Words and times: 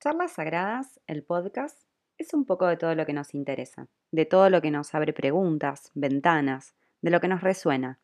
Charlas 0.00 0.34
Sagradas, 0.34 1.00
el 1.08 1.24
podcast, 1.24 1.82
es 2.18 2.32
un 2.32 2.44
poco 2.44 2.68
de 2.68 2.76
todo 2.76 2.94
lo 2.94 3.04
que 3.04 3.12
nos 3.12 3.34
interesa, 3.34 3.88
de 4.12 4.26
todo 4.26 4.48
lo 4.48 4.62
que 4.62 4.70
nos 4.70 4.94
abre 4.94 5.12
preguntas, 5.12 5.90
ventanas, 5.92 6.76
de 7.02 7.10
lo 7.10 7.20
que 7.20 7.26
nos 7.26 7.40
resuena, 7.40 7.98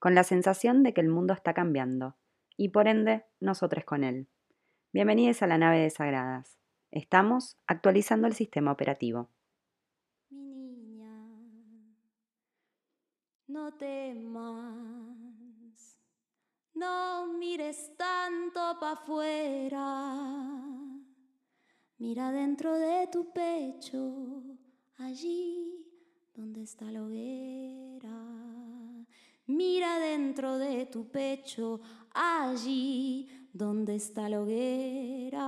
con 0.00 0.16
la 0.16 0.24
sensación 0.24 0.82
de 0.82 0.92
que 0.92 1.00
el 1.00 1.08
mundo 1.08 1.32
está 1.34 1.54
cambiando, 1.54 2.16
y 2.56 2.70
por 2.70 2.88
ende, 2.88 3.26
nosotros 3.38 3.84
con 3.84 4.02
él. 4.02 4.26
Bienvenidos 4.92 5.40
a 5.40 5.46
la 5.46 5.56
nave 5.56 5.78
de 5.78 5.90
Sagradas. 5.90 6.58
Estamos 6.90 7.56
actualizando 7.68 8.26
el 8.26 8.34
sistema 8.34 8.72
operativo. 8.72 9.30
Mi 10.30 10.52
niña, 10.52 11.14
no 13.46 13.72
temas, 13.74 14.50
no 16.74 17.28
mires 17.38 17.96
tanto 17.96 18.80
para 18.80 18.94
afuera, 18.94 20.75
mira 21.98 22.32
dentro 22.32 22.74
de 22.74 23.08
tu 23.08 23.32
pecho, 23.32 24.42
allí 24.98 25.86
donde 26.34 26.62
está 26.62 26.90
la 26.90 27.02
hoguera. 27.02 28.36
Mira 29.46 29.98
dentro 29.98 30.58
de 30.58 30.86
tu 30.86 31.08
pecho, 31.08 31.80
allí 32.12 33.48
donde 33.52 33.94
está 33.94 34.28
la 34.28 34.42
hoguera. 34.42 35.46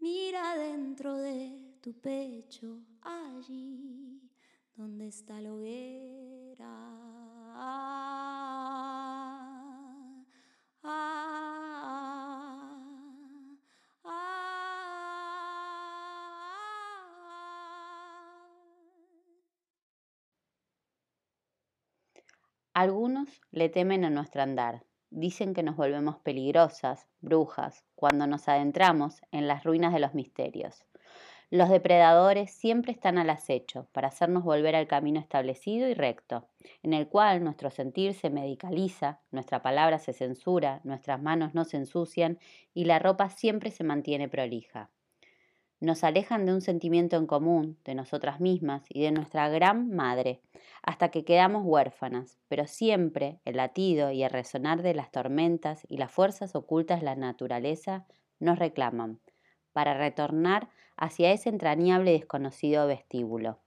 Mira 0.00 0.56
dentro 0.56 1.16
de 1.16 1.78
tu 1.80 1.92
pecho, 1.94 2.80
allí 3.02 4.30
donde 4.76 5.08
está 5.08 5.40
la 5.40 5.52
hoguera. 5.52 6.34
Algunos 22.76 23.40
le 23.52 23.68
temen 23.68 24.04
a 24.04 24.10
nuestro 24.10 24.42
andar. 24.42 24.82
Dicen 25.10 25.54
que 25.54 25.62
nos 25.62 25.76
volvemos 25.76 26.18
peligrosas, 26.18 27.06
brujas, 27.20 27.84
cuando 27.94 28.26
nos 28.26 28.48
adentramos 28.48 29.20
en 29.30 29.46
las 29.46 29.62
ruinas 29.62 29.94
de 29.94 30.00
los 30.00 30.12
misterios. 30.12 30.84
Los 31.50 31.68
depredadores 31.68 32.50
siempre 32.50 32.90
están 32.90 33.16
al 33.16 33.30
acecho 33.30 33.86
para 33.92 34.08
hacernos 34.08 34.42
volver 34.42 34.74
al 34.74 34.88
camino 34.88 35.20
establecido 35.20 35.88
y 35.88 35.94
recto, 35.94 36.48
en 36.82 36.94
el 36.94 37.06
cual 37.06 37.44
nuestro 37.44 37.70
sentir 37.70 38.12
se 38.12 38.28
medicaliza, 38.28 39.20
nuestra 39.30 39.62
palabra 39.62 40.00
se 40.00 40.12
censura, 40.12 40.80
nuestras 40.82 41.22
manos 41.22 41.54
no 41.54 41.64
se 41.64 41.76
ensucian 41.76 42.40
y 42.74 42.86
la 42.86 42.98
ropa 42.98 43.30
siempre 43.30 43.70
se 43.70 43.84
mantiene 43.84 44.28
prolija 44.28 44.90
nos 45.80 46.04
alejan 46.04 46.46
de 46.46 46.54
un 46.54 46.60
sentimiento 46.60 47.16
en 47.16 47.26
común, 47.26 47.78
de 47.84 47.94
nosotras 47.94 48.40
mismas 48.40 48.84
y 48.88 49.02
de 49.02 49.12
nuestra 49.12 49.48
gran 49.48 49.90
madre, 49.90 50.40
hasta 50.82 51.10
que 51.10 51.24
quedamos 51.24 51.62
huérfanas, 51.64 52.38
pero 52.48 52.66
siempre 52.66 53.40
el 53.44 53.56
latido 53.56 54.10
y 54.10 54.22
el 54.22 54.30
resonar 54.30 54.82
de 54.82 54.94
las 54.94 55.10
tormentas 55.10 55.86
y 55.88 55.98
las 55.98 56.10
fuerzas 56.10 56.54
ocultas 56.54 57.00
de 57.00 57.06
la 57.06 57.16
naturaleza 57.16 58.06
nos 58.40 58.58
reclaman, 58.58 59.20
para 59.72 59.94
retornar 59.94 60.68
hacia 60.96 61.32
ese 61.32 61.48
entrañable 61.48 62.12
y 62.12 62.18
desconocido 62.18 62.86
vestíbulo. 62.86 63.58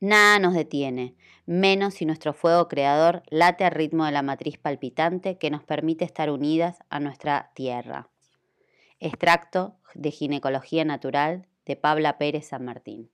Nada 0.00 0.40
nos 0.40 0.54
detiene, 0.54 1.14
menos 1.46 1.94
si 1.94 2.06
nuestro 2.06 2.32
fuego 2.32 2.66
creador 2.66 3.22
late 3.30 3.64
al 3.64 3.70
ritmo 3.70 4.04
de 4.04 4.10
la 4.10 4.22
matriz 4.22 4.58
palpitante 4.58 5.38
que 5.38 5.50
nos 5.50 5.62
permite 5.62 6.04
estar 6.04 6.28
unidas 6.30 6.78
a 6.90 6.98
nuestra 6.98 7.52
tierra. 7.54 8.11
Extracto 9.04 9.80
de 9.94 10.12
Ginecología 10.12 10.84
Natural 10.84 11.48
de 11.66 11.74
Pabla 11.74 12.18
Pérez 12.18 12.46
San 12.46 12.64
Martín. 12.64 13.10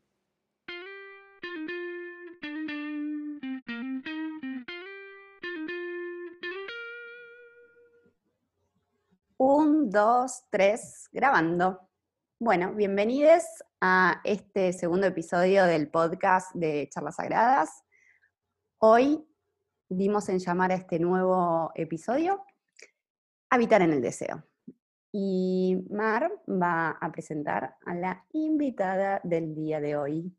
Un, 9.38 9.88
dos, 9.88 10.42
tres, 10.50 11.08
grabando. 11.10 11.88
Bueno, 12.38 12.74
bienvenidos 12.74 13.44
a 13.80 14.20
este 14.24 14.74
segundo 14.74 15.06
episodio 15.06 15.64
del 15.64 15.90
podcast 15.90 16.54
de 16.54 16.90
Charlas 16.92 17.16
Sagradas. 17.16 17.70
Hoy 18.76 19.26
dimos 19.88 20.28
en 20.28 20.38
llamar 20.38 20.70
a 20.70 20.74
este 20.74 20.98
nuevo 20.98 21.72
episodio 21.74 22.44
Habitar 23.48 23.80
en 23.80 23.94
el 23.94 24.02
Deseo. 24.02 24.44
Y 25.12 25.86
Mar 25.90 26.30
va 26.46 26.90
a 26.90 27.10
presentar 27.10 27.76
a 27.86 27.94
la 27.94 28.24
invitada 28.32 29.20
del 29.24 29.54
día 29.54 29.80
de 29.80 29.96
hoy. 29.96 30.32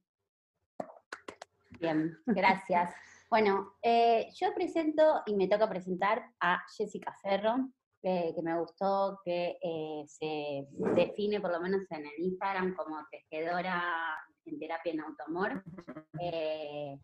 Bien, 1.80 2.18
gracias. 2.25 2.94
Bueno, 3.29 3.75
eh, 3.81 4.28
yo 4.35 4.53
presento 4.53 5.22
y 5.25 5.35
me 5.35 5.47
toca 5.47 5.69
presentar 5.69 6.24
a 6.40 6.62
Jessica 6.75 7.16
Ferro, 7.22 7.69
que 8.02 8.34
me 8.41 8.59
gustó 8.59 9.19
que 9.24 9.58
eh, 9.62 10.03
se 10.08 10.68
define 10.96 11.40
por 11.40 11.52
lo 11.52 11.62
menos 11.62 11.81
en 11.91 12.06
el 12.08 12.19
Instagram 12.25 12.75
como 12.75 12.97
tejedora 13.12 13.84
en 14.46 14.59
terapia 14.59 14.94
en 14.94 15.00
automor. 15.02 15.63
Eh, 16.19 17.00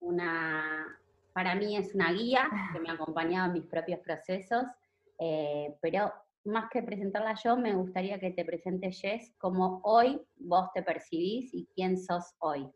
una, 0.00 0.86
para 1.32 1.54
mí 1.54 1.76
es 1.76 1.94
una 1.94 2.12
guía 2.12 2.48
que 2.72 2.80
me 2.80 2.90
ha 2.90 2.92
acompañado 2.92 3.46
en 3.46 3.54
mis 3.54 3.66
propios 3.66 4.00
procesos, 4.00 4.64
pero 5.80 6.12
más 6.44 6.70
que 6.72 6.82
presentarla 6.82 7.34
yo, 7.42 7.56
me 7.56 7.74
gustaría 7.74 8.18
que 8.18 8.30
te 8.30 8.44
presentes, 8.44 9.00
Jess, 9.00 9.32
como 9.38 9.80
hoy 9.84 10.20
vos 10.36 10.68
te 10.74 10.82
percibís 10.82 11.52
y 11.52 11.68
quién 11.74 11.98
sos 11.98 12.34
hoy. 12.38 12.68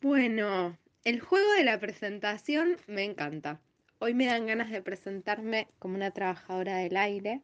Bueno, 0.00 0.78
el 1.04 1.20
juego 1.20 1.52
de 1.52 1.64
la 1.64 1.78
presentación 1.78 2.76
me 2.86 3.04
encanta. 3.04 3.60
Hoy 3.98 4.14
me 4.14 4.26
dan 4.26 4.46
ganas 4.46 4.70
de 4.70 4.82
presentarme 4.82 5.68
como 5.78 5.94
una 5.94 6.10
trabajadora 6.10 6.78
del 6.78 6.96
aire. 6.96 7.42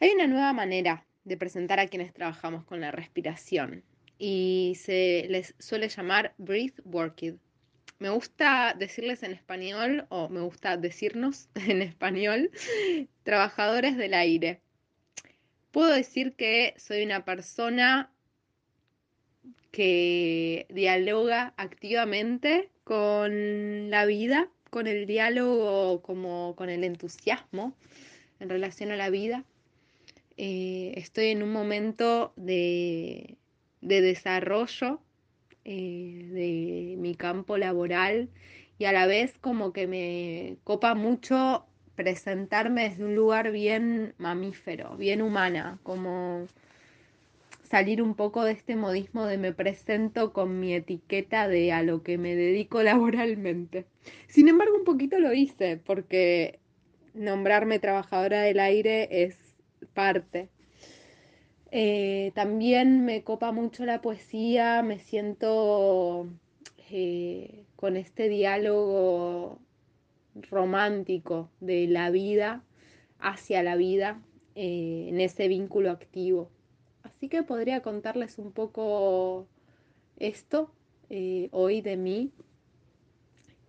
Hay 0.00 0.10
una 0.10 0.26
nueva 0.26 0.52
manera 0.52 1.06
de 1.24 1.36
presentar 1.36 1.80
a 1.80 1.86
quienes 1.86 2.12
trabajamos 2.12 2.64
con 2.64 2.80
la 2.80 2.90
respiración 2.90 3.82
y 4.18 4.74
se 4.76 5.26
les 5.28 5.54
suele 5.58 5.88
llamar 5.88 6.34
breath 6.38 6.80
working 6.84 7.40
me 7.98 8.10
gusta 8.10 8.74
decirles 8.78 9.22
en 9.22 9.32
español, 9.32 10.06
o 10.10 10.28
me 10.28 10.40
gusta 10.40 10.76
decirnos 10.76 11.48
en 11.54 11.82
español, 11.82 12.50
trabajadores 13.22 13.96
del 13.96 14.14
aire. 14.14 14.60
Puedo 15.70 15.92
decir 15.92 16.34
que 16.34 16.74
soy 16.78 17.04
una 17.04 17.24
persona 17.24 18.10
que 19.70 20.66
dialoga 20.70 21.52
activamente 21.56 22.70
con 22.84 23.90
la 23.90 24.06
vida, 24.06 24.48
con 24.70 24.86
el 24.86 25.06
diálogo, 25.06 26.00
como 26.02 26.54
con 26.56 26.70
el 26.70 26.84
entusiasmo 26.84 27.76
en 28.40 28.48
relación 28.48 28.90
a 28.90 28.96
la 28.96 29.10
vida. 29.10 29.44
Eh, 30.38 30.92
estoy 30.96 31.26
en 31.26 31.42
un 31.42 31.52
momento 31.52 32.32
de, 32.36 33.36
de 33.80 34.00
desarrollo 34.00 35.00
eh, 35.68 36.28
de 36.30 36.96
mi 36.96 37.16
campo 37.16 37.58
laboral 37.58 38.28
y 38.78 38.84
a 38.84 38.92
la 38.92 39.06
vez 39.06 39.36
como 39.40 39.72
que 39.72 39.88
me 39.88 40.58
copa 40.62 40.94
mucho 40.94 41.66
presentarme 41.96 42.88
desde 42.88 43.04
un 43.04 43.16
lugar 43.16 43.50
bien 43.50 44.14
mamífero, 44.18 44.96
bien 44.96 45.22
humana, 45.22 45.80
como 45.82 46.46
salir 47.68 48.00
un 48.00 48.14
poco 48.14 48.44
de 48.44 48.52
este 48.52 48.76
modismo 48.76 49.26
de 49.26 49.38
me 49.38 49.52
presento 49.52 50.32
con 50.32 50.60
mi 50.60 50.72
etiqueta 50.72 51.48
de 51.48 51.72
a 51.72 51.82
lo 51.82 52.04
que 52.04 52.16
me 52.16 52.36
dedico 52.36 52.82
laboralmente. 52.84 53.86
Sin 54.28 54.46
embargo, 54.46 54.76
un 54.76 54.84
poquito 54.84 55.18
lo 55.18 55.32
hice 55.32 55.78
porque 55.78 56.60
nombrarme 57.12 57.80
trabajadora 57.80 58.40
del 58.42 58.60
aire 58.60 59.08
es 59.10 59.36
parte 59.94 60.48
eh, 61.78 62.32
también 62.34 63.04
me 63.04 63.22
copa 63.22 63.52
mucho 63.52 63.84
la 63.84 64.00
poesía, 64.00 64.82
me 64.82 64.98
siento 64.98 66.26
eh, 66.90 67.66
con 67.76 67.98
este 67.98 68.30
diálogo 68.30 69.58
romántico 70.48 71.50
de 71.60 71.86
la 71.86 72.08
vida 72.08 72.64
hacia 73.18 73.62
la 73.62 73.76
vida 73.76 74.22
eh, 74.54 75.08
en 75.10 75.20
ese 75.20 75.48
vínculo 75.48 75.90
activo. 75.90 76.48
Así 77.02 77.28
que 77.28 77.42
podría 77.42 77.82
contarles 77.82 78.38
un 78.38 78.52
poco 78.52 79.46
esto 80.16 80.72
hoy 81.50 81.82
de 81.82 81.98
mí 81.98 82.32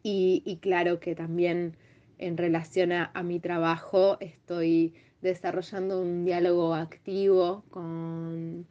y, 0.02 0.60
claro 0.62 1.02
que 1.02 1.14
también 1.14 1.76
en 2.20 2.38
relación 2.38 2.94
a 2.94 3.24
mi 3.24 3.42
trabajo 3.42 4.16
estoy 4.22 4.94
desarrollando 5.22 6.02
un 6.02 6.26
diálogo 6.26 6.74
activo 6.74 7.64
con 7.70 8.68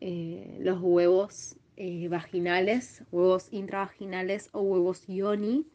eh, 0.00 0.58
los 0.60 0.80
huevos 0.80 1.56
eh, 1.76 2.08
vaginales, 2.08 3.02
huevos 3.10 3.48
intravaginales 3.52 4.48
o 4.52 4.60
huevos 4.60 5.06
yoni, 5.06 5.66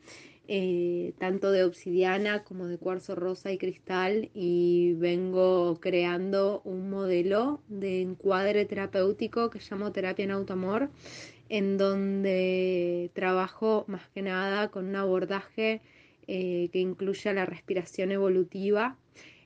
eh, 0.48 1.14
tanto 1.20 1.52
de 1.52 1.64
obsidiana 1.64 2.44
como 2.44 2.68
de 2.68 2.78
cuarzo 2.78 3.16
rosa 3.16 3.52
y 3.52 3.58
cristal 3.58 4.30
y 4.34 4.94
vengo 4.96 5.80
creando 5.80 6.62
un 6.66 6.90
modelo 6.90 7.62
de 7.70 8.02
encuadre 8.02 8.66
terapéutico 8.66 9.50
que 9.50 9.60
llamo 9.60 9.92
terapia 9.92 10.26
en 10.26 10.32
autoamor, 10.32 10.90
en 11.50 11.78
donde 11.78 13.10
trabajo 13.14 13.86
más 13.88 14.08
que 14.10 14.22
nada 14.22 14.70
con 14.70 14.88
un 14.88 14.96
abordaje 14.96 15.82
que 16.26 16.70
incluye 16.74 17.34
la 17.34 17.46
respiración 17.46 18.12
evolutiva, 18.12 18.98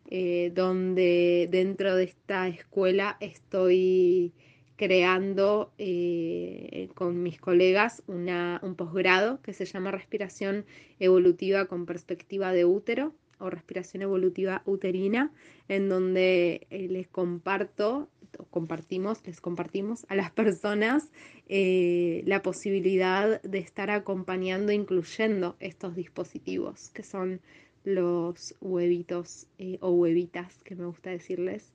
eh, 0.09 0.53
donde 0.55 1.49
dentro 1.51 1.93
de 1.97 2.05
esta 2.05 2.47
escuela 2.47 3.17
estoy 3.19 4.31
creando 4.77 5.73
eh, 5.77 6.87
con 6.95 7.23
mis 7.23 7.41
colegas 7.41 8.03
un 8.07 8.75
posgrado 8.77 9.41
que 9.41 9.51
se 9.51 9.65
llama 9.65 9.91
Respiración 9.91 10.65
Evolutiva 10.99 11.65
con 11.65 11.85
Perspectiva 11.85 12.53
de 12.53 12.63
Útero 12.63 13.15
o 13.39 13.49
Respiración 13.49 14.01
Evolutiva 14.01 14.61
Uterina, 14.65 15.33
en 15.67 15.89
donde 15.89 16.67
eh, 16.69 16.87
les 16.87 17.09
comparto, 17.09 18.07
compartimos, 18.49 19.19
les 19.25 19.41
compartimos 19.41 20.05
a 20.07 20.15
las 20.15 20.31
personas 20.31 21.11
la 21.49 22.41
posibilidad 22.41 23.41
de 23.41 23.59
estar 23.59 23.89
acompañando, 23.89 24.71
incluyendo 24.71 25.55
estos 25.59 25.95
dispositivos, 25.95 26.89
que 26.89 27.03
son 27.03 27.41
los 27.87 28.55
huevitos 28.59 29.47
o 29.79 29.89
huevitas, 29.91 30.63
que 30.63 30.75
me 30.75 30.85
gusta 30.85 31.09
decirles, 31.09 31.73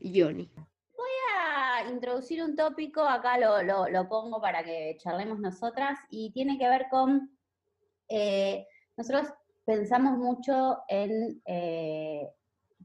Yoni 0.00 0.50
introducir 1.90 2.42
un 2.42 2.56
tópico, 2.56 3.02
acá 3.02 3.38
lo, 3.38 4.08
pongo 4.08 4.40
para 4.40 4.62
que 4.64 4.96
charlemos 4.98 5.38
nosotras, 5.38 5.98
y 6.10 6.30
tiene 6.32 6.58
que 6.58 6.68
ver 6.68 6.86
con, 6.90 7.30
eh, 8.08 8.66
nosotros 8.96 9.32
pensamos 9.64 10.18
mucho 10.18 10.78
en, 10.88 11.40
eh, 11.44 12.30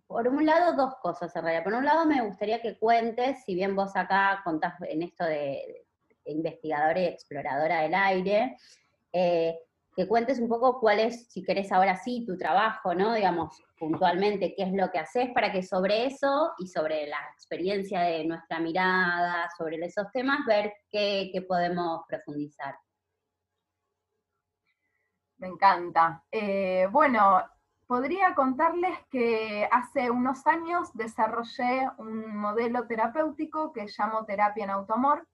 por 0.07 0.27
un 0.27 0.45
lado, 0.45 0.75
dos 0.75 0.95
cosas 1.01 1.33
en 1.35 1.43
realidad. 1.43 1.63
Por 1.63 1.73
un 1.73 1.85
lado, 1.85 2.05
me 2.05 2.21
gustaría 2.21 2.61
que 2.61 2.77
cuentes, 2.77 3.43
si 3.45 3.55
bien 3.55 3.75
vos 3.75 3.95
acá 3.95 4.41
contás 4.43 4.75
en 4.81 5.03
esto 5.03 5.25
de, 5.25 5.85
investigadora 6.25 6.99
y 6.99 7.05
exploradora 7.05 7.81
del 7.81 7.95
aire, 7.95 8.55
eh, 9.11 9.57
que 9.95 10.07
cuentes 10.07 10.39
un 10.39 10.47
poco 10.47 10.79
cuál 10.79 10.99
es, 10.99 11.27
si 11.27 11.43
querés 11.43 11.71
ahora 11.71 11.97
sí, 11.97 12.25
tu 12.25 12.37
trabajo, 12.37 12.95
¿no? 12.95 13.13
Digamos, 13.13 13.61
puntualmente, 13.77 14.53
qué 14.55 14.63
es 14.63 14.73
lo 14.73 14.89
que 14.89 14.99
haces 14.99 15.31
para 15.33 15.51
que 15.51 15.63
sobre 15.63 16.05
eso 16.05 16.53
y 16.59 16.67
sobre 16.67 17.07
la 17.07 17.19
experiencia 17.33 18.01
de 18.01 18.25
nuestra 18.25 18.59
mirada, 18.59 19.49
sobre 19.57 19.77
esos 19.85 20.09
temas, 20.11 20.45
ver 20.45 20.73
qué, 20.89 21.45
podemos 21.47 22.03
profundizar. 22.07 22.75
Me 25.39 25.47
encanta. 25.47 26.23
Eh, 26.31 26.87
bueno, 26.91 27.41
podría 27.85 28.33
contarles 28.33 28.97
que 29.09 29.67
hace 29.69 30.09
unos 30.09 30.47
años 30.47 30.93
desarrollé 30.93 31.89
un 31.97 32.37
modelo 32.37 32.87
terapéutico 32.87 33.73
que 33.73 33.87
llamo 33.97 34.23
terapia 34.23 34.63
en 34.63 34.69
automor, 34.69 35.27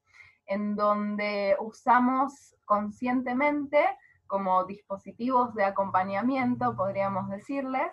en 0.48 0.76
donde 0.76 1.56
usamos 1.60 2.56
conscientemente 2.66 3.86
como 4.28 4.66
dispositivos 4.66 5.54
de 5.56 5.64
acompañamiento, 5.64 6.76
podríamos 6.76 7.30
decirles, 7.30 7.92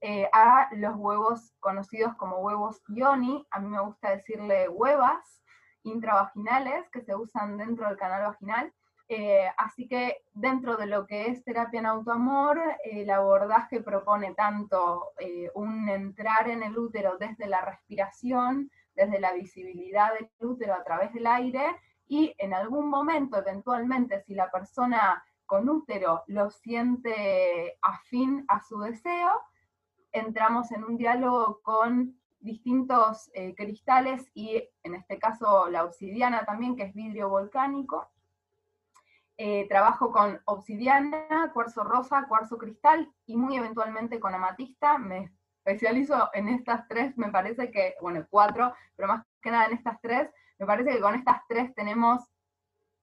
eh, 0.00 0.28
a 0.32 0.68
los 0.72 0.96
huevos 0.96 1.54
conocidos 1.60 2.14
como 2.16 2.38
huevos 2.38 2.82
yoni, 2.88 3.46
a 3.50 3.60
mí 3.60 3.68
me 3.68 3.80
gusta 3.80 4.10
decirle 4.10 4.68
huevas 4.68 5.42
intravaginales 5.84 6.88
que 6.90 7.02
se 7.02 7.14
usan 7.14 7.56
dentro 7.56 7.86
del 7.86 7.96
canal 7.96 8.24
vaginal. 8.24 8.72
Eh, 9.08 9.46
así 9.58 9.86
que 9.86 10.24
dentro 10.32 10.76
de 10.76 10.86
lo 10.86 11.06
que 11.06 11.26
es 11.26 11.44
terapia 11.44 11.80
en 11.80 11.86
autoamor, 11.86 12.60
el 12.84 13.10
abordaje 13.10 13.80
propone 13.80 14.34
tanto 14.34 15.12
eh, 15.18 15.50
un 15.54 15.88
entrar 15.88 16.48
en 16.48 16.62
el 16.62 16.78
útero 16.78 17.18
desde 17.18 17.46
la 17.46 17.60
respiración, 17.60 18.70
desde 18.94 19.20
la 19.20 19.32
visibilidad 19.32 20.14
del 20.14 20.30
útero 20.40 20.74
a 20.74 20.82
través 20.82 21.12
del 21.12 21.26
aire, 21.26 21.76
y 22.08 22.34
en 22.38 22.54
algún 22.54 22.88
momento, 22.88 23.38
eventualmente, 23.38 24.20
si 24.22 24.34
la 24.34 24.50
persona 24.50 25.24
con 25.52 25.68
útero 25.68 26.24
lo 26.28 26.48
siente 26.48 27.76
afín 27.82 28.46
a 28.48 28.62
su 28.62 28.80
deseo, 28.80 29.28
entramos 30.10 30.72
en 30.72 30.82
un 30.82 30.96
diálogo 30.96 31.60
con 31.60 32.18
distintos 32.40 33.30
eh, 33.34 33.54
cristales 33.54 34.30
y 34.32 34.66
en 34.82 34.94
este 34.94 35.18
caso 35.18 35.68
la 35.68 35.84
obsidiana 35.84 36.46
también, 36.46 36.74
que 36.74 36.84
es 36.84 36.94
vidrio 36.94 37.28
volcánico. 37.28 38.08
Eh, 39.36 39.68
trabajo 39.68 40.10
con 40.10 40.40
obsidiana, 40.46 41.50
cuarzo 41.52 41.84
rosa, 41.84 42.24
cuarzo 42.28 42.56
cristal 42.56 43.12
y 43.26 43.36
muy 43.36 43.58
eventualmente 43.58 44.18
con 44.20 44.34
amatista. 44.34 44.96
Me 44.96 45.34
especializo 45.58 46.30
en 46.32 46.48
estas 46.48 46.88
tres, 46.88 47.18
me 47.18 47.30
parece 47.30 47.70
que, 47.70 47.94
bueno, 48.00 48.26
cuatro, 48.30 48.72
pero 48.96 49.08
más 49.08 49.26
que 49.42 49.50
nada 49.50 49.66
en 49.66 49.74
estas 49.74 50.00
tres. 50.00 50.30
Me 50.58 50.64
parece 50.64 50.92
que 50.92 51.00
con 51.00 51.14
estas 51.14 51.46
tres 51.46 51.74
tenemos 51.74 52.31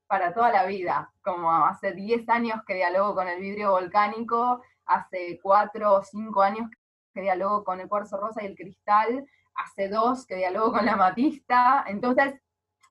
para 0.09 0.33
toda 0.33 0.51
la 0.51 0.65
vida, 0.65 1.13
como 1.21 1.51
hace 1.53 1.94
10 1.94 2.27
años 2.29 2.61
que 2.65 2.73
dialogo 2.73 3.13
con 3.13 3.27
el 3.27 3.39
vidrio 3.39 3.69
volcánico, 3.69 4.63
hace 4.88 5.39
4 5.44 5.94
o 5.94 6.03
5 6.03 6.41
años 6.41 6.67
que 7.13 7.21
dialogo 7.21 7.63
con 7.63 7.79
el 7.79 7.88
cuarzo 7.88 8.17
rosa 8.17 8.41
y 8.41 8.47
el 8.47 8.56
cristal, 8.56 9.23
hace 9.53 9.88
2 9.88 10.25
que 10.25 10.38
dialogo 10.38 10.71
con 10.71 10.88
la 10.88 10.95
matista, 10.95 11.85
entonces 11.88 12.33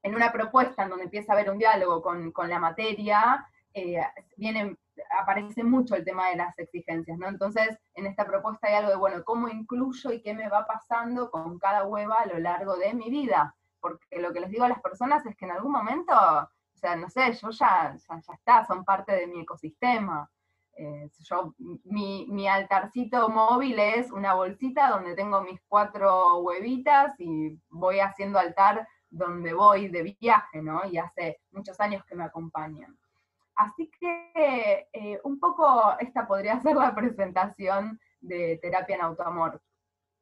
en 0.05 0.15
una 0.15 0.31
propuesta 0.31 0.85
en 0.85 0.91
donde 0.91 1.07
empieza 1.07 1.33
a 1.33 1.35
haber 1.35 1.51
un 1.51 1.59
diálogo 1.59 2.01
con, 2.03 2.33
la 2.49 2.61
materia, 2.61 3.45
eh, 3.75 4.01
viene, 4.37 4.77
aparece 5.19 5.65
mucho 5.65 5.97
el 5.97 6.05
tema 6.05 6.29
de 6.29 6.37
las 6.37 6.57
exigencias, 6.57 7.19
¿no? 7.19 7.27
Entonces, 7.27 7.77
en 7.95 8.07
esta 8.07 8.27
propuesta 8.27 8.69
hay 8.69 8.75
algo 8.75 8.91
de, 8.91 8.97
bueno, 8.97 9.25
¿cómo 9.25 9.49
incluyo 9.49 10.13
y 10.13 10.23
qué 10.23 10.35
me 10.35 10.49
va 10.49 10.69
pasando 10.69 11.33
con 11.33 11.59
cada 11.59 11.85
hueva 11.85 12.15
a 12.21 12.27
lo 12.27 12.39
largo 12.39 12.77
de 12.77 12.95
mi 12.95 13.11
vida? 13.11 13.57
Porque 13.81 14.21
lo 14.21 14.33
que 14.33 14.39
les 14.39 14.51
digo 14.51 14.65
a 14.65 14.69
las 14.69 14.81
personas 14.81 15.27
es 15.27 15.37
que 15.37 15.47
en 15.47 15.51
algún 15.51 15.73
momento 15.73 16.15
o 16.79 16.81
sea, 16.81 16.95
no 16.95 17.11
sé, 17.11 17.33
yo 17.33 17.51
ya, 17.51 17.97
ya, 17.97 18.33
está, 18.33 18.65
son 18.65 18.85
parte 18.85 19.13
de 19.13 19.27
mi 19.27 19.41
ecosistema. 19.41 20.31
Eh, 20.77 21.11
yo, 21.25 21.53
mi, 21.85 22.47
altarcito 22.47 23.29
móvil 23.29 23.81
es 23.81 24.13
una 24.13 24.35
bolsita 24.35 24.91
donde 24.91 25.17
tengo 25.17 25.41
mis 25.41 25.61
cuatro 25.67 26.39
huevitas 26.39 27.19
y 27.19 27.59
voy 27.69 27.99
haciendo 27.99 28.39
altar 28.39 28.87
donde 29.11 29.53
voy 29.55 29.89
de 29.89 30.17
viaje, 30.21 30.63
¿no? 30.63 30.87
Y 30.87 30.99
hace 30.99 31.41
muchos 31.51 31.81
años 31.81 32.05
que 32.05 32.15
me 32.15 32.23
acompañan. 32.23 32.97
Así 33.57 33.91
que 33.99 34.89
eh, 34.93 35.21
un 35.25 35.41
poco 35.41 35.97
esta 35.99 36.29
podría 36.29 36.61
ser 36.61 36.77
la 36.77 36.95
presentación 36.95 37.99
de 38.21 38.61
terapia 38.63 38.95
en 38.95 39.03
autoamor. 39.03 39.61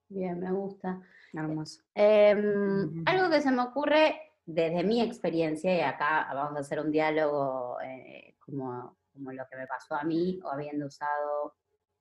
Bien, 0.08 0.40
me 0.40 0.50
gusta. 0.52 1.02
Hermoso. 1.34 1.82
Em, 1.94 3.02
algo 3.04 3.28
que 3.28 3.42
se 3.42 3.50
me 3.50 3.60
ocurre 3.60 4.25
desde 4.46 4.84
mi 4.84 5.02
experiencia, 5.02 5.76
y 5.76 5.80
acá 5.80 6.28
vamos 6.32 6.56
a 6.56 6.60
hacer 6.60 6.78
un 6.78 6.92
diálogo 6.92 7.78
eh, 7.82 8.36
como, 8.38 8.96
como, 9.12 9.32
lo 9.32 9.44
que 9.50 9.56
me 9.56 9.66
pasó 9.66 9.96
a 9.96 10.04
mí, 10.04 10.40
o 10.44 10.50
habiendo 10.50 10.86
usado, 10.86 11.56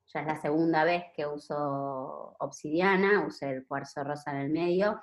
ya 0.06 0.22
es 0.22 0.28
la 0.28 0.38
segunda 0.38 0.84
vez 0.84 1.06
que 1.16 1.26
uso 1.26 2.36
obsidiana, 2.40 3.26
usé 3.26 3.50
el 3.50 3.68
cuarzo 3.68 4.04
rosa 4.04 4.32
en 4.32 4.38
el 4.38 4.50
medio. 4.52 5.02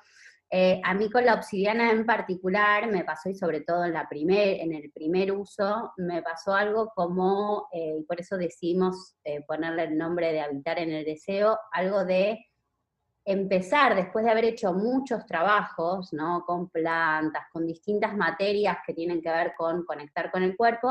Eh, 0.48 0.80
a 0.84 0.94
mí 0.94 1.10
con 1.10 1.24
la 1.24 1.34
obsidiana 1.34 1.90
en 1.90 2.06
particular 2.06 2.86
me 2.88 3.04
pasó, 3.04 3.28
y 3.28 3.34
sobre 3.34 3.62
todo 3.62 3.84
en, 3.86 3.94
la 3.94 4.08
primer, 4.08 4.60
en 4.60 4.72
el 4.72 4.92
primer 4.92 5.32
uso, 5.32 5.92
me 5.96 6.22
pasó 6.22 6.54
algo 6.54 6.92
como, 6.94 7.68
eh, 7.72 7.96
y 7.98 8.04
por 8.04 8.20
eso 8.20 8.36
decidimos 8.36 9.16
ponerle 9.48 9.84
el 9.84 9.98
nombre 9.98 10.32
de 10.32 10.42
habitar 10.42 10.78
en 10.78 10.92
el 10.92 11.04
deseo, 11.04 11.58
algo 11.72 12.04
de 12.04 12.38
empezar, 13.24 13.94
después 13.94 14.24
de 14.24 14.30
haber 14.30 14.46
hecho 14.46 14.72
muchos 14.72 15.24
trabajos, 15.26 16.12
¿no? 16.12 16.44
Con 16.44 16.68
plantas, 16.68 17.44
con 17.52 17.66
distintas 17.66 18.16
materias 18.16 18.78
que 18.86 18.94
tienen 18.94 19.22
que 19.22 19.30
ver 19.30 19.54
con 19.56 19.84
conectar 19.84 20.30
con 20.30 20.42
el 20.42 20.56
cuerpo, 20.56 20.88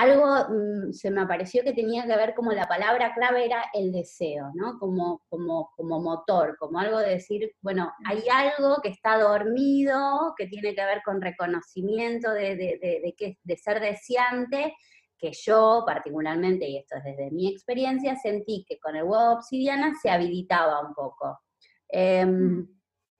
algo 0.00 0.26
mm, 0.48 0.92
se 0.92 1.10
me 1.10 1.20
apareció 1.20 1.62
que 1.62 1.72
tenía 1.72 2.06
que 2.06 2.16
ver 2.16 2.34
como 2.34 2.52
la 2.52 2.66
palabra 2.66 3.12
clave 3.14 3.44
era 3.44 3.64
el 3.74 3.92
deseo, 3.92 4.50
¿no? 4.54 4.78
Como, 4.78 5.22
como, 5.28 5.70
como 5.76 6.00
motor, 6.00 6.56
como 6.58 6.78
algo 6.78 6.98
de 6.98 7.10
decir, 7.10 7.52
bueno, 7.60 7.92
hay 8.06 8.22
algo 8.32 8.80
que 8.82 8.88
está 8.88 9.18
dormido, 9.18 10.34
que 10.36 10.46
tiene 10.46 10.74
que 10.74 10.84
ver 10.84 11.02
con 11.04 11.20
reconocimiento 11.20 12.32
de, 12.32 12.56
de, 12.56 12.78
de, 12.80 13.38
de 13.42 13.56
ser 13.56 13.80
deseante, 13.80 14.74
que 15.20 15.32
yo 15.32 15.84
particularmente, 15.86 16.66
y 16.66 16.78
esto 16.78 16.96
es 16.96 17.04
desde 17.04 17.30
mi 17.30 17.48
experiencia, 17.48 18.16
sentí 18.16 18.64
que 18.66 18.78
con 18.78 18.96
el 18.96 19.02
huevo 19.02 19.34
obsidiana 19.34 19.94
se 20.00 20.10
habilitaba 20.10 20.80
un 20.80 20.94
poco. 20.94 21.40
Em, 21.88 22.66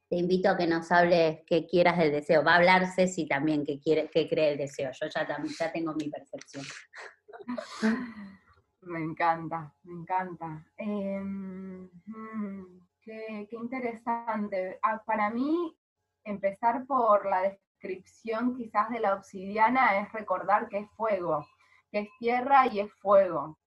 te 0.09 0.16
invito 0.16 0.49
a 0.49 0.57
que 0.57 0.66
nos 0.66 0.90
hables 0.90 1.40
qué 1.47 1.66
quieras 1.66 1.99
del 1.99 2.12
deseo. 2.12 2.42
Va 2.42 2.54
a 2.54 2.57
hablar 2.57 2.87
Ceci 2.95 3.28
también 3.28 3.64
que, 3.64 3.78
quiere, 3.78 4.09
que 4.09 4.28
cree 4.28 4.52
el 4.52 4.59
deseo. 4.59 4.90
Yo 4.92 5.07
ya, 5.09 5.26
ya 5.59 5.73
tengo 5.73 5.95
mi 5.95 6.09
percepción. 6.09 6.64
Me 8.83 8.99
encanta, 8.99 9.75
me 9.83 9.92
encanta. 9.92 10.66
Em, 10.78 11.83
mm, 12.07 12.80
qué, 13.02 13.47
qué, 13.50 13.57
interesante. 13.57 14.78
Ah, 14.83 15.02
para 15.04 15.28
mí, 15.28 15.76
empezar 16.25 16.87
por 16.87 17.28
la 17.28 17.42
descripción 17.42 18.57
quizás 18.57 18.88
de 18.88 19.00
la 19.00 19.14
obsidiana 19.14 20.00
es 20.00 20.11
recordar 20.12 20.69
que 20.71 20.78
es 20.78 20.90
fuego 20.92 21.47
que 21.90 22.00
es 22.00 22.09
tierra 22.18 22.66
y 22.66 22.80
es 22.80 22.92
fuego, 22.94 23.59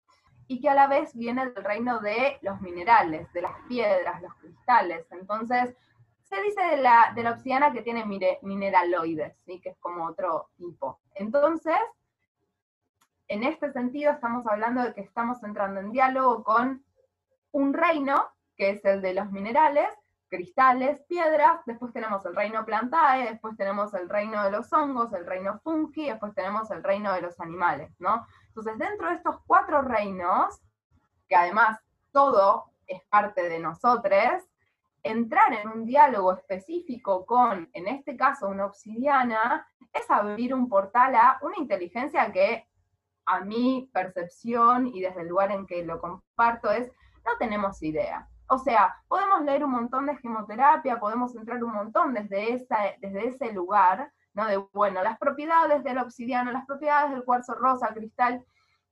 y 0.47 0.59
que 0.59 0.69
a 0.69 0.75
la 0.75 0.87
vez 0.87 1.15
viene 1.15 1.45
del 1.45 1.63
reino 1.63 1.99
de 1.99 2.37
los 2.41 2.61
minerales, 2.61 3.31
de 3.33 3.41
las 3.41 3.57
piedras, 3.67 4.21
los 4.21 4.33
cristales. 4.35 5.05
Entonces, 5.11 5.75
se 6.23 6.41
dice 6.41 6.61
de 6.63 6.77
la, 6.77 7.11
de 7.15 7.23
la 7.23 7.31
obsidiana 7.31 7.71
que 7.71 7.81
tiene 7.81 8.05
mineraloides, 8.41 9.35
¿sí? 9.45 9.59
que 9.59 9.69
es 9.69 9.77
como 9.77 10.05
otro 10.05 10.49
tipo. 10.57 10.99
Entonces, 11.15 11.77
en 13.27 13.43
este 13.43 13.71
sentido 13.71 14.11
estamos 14.11 14.45
hablando 14.47 14.83
de 14.83 14.93
que 14.93 15.01
estamos 15.01 15.41
entrando 15.43 15.79
en 15.79 15.91
diálogo 15.91 16.43
con 16.43 16.83
un 17.51 17.73
reino, 17.73 18.27
que 18.55 18.71
es 18.71 18.85
el 18.85 19.01
de 19.01 19.13
los 19.13 19.31
minerales, 19.31 19.89
cristales, 20.33 20.99
piedras, 21.07 21.61
después 21.67 21.93
tenemos 21.93 22.25
el 22.25 22.35
reino 22.35 22.65
plantae, 22.65 23.29
después 23.29 23.55
tenemos 23.55 23.93
el 23.93 24.09
reino 24.09 24.43
de 24.43 24.49
los 24.49 24.73
hongos, 24.73 25.13
el 25.13 25.27
reino 25.27 25.59
fungi, 25.63 26.09
después 26.09 26.33
tenemos 26.33 26.71
el 26.71 26.83
reino 26.83 27.13
de 27.13 27.21
los 27.21 27.39
animales, 27.39 27.91
¿no? 27.99 28.25
Entonces, 28.47 28.79
dentro 28.79 29.09
de 29.09 29.15
estos 29.15 29.35
cuatro 29.45 29.83
reinos, 29.83 30.59
que 31.27 31.35
además 31.35 31.79
todo 32.11 32.71
es 32.87 33.03
parte 33.09 33.47
de 33.47 33.59
nosotros, 33.59 34.41
entrar 35.03 35.53
en 35.53 35.69
un 35.69 35.85
diálogo 35.85 36.33
específico 36.33 37.27
con, 37.27 37.69
en 37.73 37.87
este 37.87 38.17
caso, 38.17 38.47
una 38.47 38.65
obsidiana, 38.65 39.67
es 39.93 40.09
abrir 40.09 40.55
un 40.55 40.67
portal 40.67 41.13
a 41.13 41.37
una 41.43 41.57
inteligencia 41.59 42.31
que 42.31 42.67
a 43.27 43.41
mi 43.41 43.87
percepción 43.93 44.87
y 44.87 45.01
desde 45.01 45.21
el 45.21 45.27
lugar 45.27 45.51
en 45.51 45.67
que 45.67 45.85
lo 45.85 46.01
comparto 46.01 46.71
es, 46.71 46.91
no 47.23 47.37
tenemos 47.37 47.83
idea. 47.83 48.27
O 48.47 48.57
sea, 48.57 48.95
podemos 49.07 49.41
leer 49.43 49.63
un 49.63 49.71
montón 49.71 50.05
de 50.05 50.17
gemoterapia, 50.17 50.99
podemos 50.99 51.35
entrar 51.35 51.63
un 51.63 51.73
montón 51.73 52.13
desde, 52.13 52.53
esa, 52.53 52.77
desde 52.99 53.27
ese 53.27 53.53
lugar, 53.53 54.11
¿no? 54.33 54.45
De, 54.45 54.57
bueno, 54.73 55.01
las 55.03 55.17
propiedades 55.17 55.83
del 55.83 55.97
obsidiano, 55.97 56.51
las 56.51 56.65
propiedades 56.65 57.11
del 57.11 57.23
cuarzo 57.23 57.53
rosa, 57.55 57.93
cristal, 57.93 58.43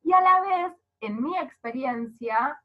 y 0.03 0.13
a 0.13 0.22
la 0.22 0.41
vez, 0.41 0.74
en 1.01 1.22
mi 1.22 1.38
experiencia, 1.38 2.62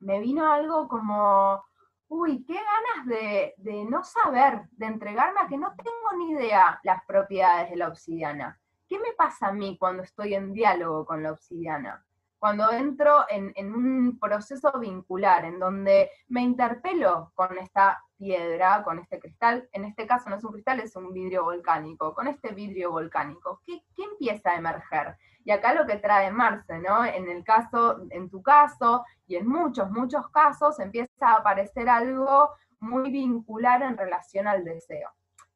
me 0.00 0.20
vino 0.20 0.52
algo 0.52 0.88
como, 0.88 1.64
uy, 2.08 2.44
qué 2.44 2.54
ganas 2.54 3.06
de, 3.06 3.54
de 3.56 3.84
no 3.84 4.04
saber, 4.04 4.68
de 4.72 4.86
entregarme 4.86 5.40
a 5.40 5.48
que 5.48 5.56
no 5.56 5.74
tengo 5.74 6.18
ni 6.18 6.32
idea 6.32 6.78
las 6.82 7.04
propiedades 7.06 7.70
de 7.70 7.76
la 7.76 7.88
obsidiana. 7.88 8.60
¿Qué 8.88 8.98
me 8.98 9.12
pasa 9.16 9.48
a 9.48 9.52
mí 9.52 9.78
cuando 9.78 10.02
estoy 10.02 10.34
en 10.34 10.52
diálogo 10.52 11.06
con 11.06 11.22
la 11.22 11.32
obsidiana? 11.32 12.04
Cuando 12.44 12.70
entro 12.72 13.24
en, 13.30 13.74
un 13.74 14.18
proceso 14.20 14.70
vincular, 14.78 15.46
en 15.46 15.58
donde 15.58 16.10
me 16.28 16.42
interpelo 16.42 17.32
con 17.34 17.56
esta 17.56 18.04
piedra, 18.18 18.82
con 18.82 18.98
este 18.98 19.18
cristal, 19.18 19.66
en 19.72 19.86
este 19.86 20.06
caso 20.06 20.28
no 20.28 20.36
es 20.36 20.44
un 20.44 20.52
cristal, 20.52 20.80
es 20.80 20.94
un 20.94 21.10
vidrio 21.14 21.44
volcánico, 21.44 22.12
con 22.12 22.28
este 22.28 22.52
vidrio 22.52 22.90
volcánico, 22.90 23.62
¿qué, 23.64 23.80
empieza 23.96 24.50
a 24.50 24.56
emerger? 24.56 25.16
Y 25.42 25.52
acá 25.52 25.72
lo 25.72 25.86
que 25.86 25.96
trae 25.96 26.30
Marce, 26.30 26.80
¿no? 26.80 27.02
En 27.06 27.30
el 27.30 27.42
caso, 27.44 28.02
en 28.10 28.28
tu 28.28 28.42
caso, 28.42 29.06
y 29.26 29.36
en 29.36 29.48
muchos, 29.48 29.90
muchos 29.90 30.28
casos, 30.28 30.78
empieza 30.80 31.10
a 31.20 31.36
aparecer 31.36 31.88
algo 31.88 32.50
muy 32.78 33.10
vincular 33.10 33.82
en 33.82 33.96
relación 33.96 34.46
al 34.46 34.64
deseo. 34.64 35.08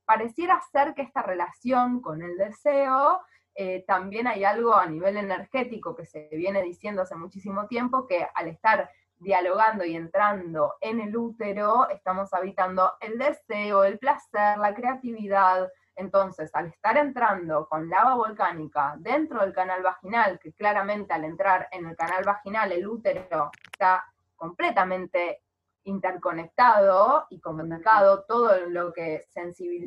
Pareciera 0.06 0.58
ser 0.72 0.94
que 0.94 1.02
esta 1.02 1.20
relación 1.20 2.00
con 2.00 2.22
el 2.22 2.38
deseo 2.38 3.20
eh, 3.60 3.84
también 3.88 4.28
hay 4.28 4.44
algo 4.44 4.72
a 4.76 4.86
nivel 4.86 5.16
energético 5.16 5.96
que 5.96 6.06
se 6.06 6.28
viene 6.30 6.62
diciendo 6.62 7.02
hace 7.02 7.16
muchísimo 7.16 7.66
tiempo, 7.66 8.06
que 8.06 8.24
al 8.32 8.46
estar 8.46 8.88
dialogando 9.16 9.84
y 9.84 9.96
entrando 9.96 10.76
en 10.80 11.00
el 11.00 11.16
útero, 11.16 11.88
estamos 11.88 12.32
habitando 12.32 12.92
el 13.00 13.18
deseo, 13.18 13.82
el 13.82 13.98
placer, 13.98 14.58
la 14.58 14.72
creatividad. 14.72 15.72
Entonces, 15.96 16.54
al 16.54 16.66
estar 16.66 16.96
entrando 16.98 17.66
con 17.68 17.90
lava 17.90 18.14
volcánica 18.14 18.94
dentro 18.96 19.40
del 19.40 19.52
canal 19.52 19.82
vaginal, 19.82 20.38
que 20.38 20.52
claramente 20.52 21.12
al 21.12 21.24
entrar 21.24 21.66
en 21.72 21.86
el 21.86 21.96
canal 21.96 22.22
vaginal 22.22 22.70
el 22.70 22.86
útero 22.86 23.50
está 23.72 24.04
completamente 24.36 25.42
interconectado 25.88 27.26
y 27.30 27.40
comunicado, 27.40 28.24
todo 28.24 28.66
lo 28.66 28.92
que 28.92 29.24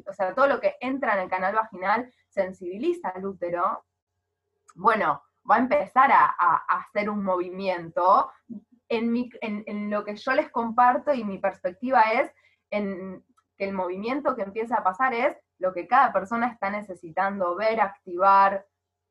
o 0.08 0.14
sea, 0.14 0.34
todo 0.34 0.48
lo 0.48 0.60
que 0.60 0.76
entra 0.80 1.14
en 1.14 1.22
el 1.22 1.30
canal 1.30 1.56
vaginal 1.56 2.12
sensibiliza 2.28 3.10
al 3.10 3.26
útero, 3.26 3.86
bueno, 4.76 5.24
va 5.50 5.56
a 5.56 5.60
empezar 5.60 6.12
a, 6.12 6.28
hacer 6.68 7.10
un 7.10 7.24
movimiento. 7.24 8.32
En, 8.90 9.16
en, 9.42 9.90
lo 9.90 10.04
que 10.04 10.16
yo 10.16 10.34
les 10.34 10.50
comparto 10.50 11.14
y 11.14 11.24
mi 11.24 11.38
perspectiva 11.38 12.02
es 12.12 12.30
en 12.70 13.24
que 13.58 13.66
el 13.66 13.74
movimiento 13.74 14.36
que 14.36 14.42
empieza 14.42 14.76
a 14.76 14.84
pasar 14.84 15.14
es 15.14 15.38
lo 15.60 15.74
que 15.74 15.88
cada 15.88 16.12
persona 16.12 16.48
está 16.48 16.70
necesitando 16.70 17.56
ver, 17.56 17.80
activar, 17.80 18.66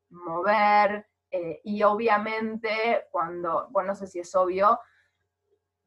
mover, 0.09 1.07
eh, 1.31 1.61
y 1.63 1.81
obviamente 1.83 3.05
cuando, 3.09 3.69
bueno, 3.69 3.89
no 3.89 3.95
sé 3.95 4.05
si 4.05 4.19
es 4.19 4.35
obvio, 4.35 4.79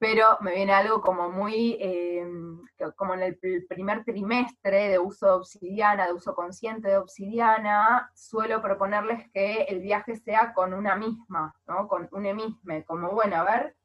pero 0.05 0.37
me 0.43 0.55
viene 0.55 0.75
algo 0.75 1.01
como 1.01 1.31
muy, 1.31 1.79
eh, 1.81 2.27
como 2.95 3.15
en 3.15 3.23
el 3.23 3.39
primer 3.67 4.05
trimestre 4.05 4.91
de 4.91 4.99
uso 4.99 5.25
de 5.25 5.33
obsidiana, 5.33 6.07
de 6.07 6.13
uso 6.13 6.35
consciente 6.35 6.89
de 6.89 6.99
obsidiana, 6.99 8.11
suelo 8.15 8.61
proponerles 8.61 9.31
que 9.33 9.63
el 9.63 9.81
viaje 9.81 10.17
sea 10.17 10.53
con 10.53 10.75
una 10.75 10.95
misma, 10.95 11.55
¿no? 11.67 11.89
con 11.89 12.07
un 12.13 12.27
emisme, 12.27 12.85
como 12.85 13.13
bueno, 13.13 13.37
a 13.37 13.45
ver, 13.45 13.77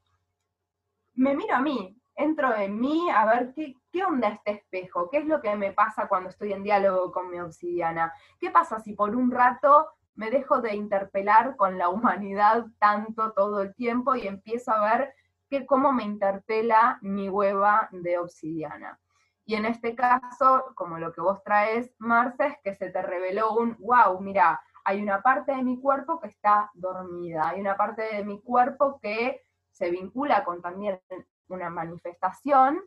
me 1.14 1.34
miro 1.38 1.56
a 1.56 1.62
mí, 1.62 1.98
entro 2.16 2.54
en 2.54 2.78
mí 2.78 3.10
a 3.16 3.26
ver 3.26 3.54
qué, 3.56 3.78
qué 3.90 4.04
onda 4.04 4.28
este 4.28 4.52
espejo, 4.52 5.10
qué 5.10 5.20
es 5.20 5.26
lo 5.26 5.40
que 5.40 5.56
me 5.56 5.72
pasa 5.72 6.10
cuando 6.10 6.28
estoy 6.28 6.52
en 6.52 6.64
diálogo 6.64 7.14
con 7.14 7.30
mi 7.30 7.40
obsidiana, 7.40 8.12
qué 8.42 8.52
pasa 8.52 8.82
si 8.82 8.92
por 8.92 9.16
un 9.16 9.32
rato 9.32 9.88
me 10.16 10.30
dejo 10.30 10.60
de 10.60 10.76
interpelar 10.76 11.56
con 11.56 11.78
la 11.78 11.88
humanidad 11.88 12.66
tanto 12.78 13.32
todo 13.32 13.62
el 13.62 13.74
tiempo 13.74 14.16
y 14.16 14.28
empiezo 14.28 14.74
a 14.74 14.98
ver 14.98 15.14
que 15.50 15.66
cómo 15.66 15.92
me 15.92 16.04
interpela 16.04 17.00
mi 17.02 17.30
hueva 17.30 17.90
de 17.92 18.18
obsidiana. 18.18 19.00
Y 19.46 19.56
en 19.56 19.66
este 19.66 19.96
caso, 19.96 20.74
como 20.76 21.00
lo 21.00 21.12
que 21.12 21.22
vos 21.22 21.44
traes, 21.44 21.92
Marce, 21.98 22.46
es 22.46 22.58
que 22.64 22.76
se 22.76 22.92
te 22.92 23.02
reveló 23.02 23.54
un, 23.54 23.76
wow, 23.80 24.20
mira, 24.22 24.62
hay 24.84 25.02
una 25.02 25.22
parte 25.22 25.56
de 25.56 25.64
mi 25.64 25.80
cuerpo 25.80 26.20
que 26.20 26.28
está 26.28 26.70
dormida, 26.74 27.50
hay 27.50 27.60
una 27.60 27.76
parte 27.76 28.04
de 28.04 28.24
mi 28.24 28.40
cuerpo 28.42 29.00
que 29.02 29.44
se 29.72 29.90
vincula 29.90 30.44
con 30.44 30.62
también 30.62 31.00
una 31.48 31.70
manifestación 31.70 32.80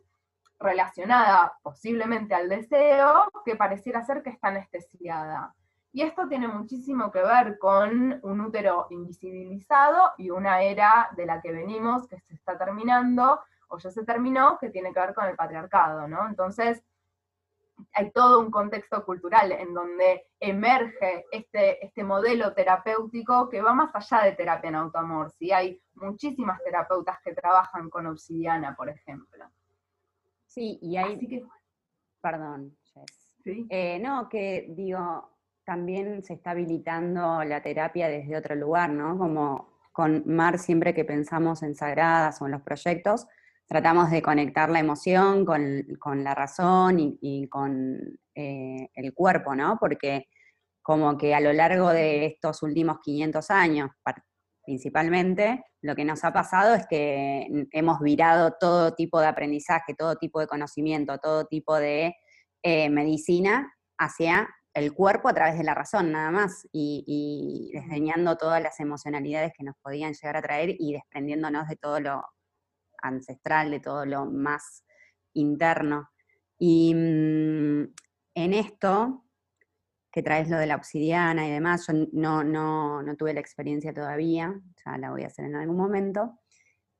relacionada 0.59 1.59
posiblemente 1.61 2.33
al 2.33 2.47
deseo, 2.47 3.29
que 3.45 3.55
pareciera 3.55 4.03
ser 4.03 4.23
que 4.23 4.29
está 4.29 4.47
anestesiada. 4.47 5.53
Y 5.93 6.01
esto 6.01 6.27
tiene 6.27 6.47
muchísimo 6.47 7.11
que 7.11 7.21
ver 7.21 7.59
con 7.59 8.19
un 8.23 8.41
útero 8.41 8.87
invisibilizado 8.89 10.13
y 10.17 10.31
una 10.31 10.63
era 10.63 11.09
de 11.15 11.27
la 11.27 11.39
que 11.39 11.51
venimos, 11.51 12.07
que 12.07 12.19
se 12.19 12.33
está 12.33 12.57
terminando, 12.57 13.39
o 13.67 13.77
ya 13.77 13.91
se 13.91 14.03
terminó, 14.03 14.57
que 14.57 14.69
tiene 14.69 14.91
que 14.91 14.99
ver 14.99 15.13
con 15.13 15.25
el 15.25 15.35
patriarcado, 15.35 16.07
¿no? 16.07 16.27
Entonces, 16.27 16.83
hay 17.93 18.11
todo 18.11 18.39
un 18.39 18.49
contexto 18.49 19.05
cultural 19.05 19.51
en 19.51 19.73
donde 19.73 20.25
emerge 20.39 21.25
este, 21.31 21.85
este 21.85 22.03
modelo 22.03 22.53
terapéutico 22.53 23.49
que 23.49 23.61
va 23.61 23.73
más 23.73 23.93
allá 23.93 24.25
de 24.25 24.31
terapia 24.33 24.69
en 24.69 24.75
automor. 24.75 25.31
¿sí? 25.31 25.51
Hay 25.51 25.81
muchísimas 25.95 26.61
terapeutas 26.63 27.19
que 27.21 27.33
trabajan 27.33 27.89
con 27.89 28.07
obsidiana, 28.07 28.75
por 28.75 28.89
ejemplo. 28.89 29.45
Sí, 30.47 30.79
y 30.81 30.97
hay... 30.97 31.19
que... 31.19 31.45
Perdón, 32.21 32.75
Jess. 32.83 33.37
¿Sí? 33.43 33.67
Eh, 33.69 33.99
no, 33.99 34.29
que 34.29 34.67
digo, 34.69 35.32
también 35.65 36.23
se 36.23 36.33
está 36.33 36.51
habilitando 36.51 37.43
la 37.43 37.61
terapia 37.61 38.07
desde 38.07 38.35
otro 38.35 38.55
lugar, 38.55 38.89
¿no? 38.89 39.17
Como 39.17 39.73
con 39.91 40.23
Mar, 40.25 40.59
siempre 40.59 40.93
que 40.93 41.05
pensamos 41.05 41.63
en 41.63 41.75
sagradas 41.75 42.41
o 42.41 42.45
en 42.45 42.53
los 42.53 42.61
proyectos, 42.61 43.27
tratamos 43.67 44.11
de 44.11 44.21
conectar 44.21 44.69
la 44.69 44.79
emoción 44.79 45.45
con, 45.45 46.23
la 46.23 46.35
razón 46.35 47.17
y, 47.21 47.47
con 47.47 47.97
eh, 48.35 48.89
el 48.93 49.13
cuerpo, 49.13 49.55
¿no? 49.55 49.77
Porque 49.79 50.27
como 50.81 51.17
que 51.17 51.33
a 51.33 51.39
lo 51.39 51.53
largo 51.53 51.89
de 51.89 52.25
estos 52.25 52.61
últimos 52.63 52.99
500 53.01 53.49
años, 53.51 53.91
principalmente, 54.65 55.63
lo 55.81 55.95
que 55.95 56.05
nos 56.05 56.23
ha 56.23 56.33
pasado 56.33 56.75
es 56.75 56.85
que 56.87 57.47
hemos 57.71 57.99
virado 57.99 58.55
todo 58.59 58.93
tipo 58.93 59.19
de 59.21 59.27
aprendizaje, 59.27 59.93
todo 59.93 60.17
tipo 60.17 60.39
de 60.39 60.47
conocimiento, 60.47 61.17
todo 61.19 61.45
tipo 61.45 61.75
de 61.77 62.15
eh, 62.63 62.89
medicina 62.89 63.73
hacia 63.97 64.49
el 64.73 64.93
cuerpo 64.93 65.29
a 65.29 65.33
través 65.33 65.57
de 65.57 65.63
la 65.63 65.75
razón, 65.75 66.11
nada 66.11 66.31
más, 66.31 66.67
y, 66.71 67.71
desdeñando 67.73 68.37
todas 68.37 68.61
las 68.61 68.79
emocionalidades 68.79 69.53
que 69.55 69.63
nos 69.63 69.75
podían 69.77 70.13
llegar 70.13 70.37
a 70.37 70.41
traer 70.41 70.75
y 70.79 70.93
desprendiéndonos 70.93 71.67
de 71.67 71.75
todo 71.75 71.99
lo 71.99 72.23
ancestral, 73.01 73.69
de 73.69 73.79
todo 73.79 74.05
lo 74.05 74.25
más 74.25 74.83
interno. 75.33 76.09
Y 76.57 76.93
mm, 76.95 77.93
en 78.35 78.53
esto, 78.53 79.25
que 80.11 80.23
traes 80.23 80.49
lo 80.49 80.57
de 80.57 80.67
la 80.67 80.75
obsidiana 80.75 81.47
y 81.47 81.51
demás, 81.51 81.87
yo 81.87 81.93
no, 82.11 82.43
no, 82.43 83.15
tuve 83.15 83.33
la 83.33 83.41
experiencia 83.41 83.93
todavía, 83.93 84.59
ya 84.85 84.97
la 84.97 85.11
voy 85.11 85.23
a 85.23 85.27
hacer 85.27 85.45
en 85.45 85.55
algún 85.55 85.77
momento, 85.77 86.39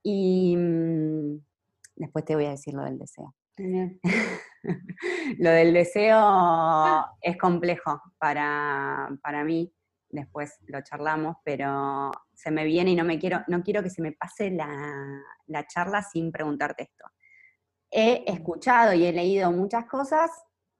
y 0.03 0.55
mm, 0.57 1.43
después 1.95 2.25
te 2.25 2.35
voy 2.35 2.45
a 2.45 2.51
decir 2.51 2.75
lo 2.75 2.83
del 2.83 2.99
deseo. 2.99 3.33
Lo 5.39 5.49
del 5.49 5.73
deseo 5.73 7.05
es 7.21 7.37
complejo 7.37 8.01
para, 8.17 9.09
mí 9.45 9.73
después 10.09 10.59
lo 10.67 10.81
charlamos, 10.81 11.37
pero 11.43 12.11
se 12.33 12.51
me 12.51 12.65
viene 12.65 12.91
y 12.91 12.95
no 12.95 13.03
me 13.03 13.19
quiero, 13.19 13.43
no 13.47 13.63
quiero 13.63 13.81
que 13.81 13.89
se 13.89 14.01
me 14.01 14.11
pase 14.11 14.51
la, 14.51 14.67
la 15.47 15.67
charla 15.67 16.01
sin 16.01 16.31
preguntarte 16.31 16.83
esto. 16.83 17.05
He 17.89 18.23
escuchado 18.31 18.93
y 18.93 19.05
he 19.05 19.13
leído 19.13 19.51
muchas 19.51 19.85
cosas 19.85 20.31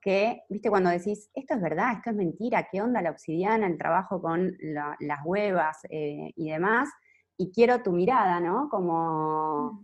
que, 0.03 0.43
viste, 0.49 0.69
cuando 0.69 0.89
decís, 0.89 1.29
esto 1.33 1.55
es 1.55 1.61
verdad, 1.61 1.93
esto 1.93 2.09
es 2.09 2.15
mentira, 2.15 2.67
qué 2.69 2.81
onda 2.81 3.01
la 3.01 3.11
obsidiana, 3.11 3.67
el 3.67 3.77
trabajo 3.77 4.21
con 4.21 4.55
las 4.99 5.19
huevas 5.23 5.77
eh, 5.89 6.31
y 6.35 6.51
demás, 6.51 6.89
y 7.37 7.51
quiero 7.51 7.81
tu 7.81 7.93
mirada, 7.93 8.39
¿no? 8.39 8.67
Como 8.69 9.81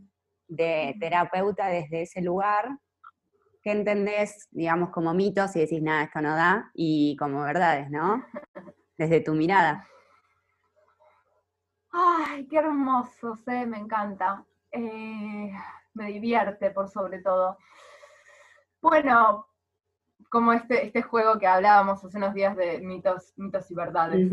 de 0.48 0.96
terapeuta 1.00 1.68
desde 1.68 2.02
ese 2.02 2.22
lugar, 2.22 2.70
¿qué 3.62 3.72
entendés, 3.72 4.48
digamos, 4.52 4.90
como 4.90 5.14
mitos 5.14 5.56
y 5.56 5.62
decís, 5.62 5.82
nada, 5.82 6.04
esto 6.04 6.22
no 6.22 6.36
da, 6.36 6.72
y 6.74 7.16
como 7.18 7.42
verdades, 7.42 7.90
¿no? 7.90 8.26
Desde 8.98 9.22
tu 9.22 9.34
mirada. 9.34 9.88
Ay, 11.92 12.48
qué 12.48 12.58
hermoso, 12.58 13.36
sé, 13.36 13.66
me 13.66 13.78
encanta. 13.78 14.46
Eh, 14.72 15.52
me 15.94 16.08
divierte 16.08 16.72
por 16.72 16.90
sobre 16.90 17.20
todo. 17.22 17.58
Bueno, 18.82 19.48
como 20.30 20.54
este, 20.54 20.86
este 20.86 21.02
juego 21.02 21.40
que 21.40 21.48
hablábamos 21.48 22.04
hace 22.04 22.18
unos 22.18 22.34
días 22.34 22.56
de 22.56 22.80
mitos, 22.80 23.34
mitos 23.38 23.70
y 23.72 23.76
verdades. 23.76 24.32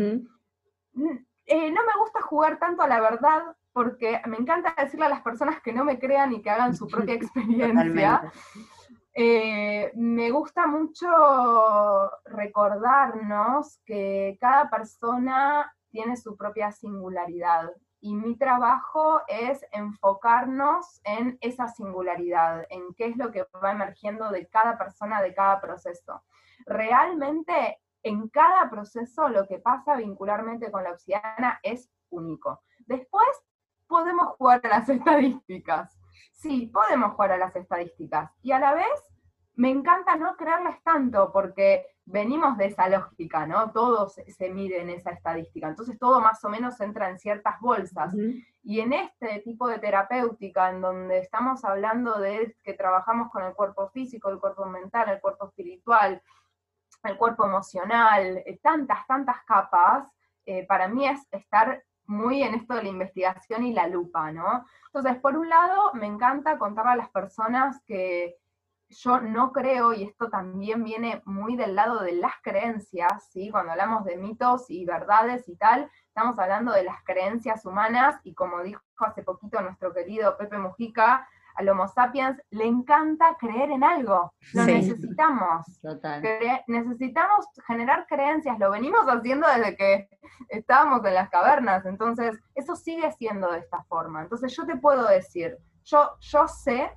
Eh, 1.47 1.71
no 1.71 1.81
me 1.85 2.01
gusta 2.01 2.21
jugar 2.23 2.59
tanto 2.59 2.83
a 2.83 2.89
la 2.89 3.01
verdad 3.01 3.57
porque 3.73 4.21
me 4.27 4.37
encanta 4.37 4.75
decirle 4.77 5.07
a 5.07 5.11
las 5.11 5.23
personas 5.23 5.61
que 5.61 5.73
no 5.73 5.85
me 5.85 5.99
crean 5.99 6.33
y 6.33 6.43
que 6.43 6.51
hagan 6.51 6.75
su 6.75 6.87
propia 6.87 7.15
experiencia. 7.15 8.33
Eh, 9.19 9.93
me 9.95 10.31
gusta 10.31 10.67
mucho 10.67 11.09
recordarnos 12.27 13.81
que 13.87 14.37
cada 14.39 14.69
persona 14.69 15.75
tiene 15.91 16.19
su 16.19 16.37
propia 16.37 16.71
singularidad 16.71 17.73
y 17.99 18.15
mi 18.15 18.37
trabajo 18.37 19.23
es 19.27 19.65
enfocarnos 19.73 21.01
en 21.05 21.39
esa 21.41 21.67
singularidad, 21.69 22.67
en 22.69 22.93
qué 22.93 23.07
es 23.07 23.17
lo 23.17 23.33
que 23.33 23.47
va 23.65 23.73
emergiendo 23.73 24.29
de 24.29 24.49
cada 24.49 24.77
persona, 24.77 25.23
de 25.23 25.33
cada 25.35 25.63
proceso. 25.63 26.23
Realmente 26.67 27.81
en 28.03 28.29
cada 28.29 28.69
proceso 28.69 29.31
lo 29.31 29.47
que 29.49 29.61
pasa 29.61 29.97
vincularmente 29.97 30.71
con 30.71 30.85
la 30.85 30.91
obsidiana 30.91 31.59
es 31.63 31.91
único. 32.11 32.63
Después 32.81 33.27
podemos 33.87 34.37
jugar 34.37 34.61
a 34.67 34.69
las 34.81 34.89
estadísticas. 34.91 35.99
Sí, 36.33 36.71
podemos 36.73 37.13
jugar 37.13 37.33
a 37.33 37.39
las 37.39 37.57
estadísticas. 37.57 38.31
Y 38.43 38.53
a 38.53 38.59
la 38.59 38.75
vez 38.75 39.17
me 39.57 39.71
encanta 39.71 40.17
no 40.17 40.37
creerles 40.37 40.83
tanto 40.83 41.33
porque 41.33 41.87
venimos 42.05 42.57
de 42.59 42.67
esa 42.67 42.89
lógica, 42.89 43.47
¿no? 43.47 43.73
Todo 43.73 44.09
se, 44.09 44.51
mide 44.51 44.81
en 44.81 44.91
esa 44.91 45.11
estadística. 45.11 45.69
Entonces 45.69 45.99
todo 45.99 46.21
más 46.21 46.45
o 46.45 46.49
menos 46.49 46.81
entra 46.81 47.09
en 47.09 47.19
ciertas 47.19 47.59
bolsas. 47.61 48.15
Y 48.63 48.81
en 48.81 48.93
este 48.93 49.41
tipo 49.41 49.67
de 49.69 49.79
terapéutica, 49.79 50.71
en 50.71 50.83
donde 50.83 51.19
estamos 51.19 51.65
hablando 51.65 52.19
de 52.19 52.57
que 52.63 52.75
trabajamos 52.75 53.31
con 53.31 53.45
el 53.45 53.55
cuerpo 53.55 53.89
físico, 53.89 54.29
el 54.29 54.39
cuerpo 54.39 54.67
mental, 54.67 55.09
el 55.09 55.21
cuerpo 55.21 55.47
espiritual, 55.47 56.23
el 57.03 57.17
cuerpo 57.17 57.47
emocional, 57.47 58.39
eh, 58.39 58.61
tantas, 58.63 59.07
tantas 59.07 59.43
capas, 59.45 60.09
eh, 60.45 60.67
para 60.67 60.87
mí 60.89 61.07
es 61.09 61.27
estar 61.33 61.83
muy 62.07 62.43
en 62.43 62.55
esto 62.55 62.75
de 62.75 62.85
la 62.85 62.89
investigación 62.89 63.65
y 63.65 63.73
la 63.73 63.87
lupa, 63.87 64.33
¿no? 64.33 64.65
Entonces, 64.87 65.21
por 65.21 65.37
un 65.37 65.49
lado, 65.49 65.93
me 65.95 66.07
encanta 66.07 66.59
contar 66.59 66.87
a 66.87 66.97
las 66.97 67.11
personas 67.11 67.83
que 67.85 68.37
yo 68.89 69.21
no 69.21 69.53
creo, 69.53 69.93
y 69.93 70.05
esto 70.05 70.29
también 70.29 70.85
viene 70.85 71.21
muy 71.25 71.57
del 71.57 71.75
lado 71.75 72.03
de 72.03 72.13
las 72.13 72.35
creencias, 72.43 73.29
¿sí? 73.31 73.51
Cuando 73.51 73.73
hablamos 73.73 74.05
de 74.05 74.17
mitos 74.17 74.71
y 74.71 74.85
verdades 74.85 75.49
y 75.49 75.57
tal, 75.57 75.91
estamos 76.07 76.39
hablando 76.39 76.73
de 76.73 76.85
las 76.85 77.03
creencias 77.03 77.67
humanas, 77.67 78.21
y 78.23 78.35
como 78.35 78.63
dijo 78.63 78.81
hace 78.99 79.23
poquito 79.23 79.61
nuestro 79.61 79.93
querido 79.93 80.37
Pepe 80.37 80.59
Mujica, 80.59 81.29
al 81.57 81.69
Homo 81.69 81.89
sapiens 81.89 82.41
le 82.51 82.65
encanta 82.65 83.37
creer 83.39 83.71
en 83.71 83.83
algo. 83.83 84.33
Lo 84.53 84.65
necesitamos. 84.65 85.67
necesitamos 86.67 87.47
generar 87.67 88.07
creencias. 88.07 88.59
Lo 88.59 88.71
venimos 88.71 89.07
haciendo 89.07 89.47
desde 89.49 89.77
que 89.77 90.09
estábamos 90.49 91.05
en 91.05 91.15
las 91.15 91.31
cavernas. 91.31 91.85
Entonces, 91.87 92.39
eso 92.55 92.77
sigue 92.77 93.11
siendo 93.13 93.51
de 93.51 93.61
esta 93.61 93.83
forma. 93.85 94.23
Entonces, 94.23 94.55
yo 94.57 94.67
te 94.67 94.77
puedo 94.77 95.07
decir, 95.09 95.57
yo, 95.85 96.11
yo 96.21 96.47
sé 96.49 96.93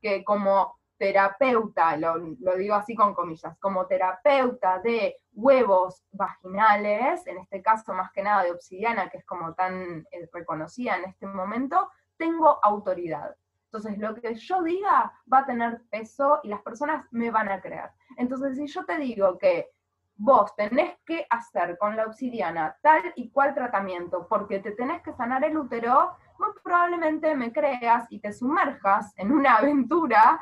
que 0.00 0.24
como 0.24 0.76
terapeuta, 0.98 1.96
lo, 1.96 2.18
digo 2.56 2.74
así 2.74 2.94
con 2.94 3.14
comillas, 3.14 3.56
como 3.58 3.86
terapeuta 3.86 4.78
de 4.80 5.16
huevos 5.32 6.02
vaginales, 6.10 7.26
en 7.26 7.38
este 7.38 7.60
caso 7.62 7.92
más 7.92 8.10
que 8.12 8.22
nada 8.22 8.44
de 8.44 8.52
obsidiana, 8.52 9.10
que 9.10 9.18
es 9.18 9.26
como 9.26 9.54
tan 9.54 10.06
eh, 10.10 10.28
reconocida 10.32 10.96
en 10.96 11.04
este 11.04 11.26
momento, 11.26 11.90
tengo 12.16 12.58
autoridad. 12.62 13.36
Entonces, 13.76 13.98
lo 13.98 14.14
que 14.14 14.34
yo 14.34 14.62
diga 14.62 15.12
va 15.30 15.38
a 15.40 15.46
tener 15.46 15.82
peso 15.90 16.40
y 16.42 16.48
las 16.48 16.62
personas 16.62 17.06
me 17.10 17.30
van 17.30 17.50
a 17.50 17.60
creer. 17.60 17.90
Entonces, 18.16 18.56
si 18.56 18.66
yo 18.66 18.86
te 18.86 18.96
digo 18.96 19.36
que 19.36 19.70
vos 20.16 20.56
tenés 20.56 20.96
que 21.04 21.26
hacer 21.28 21.76
con 21.76 21.94
la 21.94 22.06
obsidiana 22.06 22.78
tal 22.80 23.12
y 23.16 23.30
cual 23.30 23.54
tratamiento 23.54 24.26
porque 24.28 24.60
te 24.60 24.72
tenés 24.72 25.02
que 25.02 25.12
sanar 25.12 25.44
el 25.44 25.58
útero, 25.58 26.16
muy 26.38 26.48
probablemente 26.64 27.34
me 27.34 27.52
creas 27.52 28.06
y 28.10 28.18
te 28.18 28.32
sumerjas 28.32 29.12
en 29.18 29.30
una 29.30 29.56
aventura 29.56 30.40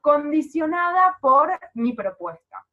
condicionada 0.00 1.18
por 1.20 1.50
mi 1.74 1.92
propuesta. 1.92 2.64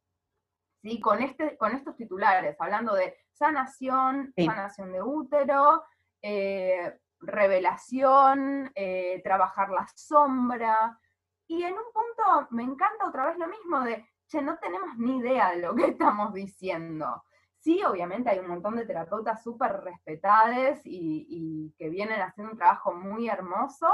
¿Sí? 0.81 1.01
Con, 1.01 1.21
este, 1.21 1.57
con 1.57 1.73
estos 1.73 1.97
titulares, 1.97 2.55
hablando 2.61 2.93
de 2.93 3.13
sanación, 3.33 4.33
sanación 4.37 4.93
de 4.93 5.01
útero, 5.01 5.83
eh, 6.21 6.97
revelación, 7.25 8.71
eh, 8.75 9.21
trabajar 9.23 9.69
la 9.69 9.87
sombra. 9.95 10.99
Y 11.47 11.63
en 11.63 11.73
un 11.73 11.91
punto 11.93 12.47
me 12.51 12.63
encanta 12.63 13.07
otra 13.07 13.25
vez 13.27 13.37
lo 13.37 13.47
mismo 13.47 13.81
de, 13.81 14.05
che, 14.27 14.41
no 14.41 14.57
tenemos 14.57 14.97
ni 14.97 15.17
idea 15.17 15.51
de 15.51 15.61
lo 15.61 15.75
que 15.75 15.85
estamos 15.97 16.33
diciendo. 16.33 17.23
Sí, 17.65 17.83
obviamente 17.83 18.29
hay 18.29 18.39
un 18.39 18.47
montón 18.47 18.75
de 18.75 18.85
terapeutas 18.85 19.41
súper 19.41 19.81
respetadas 19.81 20.81
y, 20.83 21.73
que 21.79 21.89
vienen 21.89 22.21
haciendo 22.21 22.51
un 22.51 22.57
trabajo 22.59 22.93
muy 22.93 23.27
hermoso, 23.27 23.87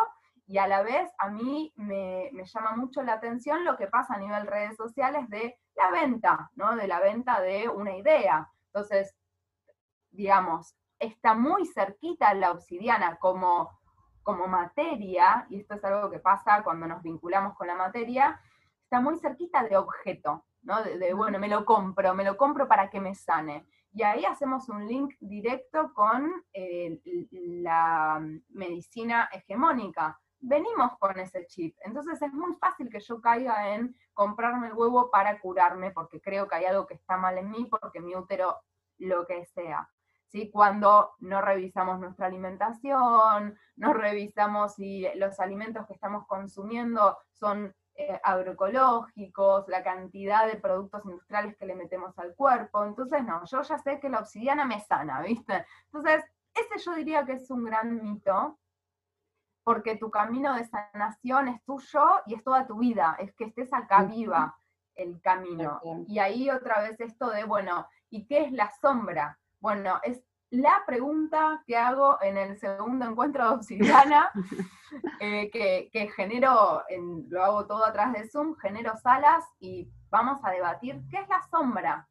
y 0.46 0.58
a 0.58 0.68
la 0.68 0.84
vez 0.84 1.10
a 1.18 1.30
mí 1.30 1.72
me, 1.78 2.30
llama 2.34 2.76
mucho 2.76 3.02
la 3.02 3.14
atención 3.14 3.64
lo 3.64 3.78
que 3.78 3.88
pasa 3.88 4.16
a 4.16 4.20
nivel 4.20 4.46
redes 4.46 4.76
sociales 4.76 5.30
de 5.30 5.58
la 5.76 5.90
venta, 5.90 6.52
¿no? 6.56 6.76
De 6.76 6.88
la 6.88 7.00
venta 7.00 7.40
de 7.40 7.70
una 7.70 7.96
idea. 7.96 8.52
Entonces, 8.66 9.16
digamos, 10.10 10.76
está 11.02 11.34
muy 11.34 11.66
cerquita 11.66 12.34
la 12.34 12.52
obsidiana 12.52 13.18
como, 13.18 13.70
como 14.24 14.48
materia, 14.48 15.46
y 15.50 15.60
esto 15.60 15.76
es 15.76 15.84
algo 15.84 16.10
que 16.10 16.20
pasa 16.20 16.64
cuando 16.64 16.88
nos 16.88 17.02
vinculamos 17.02 17.56
con 17.56 17.68
la 17.68 17.76
materia, 17.76 18.40
está 18.84 19.02
muy 19.02 19.18
cerquita 19.18 19.64
de 19.64 19.78
objeto, 19.78 20.46
¿no? 20.62 20.82
De, 20.84 21.14
bueno, 21.14 21.40
me 21.40 21.48
lo 21.48 21.66
compro, 21.66 22.14
me 22.14 22.24
lo 22.24 22.38
compro 22.38 22.68
para 22.68 22.90
que 22.90 23.00
me 23.00 23.16
sane. 23.16 23.66
Y 23.94 24.04
ahí 24.04 24.24
hacemos 24.24 24.70
un 24.70 24.88
link 24.88 25.16
directo 25.20 25.94
con 25.94 26.32
eh, 26.54 27.02
la 27.32 28.22
medicina 28.50 29.30
hegemónica 29.34 30.18
venimos 30.42 30.98
con 30.98 31.18
ese 31.20 31.46
chip. 31.46 31.78
Entonces 31.82 32.22
es 32.22 32.34
muy 32.34 32.54
fácil 32.56 32.90
que 32.90 33.00
yo 33.00 33.22
caiga 33.22 33.76
en 33.76 33.96
comprarme 34.14 34.68
el 34.68 34.74
huevo 34.74 35.10
para 35.10 35.40
curarme 35.40 35.92
porque 35.92 36.20
creo 36.20 36.48
que 36.48 36.56
hay 36.56 36.66
algo 36.66 36.86
que 36.86 36.96
está 36.96 37.18
mal 37.18 37.38
en 37.38 37.50
mí, 37.50 37.66
porque 37.66 38.02
mi 38.02 38.16
útero, 38.16 38.58
lo 38.98 39.26
que 39.26 39.46
sea. 39.46 39.90
¿Sí? 40.32 40.50
Cuando 40.50 41.12
no 41.20 41.42
revisamos 41.42 42.00
nuestra 42.00 42.28
alimentación, 42.28 43.58
no 43.76 43.94
revisamos 43.94 44.76
si 44.76 45.06
los 45.16 45.40
alimentos 45.42 45.86
que 45.86 45.94
estamos 45.94 46.26
consumiendo 46.26 47.18
son 47.34 47.76
eh, 47.96 48.18
agroecológicos, 48.24 49.68
la 49.68 49.84
cantidad 49.84 50.48
de 50.48 50.56
productos 50.56 51.04
industriales 51.04 51.58
que 51.58 51.66
le 51.66 51.76
metemos 51.76 52.18
al 52.18 52.34
cuerpo. 52.34 52.86
Entonces, 52.86 53.24
no, 53.26 53.44
yo 53.44 53.62
ya 53.62 53.78
sé 53.78 54.00
que 54.00 54.10
la 54.10 54.20
obsidiana 54.20 54.64
me 54.64 54.80
sana, 54.80 55.22
¿viste? 55.22 55.66
Entonces, 55.92 56.24
ese 56.54 56.80
yo 56.84 56.96
diría 56.96 57.26
que 57.26 57.34
es 57.34 57.52
un 57.52 57.66
gran 57.66 58.02
mito, 58.02 58.58
porque 59.64 59.98
tu 59.98 60.10
camino 60.10 60.56
de 60.56 60.66
sanación 60.66 61.50
es 61.50 61.64
tuyo 61.66 62.22
y 62.26 62.36
es 62.36 62.44
toda 62.44 62.66
tu 62.66 62.78
vida, 62.78 63.18
es 63.20 63.34
que 63.34 63.46
estés 63.46 63.72
acá 63.74 64.04
viva 64.04 64.56
el 64.96 65.22
camino. 65.22 65.82
Y 66.08 66.20
ahí 66.20 66.50
otra 66.50 66.82
vez 66.82 67.00
esto 67.00 67.30
de, 67.30 67.44
bueno, 67.44 67.88
¿y 68.10 68.26
qué 68.26 68.46
es 68.46 68.52
la 68.52 68.72
sombra? 68.82 69.38
Bueno, 69.62 70.00
es 70.04 70.22
la 70.50 70.84
pregunta 70.86 71.64
que 71.66 71.78
hago 71.78 72.18
en 72.22 72.36
el 72.36 72.58
segundo 72.60 73.06
encuentro 73.06 73.48
de 73.48 73.56
Obsidiana, 73.56 74.32
eh, 75.22 75.50
que, 75.52 75.90
que, 75.94 76.10
genero, 76.10 76.84
en, 76.90 77.28
lo 77.30 77.44
hago 77.44 77.68
todo 77.68 77.86
atrás 77.86 78.12
de 78.12 78.28
Zoom, 78.28 78.56
genero 78.56 78.98
salas 78.98 79.46
y 79.60 79.90
vamos 80.10 80.42
a 80.44 80.52
debatir 80.52 81.00
qué 81.10 81.20
es 81.20 81.30
la 81.30 81.42
sombra, 81.50 82.10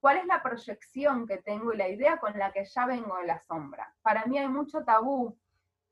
cuál 0.00 0.18
es 0.18 0.26
la 0.26 0.42
proyección 0.42 1.26
que 1.26 1.38
tengo 1.38 1.72
y 1.72 1.76
la 1.76 1.88
idea 1.88 2.18
con 2.18 2.38
la 2.38 2.52
que 2.52 2.64
ya 2.64 2.86
vengo 2.86 3.16
de 3.18 3.26
la 3.26 3.40
sombra. 3.40 3.92
Para 4.00 4.24
mí 4.26 4.38
hay 4.38 4.48
mucho 4.48 4.84
tabú 4.84 5.36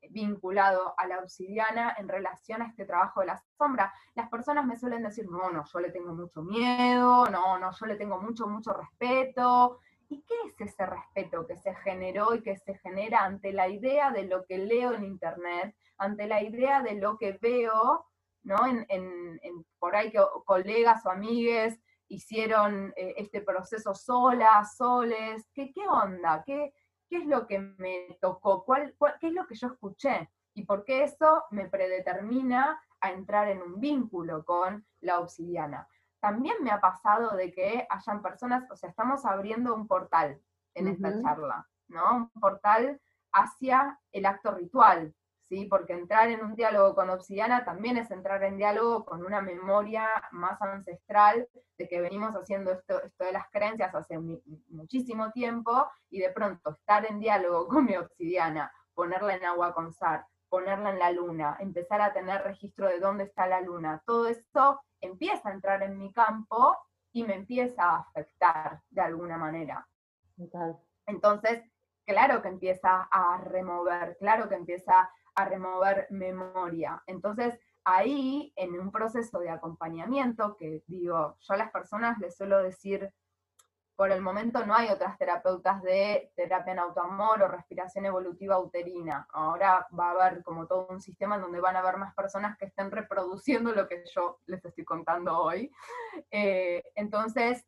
vinculado 0.09 0.95
a 0.97 1.05
la 1.07 1.19
obsidiana 1.19 1.95
en 1.97 2.07
relación 2.07 2.61
a 2.61 2.67
este 2.67 2.85
trabajo 2.85 3.19
de 3.19 3.27
la 3.27 3.43
sombra. 3.57 3.93
Las 4.15 4.29
personas 4.29 4.65
me 4.65 4.77
suelen 4.77 5.03
decir, 5.03 5.29
no, 5.29 5.51
no, 5.51 5.63
yo 5.71 5.79
le 5.79 5.91
tengo 5.91 6.15
mucho 6.15 6.41
miedo, 6.41 7.29
no, 7.29 7.59
no, 7.59 7.71
yo 7.71 7.85
le 7.85 7.95
tengo 7.95 8.19
mucho, 8.19 8.47
mucho 8.47 8.73
respeto. 8.73 9.79
¿Y 10.11 10.21
qué 10.23 10.33
es 10.45 10.59
ese 10.59 10.85
respeto 10.85 11.47
que 11.47 11.55
se 11.55 11.73
generó 11.73 12.35
y 12.35 12.41
que 12.41 12.57
se 12.57 12.77
genera 12.79 13.23
ante 13.23 13.53
la 13.53 13.69
idea 13.69 14.11
de 14.11 14.23
lo 14.23 14.45
que 14.45 14.57
leo 14.57 14.93
en 14.93 15.05
Internet, 15.05 15.73
ante 15.97 16.27
la 16.27 16.43
idea 16.43 16.81
de 16.81 16.95
lo 16.95 17.17
que 17.17 17.39
veo, 17.41 18.05
¿no? 18.43 18.57
En, 18.89 19.39
por 19.79 19.95
ahí 19.95 20.11
que 20.11 20.19
colegas 20.43 21.05
o 21.05 21.11
amigues 21.11 21.79
hicieron 22.09 22.93
eh, 22.97 23.13
este 23.15 23.39
proceso 23.39 23.95
solas, 23.95 24.75
soles, 24.75 25.47
¿qué, 25.53 25.71
qué 25.71 25.87
onda? 25.87 26.43
¿Qué, 26.45 26.73
¿Qué 27.07 27.19
es 27.19 27.25
lo 27.25 27.47
que 27.47 27.59
me 27.59 28.17
tocó? 28.19 28.65
¿Cuál, 28.65 28.93
¿Qué 29.17 29.27
es 29.27 29.33
lo 29.33 29.47
que 29.47 29.55
yo 29.55 29.67
escuché? 29.67 30.29
Y 30.53 30.65
por 30.65 30.83
qué 30.83 31.03
eso 31.03 31.45
me 31.51 31.69
predetermina 31.69 32.83
a 32.99 33.11
entrar 33.13 33.47
en 33.47 33.61
un 33.61 33.79
vínculo 33.79 34.43
con 34.43 34.85
la 34.99 35.21
obsidiana 35.21 35.87
también 36.21 36.55
me 36.61 36.71
ha 36.71 36.79
pasado 36.79 37.35
de 37.35 37.51
que 37.51 37.87
hayan 37.89 38.21
personas, 38.21 38.63
o 38.71 38.75
sea, 38.75 38.89
estamos 38.89 39.25
abriendo 39.25 39.73
un 39.75 39.87
portal 39.87 40.39
en 40.75 40.87
esta 40.87 41.21
charla, 41.21 41.67
¿no? 41.87 42.15
Un 42.15 42.29
portal 42.39 43.01
hacia 43.33 43.99
el 44.11 44.25
acto 44.27 44.51
ritual, 44.51 45.13
¿sí? 45.43 45.65
Porque 45.65 45.93
entrar 45.93 46.29
en 46.29 46.45
un 46.45 46.55
diálogo 46.55 46.93
con 46.95 47.09
Obsidiana 47.09 47.65
también 47.65 47.97
es 47.97 48.11
entrar 48.11 48.43
en 48.43 48.57
diálogo 48.57 49.03
con 49.03 49.25
una 49.25 49.41
memoria 49.41 50.07
más 50.31 50.61
ancestral 50.61 51.49
de 51.77 51.87
que 51.89 51.99
venimos 51.99 52.35
haciendo 52.35 52.71
esto, 52.71 53.01
esto 53.01 53.25
de 53.25 53.33
las 53.33 53.49
creencias 53.49 53.93
hace 53.95 54.19
muchísimo 54.69 55.31
tiempo 55.31 55.87
y 56.09 56.19
de 56.19 56.29
pronto 56.29 56.69
estar 56.69 57.05
en 57.05 57.19
diálogo 57.19 57.67
con 57.67 57.85
mi 57.85 57.97
Obsidiana, 57.97 58.71
ponerla 58.93 59.35
en 59.35 59.45
agua 59.45 59.73
con 59.73 59.91
sar, 59.91 60.27
ponerla 60.49 60.91
en 60.91 60.99
la 60.99 61.11
luna, 61.11 61.57
empezar 61.59 61.99
a 62.01 62.13
tener 62.13 62.43
registro 62.43 62.87
de 62.87 62.99
dónde 62.99 63.23
está 63.23 63.47
la 63.47 63.61
luna, 63.61 64.03
todo 64.05 64.27
esto 64.27 64.81
empieza 65.01 65.49
a 65.49 65.53
entrar 65.53 65.83
en 65.83 65.97
mi 65.97 66.13
campo 66.13 66.77
y 67.11 67.23
me 67.23 67.35
empieza 67.35 67.83
a 67.83 67.99
afectar 67.99 68.81
de 68.89 69.01
alguna 69.01 69.37
manera. 69.37 69.87
Entonces, 71.05 71.63
claro 72.05 72.41
que 72.41 72.47
empieza 72.47 73.03
a 73.11 73.37
remover, 73.39 74.17
claro 74.17 74.47
que 74.47 74.55
empieza 74.55 75.11
a 75.35 75.45
remover 75.45 76.07
memoria. 76.09 77.01
Entonces, 77.07 77.59
ahí, 77.83 78.53
en 78.55 78.79
un 78.79 78.91
proceso 78.91 79.39
de 79.39 79.49
acompañamiento, 79.49 80.55
que 80.57 80.83
digo, 80.87 81.37
yo 81.39 81.53
a 81.53 81.57
las 81.57 81.71
personas 81.71 82.17
les 82.19 82.35
suelo 82.35 82.59
decir, 82.59 83.11
por 84.01 84.11
el 84.11 84.21
momento 84.23 84.65
no 84.65 84.73
hay 84.73 84.89
otras 84.89 85.15
terapeutas 85.19 85.83
de 85.83 86.31
terapia 86.35 86.73
en 86.73 86.79
autoamor 86.79 87.39
o 87.43 87.47
respiración 87.47 88.03
evolutiva 88.07 88.57
uterina. 88.57 89.27
Ahora 89.31 89.85
va 89.95 90.07
a 90.07 90.25
haber 90.25 90.41
como 90.41 90.65
todo 90.65 90.87
un 90.89 90.99
sistema 90.99 91.35
en 91.35 91.41
donde 91.41 91.59
van 91.59 91.75
a 91.75 91.81
haber 91.81 91.97
más 91.97 92.15
personas 92.15 92.57
que 92.57 92.65
estén 92.65 92.89
reproduciendo 92.89 93.71
lo 93.73 93.87
que 93.87 94.03
yo 94.11 94.39
les 94.47 94.65
estoy 94.65 94.85
contando 94.85 95.37
hoy. 95.37 95.71
Eh, 96.31 96.81
entonces, 96.95 97.63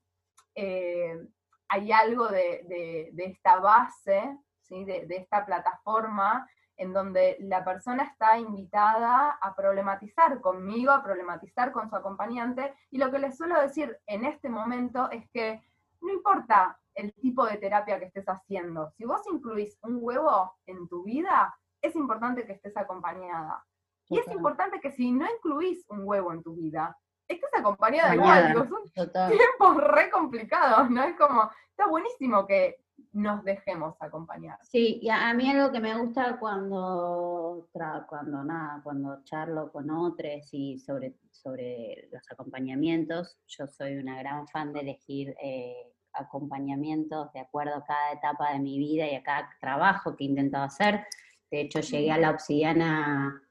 eh, 0.56 1.24
hay 1.68 1.92
algo 1.92 2.28
de, 2.30 3.14
esta 3.16 3.60
base, 3.60 4.36
¿sí? 4.64 4.86
de, 4.86 5.06
de 5.06 5.18
esta 5.18 5.46
plataforma 5.46 6.50
en 6.78 6.94
donde 6.94 7.38
la 7.42 7.64
persona 7.64 8.06
está 8.06 8.40
invitada 8.40 9.38
a 9.40 9.56
problematizar 9.56 10.42
conmigo, 10.42 10.94
a 10.94 11.04
problematizar 11.04 11.72
con 11.72 11.92
su 11.92 11.96
acompañante, 11.96 12.74
y 12.90 12.98
lo 12.98 13.12
que 13.12 13.20
les 13.20 13.38
suelo 13.38 13.62
decir 13.62 14.00
en 14.08 14.26
este 14.26 14.50
momento 14.50 15.12
es 15.12 15.30
que 15.30 15.62
no 16.04 16.14
importa 16.14 16.80
el 16.96 17.14
tipo 17.14 17.46
de 17.46 17.58
terapia 17.58 18.00
que 18.00 18.06
estés 18.06 18.26
haciendo, 18.26 18.92
si 18.92 19.06
vos 19.06 19.22
incluís 19.32 19.78
un 19.84 19.98
huevo 20.00 20.54
en 20.68 20.88
tu 20.88 21.04
vida, 21.04 21.54
es 21.82 21.96
importante 21.96 22.46
que 22.46 22.54
estés 22.54 22.76
acompañada. 22.78 23.66
Y 24.10 24.20
es 24.20 24.28
importante 24.28 24.80
que 24.80 24.92
si 24.92 25.12
no 25.12 25.26
incluís 25.26 25.86
un 25.90 26.02
huevo 26.04 26.34
en 26.34 26.44
tu 26.44 26.54
vida, 26.56 26.96
estés 27.28 27.50
acompañada 27.58 28.14
igual. 28.14 28.48
Digo, 28.48 28.66
son 28.68 29.12
tiempos 29.30 29.78
re 29.78 30.10
complicados, 30.12 30.90
¿no? 30.90 31.04
Es 31.04 31.16
como, 31.16 31.50
está 31.72 31.88
buenísimo 31.88 32.46
que 32.46 32.78
nos 33.14 33.44
dejemos 33.44 33.96
acompañar. 34.00 34.58
Sí, 34.64 35.00
y 35.02 35.10
a 35.10 35.34
mí 35.34 35.50
algo 35.50 35.72
que 35.72 35.80
me 35.80 35.98
gusta 36.00 36.38
cuando, 36.40 37.68
cuando 38.08 38.44
nada, 38.44 38.82
cuando 38.84 39.24
charlo 39.24 39.72
con 39.72 39.90
otros 39.90 40.50
y 40.52 40.80
sobre, 40.80 41.16
sobre 41.32 42.10
los 42.12 42.24
acompañamientos, 42.32 43.38
yo 43.48 43.68
soy 43.68 43.98
una 43.98 44.18
gran 44.20 44.48
fan 44.48 44.74
de 44.74 44.80
elegir 44.82 45.36
eh, 45.42 45.93
acompañamientos 46.14 47.32
de 47.34 47.40
acuerdo 47.40 47.76
a 47.76 47.86
cada 47.86 48.12
etapa 48.14 48.54
de 48.54 48.60
mi 48.60 48.78
vida 48.78 49.08
y 49.08 49.16
a 49.16 49.24
cada 49.24 49.50
trabajo 49.60 50.16
que 50.16 50.24
he 50.24 50.28
intentado 50.28 50.64
hacer. 50.64 51.06
De 51.50 51.62
hecho, 51.62 51.82
llegué 51.82 52.12
a 52.12 52.18
la 52.18 52.32
obsidiana, 52.32 53.42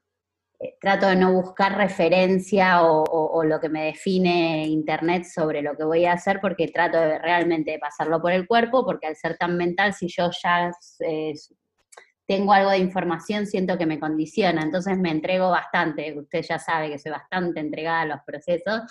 eh, 0.59 0.75
trato 0.79 1.07
de 1.07 1.15
no 1.15 1.33
buscar 1.33 1.77
referencia 1.77 2.83
o, 2.83 3.43
lo 3.43 3.59
que 3.59 3.69
me 3.69 3.85
define 3.85 4.65
Internet 4.67 5.25
sobre 5.25 5.61
lo 5.61 5.75
que 5.75 5.83
voy 5.83 6.05
a 6.05 6.13
hacer, 6.13 6.39
porque 6.39 6.67
trato 6.67 6.97
de 6.97 7.19
realmente 7.19 7.77
pasarlo 7.79 8.21
por 8.21 8.31
el 8.31 8.47
cuerpo, 8.47 8.85
porque 8.85 9.07
al 9.07 9.15
ser 9.15 9.37
tan 9.37 9.57
mental, 9.57 9.93
si 9.93 10.07
yo 10.07 10.29
ya 10.41 10.71
eh, 11.01 11.33
tengo 12.25 12.53
algo 12.53 12.71
de 12.71 12.77
información, 12.77 13.45
siento 13.45 13.77
que 13.77 13.85
me 13.85 13.99
condiciona. 13.99 14.61
Entonces 14.61 14.97
me 14.97 15.11
entrego 15.11 15.49
bastante, 15.49 16.17
usted 16.17 16.41
ya 16.41 16.59
sabe 16.59 16.89
que 16.89 16.99
soy 16.99 17.11
bastante 17.11 17.59
entregada 17.59 18.01
a 18.01 18.05
los 18.05 18.19
procesos 18.25 18.81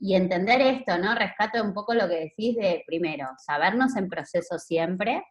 y 0.00 0.14
entender 0.14 0.60
esto, 0.62 0.98
¿no? 0.98 1.14
Rescato 1.14 1.62
un 1.62 1.74
poco 1.74 1.92
lo 1.92 2.08
que 2.08 2.20
decís 2.20 2.56
de, 2.56 2.82
primero, 2.86 3.28
sabernos 3.38 3.94
en 3.96 4.08
proceso 4.08 4.58
siempre, 4.58 5.22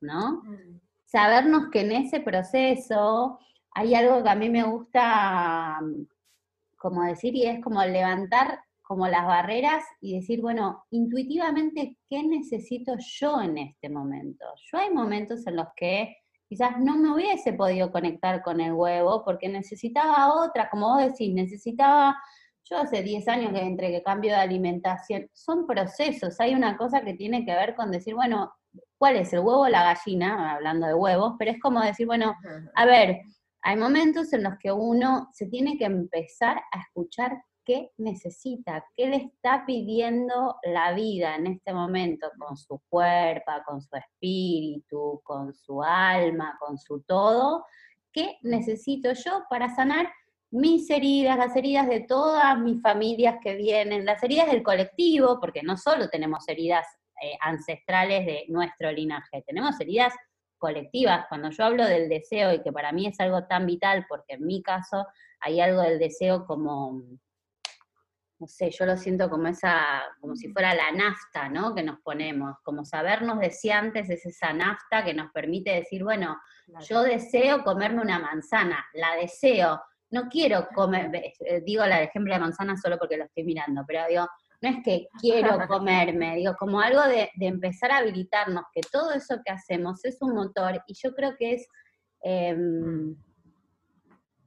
¿no? 0.00 0.42
Mm. 0.42 0.80
Sabernos 1.06 1.70
que 1.70 1.80
en 1.80 1.92
ese 1.92 2.20
proceso 2.20 3.38
hay 3.70 3.94
algo 3.94 4.22
que 4.22 4.28
a 4.28 4.34
mí 4.34 4.50
me 4.50 4.64
gusta 4.64 5.78
mm, 5.80 6.06
como 6.76 7.04
decir 7.04 7.34
y 7.36 7.46
es 7.46 7.62
como 7.62 7.82
levantar 7.84 8.60
como 8.82 9.06
las 9.06 9.26
barreras 9.26 9.84
y 10.00 10.18
decir, 10.18 10.40
bueno, 10.40 10.84
intuitivamente, 10.90 11.98
¿qué 12.08 12.22
necesito 12.22 12.96
yo 12.98 13.40
en 13.42 13.58
este 13.58 13.90
momento? 13.90 14.46
Yo 14.72 14.78
hay 14.78 14.90
momentos 14.90 15.46
en 15.46 15.56
los 15.56 15.68
que 15.76 16.16
quizás 16.48 16.80
no 16.80 16.96
me 16.96 17.12
hubiese 17.12 17.52
podido 17.52 17.92
conectar 17.92 18.42
con 18.42 18.62
el 18.62 18.72
huevo 18.72 19.22
porque 19.24 19.48
necesitaba 19.48 20.34
otra, 20.42 20.70
como 20.70 20.88
vos 20.88 21.04
decís, 21.04 21.34
necesitaba 21.34 22.16
yo 22.68 22.78
hace 22.78 23.02
10 23.02 23.28
años 23.28 23.52
que 23.52 23.60
entre 23.60 23.90
que 23.90 24.02
cambio 24.02 24.32
de 24.32 24.38
alimentación, 24.38 25.28
son 25.32 25.66
procesos, 25.66 26.38
hay 26.40 26.54
una 26.54 26.76
cosa 26.76 27.02
que 27.02 27.14
tiene 27.14 27.44
que 27.44 27.54
ver 27.54 27.74
con 27.74 27.90
decir, 27.90 28.14
bueno, 28.14 28.52
¿cuál 28.98 29.16
es 29.16 29.32
el 29.32 29.40
huevo 29.40 29.62
o 29.62 29.68
la 29.68 29.84
gallina? 29.84 30.54
Hablando 30.54 30.86
de 30.86 30.94
huevos, 30.94 31.34
pero 31.38 31.50
es 31.50 31.60
como 31.60 31.80
decir, 31.80 32.06
bueno, 32.06 32.34
a 32.74 32.84
ver, 32.84 33.20
hay 33.62 33.76
momentos 33.76 34.32
en 34.32 34.44
los 34.44 34.54
que 34.58 34.72
uno 34.72 35.28
se 35.32 35.46
tiene 35.46 35.76
que 35.78 35.84
empezar 35.84 36.58
a 36.72 36.80
escuchar 36.80 37.42
qué 37.64 37.92
necesita, 37.98 38.84
qué 38.96 39.08
le 39.08 39.16
está 39.16 39.64
pidiendo 39.66 40.56
la 40.62 40.94
vida 40.94 41.36
en 41.36 41.48
este 41.48 41.74
momento 41.74 42.30
con 42.38 42.56
su 42.56 42.80
cuerpo, 42.88 43.52
con 43.66 43.82
su 43.82 43.94
espíritu, 43.94 45.20
con 45.22 45.52
su 45.52 45.82
alma, 45.82 46.56
con 46.58 46.78
su 46.78 47.02
todo, 47.02 47.66
qué 48.10 48.38
necesito 48.42 49.12
yo 49.12 49.42
para 49.50 49.68
sanar 49.74 50.10
mis 50.50 50.88
heridas, 50.90 51.36
las 51.36 51.54
heridas 51.56 51.88
de 51.88 52.00
todas 52.00 52.58
mis 52.58 52.80
familias 52.80 53.36
que 53.42 53.54
vienen, 53.54 54.04
las 54.04 54.22
heridas 54.22 54.50
del 54.50 54.62
colectivo, 54.62 55.38
porque 55.40 55.62
no 55.62 55.76
solo 55.76 56.08
tenemos 56.08 56.48
heridas 56.48 56.86
eh, 57.22 57.36
ancestrales 57.40 58.24
de 58.24 58.44
nuestro 58.48 58.90
linaje, 58.90 59.42
tenemos 59.46 59.78
heridas 59.80 60.14
colectivas. 60.56 61.26
Cuando 61.28 61.50
yo 61.50 61.64
hablo 61.64 61.86
del 61.86 62.08
deseo, 62.08 62.52
y 62.52 62.62
que 62.62 62.72
para 62.72 62.92
mí 62.92 63.06
es 63.06 63.18
algo 63.20 63.46
tan 63.46 63.66
vital, 63.66 64.06
porque 64.08 64.34
en 64.34 64.46
mi 64.46 64.62
caso 64.62 65.06
hay 65.40 65.60
algo 65.60 65.82
del 65.82 65.98
deseo 65.98 66.46
como, 66.46 67.02
no 68.38 68.46
sé, 68.46 68.70
yo 68.70 68.86
lo 68.86 68.96
siento 68.96 69.28
como 69.28 69.48
esa, 69.48 70.02
como 70.20 70.36
si 70.36 70.48
fuera 70.52 70.74
la 70.74 70.92
nafta, 70.92 71.48
¿no? 71.48 71.74
Que 71.74 71.82
nos 71.82 72.00
ponemos, 72.00 72.56
como 72.62 72.84
sabernos 72.84 73.38
deseantes 73.40 74.08
es 74.10 74.24
esa 74.26 74.52
nafta 74.52 75.04
que 75.04 75.14
nos 75.14 75.30
permite 75.32 75.72
decir, 75.72 76.04
bueno, 76.04 76.38
yo 76.88 77.02
deseo 77.02 77.64
comerme 77.64 78.02
una 78.02 78.18
manzana, 78.18 78.86
la 78.94 79.16
deseo, 79.16 79.80
no 80.10 80.28
quiero 80.28 80.68
comer, 80.74 81.10
eh, 81.14 81.62
digo 81.64 81.84
la 81.84 81.98
de 81.98 82.04
ejemplo 82.04 82.34
de 82.34 82.40
manzana 82.40 82.76
solo 82.76 82.98
porque 82.98 83.16
lo 83.16 83.24
estoy 83.24 83.44
mirando, 83.44 83.84
pero 83.86 84.06
digo, 84.08 84.26
no 84.60 84.68
es 84.68 84.76
que 84.84 85.08
quiero 85.20 85.58
comerme, 85.68 86.36
digo, 86.36 86.54
como 86.58 86.80
algo 86.80 87.02
de, 87.02 87.30
empezar 87.40 87.90
a 87.90 87.98
habilitarnos, 87.98 88.64
que 88.72 88.80
todo 88.90 89.12
eso 89.12 89.36
que 89.44 89.52
hacemos 89.52 90.04
es 90.04 90.18
un 90.20 90.34
motor 90.34 90.82
y 90.86 90.94
yo 90.94 91.14
creo 91.14 91.36
que 91.38 91.54
es 91.54 91.66
em, 92.22 93.16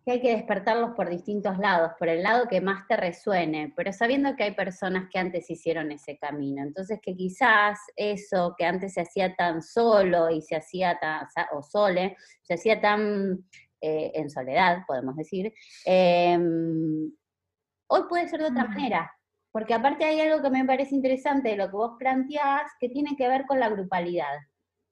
que 0.03 0.13
hay 0.13 0.21
que 0.21 0.35
despertarlos 0.35 0.91
por 0.95 1.09
distintos 1.09 1.59
lados, 1.59 1.91
por 1.99 2.09
el 2.09 2.23
lado 2.23 2.47
que 2.47 2.59
más 2.59 2.87
te 2.87 2.97
resuene, 2.97 3.71
pero 3.75 3.93
sabiendo 3.93 4.35
que 4.35 4.43
hay 4.43 4.55
personas 4.55 5.07
que 5.11 5.19
antes 5.19 5.47
hicieron 5.49 5.91
ese 5.91 6.17
camino, 6.17 6.63
entonces 6.63 6.99
que 7.01 7.15
quizás 7.15 7.77
eso 7.95 8.55
que 8.57 8.65
antes 8.65 8.95
se 8.95 9.01
hacía 9.01 9.35
tan 9.35 9.61
solo 9.61 10.31
y 10.31 10.41
se 10.41 10.55
hacía 10.55 10.97
tan, 10.99 11.27
o 11.53 11.61
sole, 11.61 12.17
se 12.41 12.55
hacía 12.55 12.81
tan 12.81 13.45
eh, 13.81 14.11
en 14.15 14.29
soledad, 14.29 14.83
podemos 14.87 15.15
decir, 15.15 15.53
em, 15.85 17.11
hoy 17.87 18.01
puede 18.07 18.29
ser 18.29 18.39
de 18.39 18.47
otra 18.47 18.65
manera. 18.65 19.11
Porque 19.51 19.73
aparte 19.73 20.05
hay 20.05 20.21
algo 20.21 20.41
que 20.41 20.49
me 20.49 20.63
parece 20.63 20.95
interesante 20.95 21.49
de 21.49 21.57
lo 21.57 21.65
que 21.65 21.75
vos 21.75 21.95
planteás, 21.99 22.71
que 22.79 22.87
tiene 22.87 23.17
que 23.17 23.27
ver 23.27 23.45
con 23.45 23.59
la 23.59 23.69
grupalidad 23.69 24.37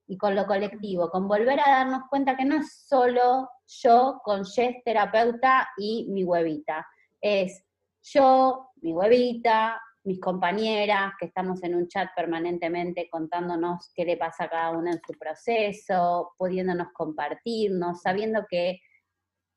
y 0.06 0.18
con 0.18 0.34
lo 0.34 0.44
colectivo, 0.46 1.08
con 1.08 1.28
volver 1.28 1.60
a 1.60 1.70
darnos 1.70 2.02
cuenta 2.10 2.36
que 2.36 2.44
no 2.44 2.56
es 2.56 2.84
solo 2.86 3.48
yo 3.66 4.20
con 4.24 4.44
Jess 4.44 4.82
terapeuta 4.84 5.68
y 5.78 6.08
mi 6.10 6.24
huevita, 6.24 6.86
es 7.20 7.64
yo, 8.02 8.70
mi 8.82 8.92
huevita, 8.92 9.80
mis 10.04 10.20
compañeras, 10.20 11.12
que 11.18 11.26
estamos 11.26 11.62
en 11.62 11.74
un 11.74 11.88
chat 11.88 12.08
permanentemente 12.16 13.08
contándonos 13.10 13.92
qué 13.94 14.04
le 14.04 14.16
pasa 14.16 14.44
a 14.44 14.50
cada 14.50 14.70
una 14.70 14.92
en 14.92 15.00
su 15.06 15.18
proceso, 15.18 16.32
pudiéndonos 16.38 16.88
compartirnos, 16.92 18.00
sabiendo 18.00 18.46
que 18.48 18.80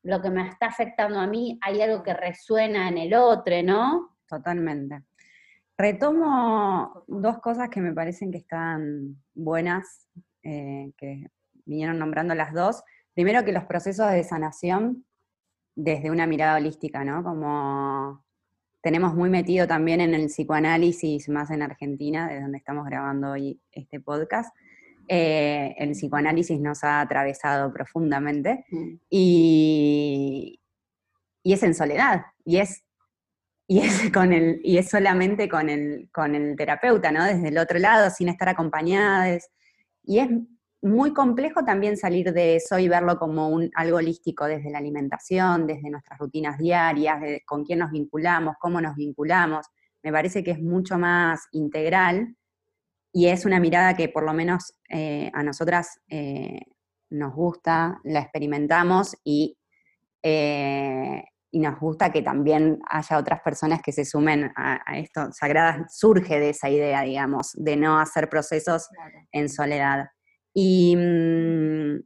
lo 0.02 0.20
que 0.20 0.30
me 0.30 0.46
está 0.48 0.66
afectando 0.66 1.18
a 1.18 1.26
mí 1.26 1.58
hay 1.62 1.80
algo 1.80 2.02
que 2.02 2.12
resuena 2.12 2.88
en 2.88 2.98
el 2.98 3.14
otro, 3.14 3.62
¿no? 3.62 4.16
Totalmente. 4.28 5.02
Retomo 5.76 7.04
dos 7.08 7.38
cosas 7.40 7.68
que 7.70 7.80
me 7.80 7.92
parecen 7.92 8.30
que 8.30 8.38
están 8.38 9.16
buenas, 9.34 10.08
eh, 10.42 10.92
que 10.96 11.26
vinieron 11.64 11.98
nombrando 11.98 12.34
las 12.34 12.52
dos. 12.52 12.82
Primero 13.14 13.44
que 13.44 13.52
los 13.52 13.64
procesos 13.64 14.10
de 14.12 14.22
sanación 14.24 15.04
desde 15.74 16.10
una 16.10 16.26
mirada 16.26 16.58
holística, 16.58 17.02
¿no? 17.02 17.24
Como 17.24 18.24
tenemos 18.84 19.14
muy 19.14 19.30
metido 19.30 19.66
también 19.66 20.02
en 20.02 20.12
el 20.12 20.26
psicoanálisis, 20.26 21.30
más 21.30 21.50
en 21.50 21.62
Argentina, 21.62 22.28
de 22.28 22.42
donde 22.42 22.58
estamos 22.58 22.84
grabando 22.84 23.30
hoy 23.30 23.58
este 23.72 23.98
podcast. 23.98 24.54
Eh, 25.08 25.74
el 25.78 25.92
psicoanálisis 25.92 26.60
nos 26.60 26.84
ha 26.84 27.00
atravesado 27.00 27.72
profundamente 27.72 28.66
mm. 28.70 28.94
y, 29.08 30.60
y, 31.42 31.52
es 31.54 31.62
en 31.62 31.74
soledad, 31.74 32.26
y 32.44 32.58
es, 32.58 32.84
y 33.66 33.80
es, 33.80 34.12
con 34.12 34.34
el, 34.34 34.60
y 34.62 34.76
es 34.76 34.90
solamente 34.90 35.48
con 35.48 35.70
el, 35.70 36.10
con 36.12 36.34
el 36.34 36.54
terapeuta, 36.54 37.10
¿no? 37.10 37.24
Desde 37.24 37.48
el 37.48 37.56
otro 37.56 37.78
lado, 37.78 38.10
sin 38.10 38.28
estar 38.28 38.50
acompañadas. 38.50 39.48
Y 40.02 40.18
es 40.18 40.28
muy 40.84 41.14
complejo 41.14 41.64
también 41.64 41.96
salir 41.96 42.32
de 42.34 42.56
eso 42.56 42.78
y 42.78 42.88
verlo 42.88 43.18
como 43.18 43.48
un, 43.48 43.70
algo 43.74 43.96
holístico 43.96 44.44
desde 44.44 44.70
la 44.70 44.78
alimentación, 44.78 45.66
desde 45.66 45.88
nuestras 45.88 46.18
rutinas 46.18 46.58
diarias, 46.58 47.22
de 47.22 47.42
con 47.46 47.64
quién 47.64 47.78
nos 47.78 47.90
vinculamos, 47.90 48.56
cómo 48.60 48.82
nos 48.82 48.94
vinculamos. 48.94 49.66
Me 50.02 50.12
parece 50.12 50.44
que 50.44 50.50
es 50.50 50.60
mucho 50.60 50.98
más 50.98 51.48
integral 51.52 52.36
y 53.12 53.28
es 53.28 53.46
una 53.46 53.60
mirada 53.60 53.96
que 53.96 54.10
por 54.10 54.24
lo 54.24 54.34
menos 54.34 54.74
eh, 54.90 55.30
a 55.32 55.42
nosotras 55.42 56.00
eh, 56.08 56.60
nos 57.08 57.34
gusta, 57.34 57.98
la 58.04 58.20
experimentamos 58.20 59.16
y, 59.24 59.56
eh, 60.22 61.24
y, 61.50 61.60
nos 61.60 61.80
gusta 61.80 62.12
que 62.12 62.20
también 62.20 62.80
haya 62.90 63.16
otras 63.16 63.40
personas 63.40 63.80
que 63.80 63.92
se 63.92 64.04
sumen 64.04 64.52
a, 64.54 64.98
esto. 64.98 65.32
Sagrada 65.32 65.86
surge 65.88 66.38
de 66.38 66.50
esa 66.50 66.68
idea, 66.68 67.00
digamos, 67.02 67.52
de 67.54 67.76
no 67.76 67.98
hacer 67.98 68.28
procesos 68.28 68.90
en 69.32 69.48
soledad. 69.48 70.08
Y 70.54 70.94
mm, 70.96 72.00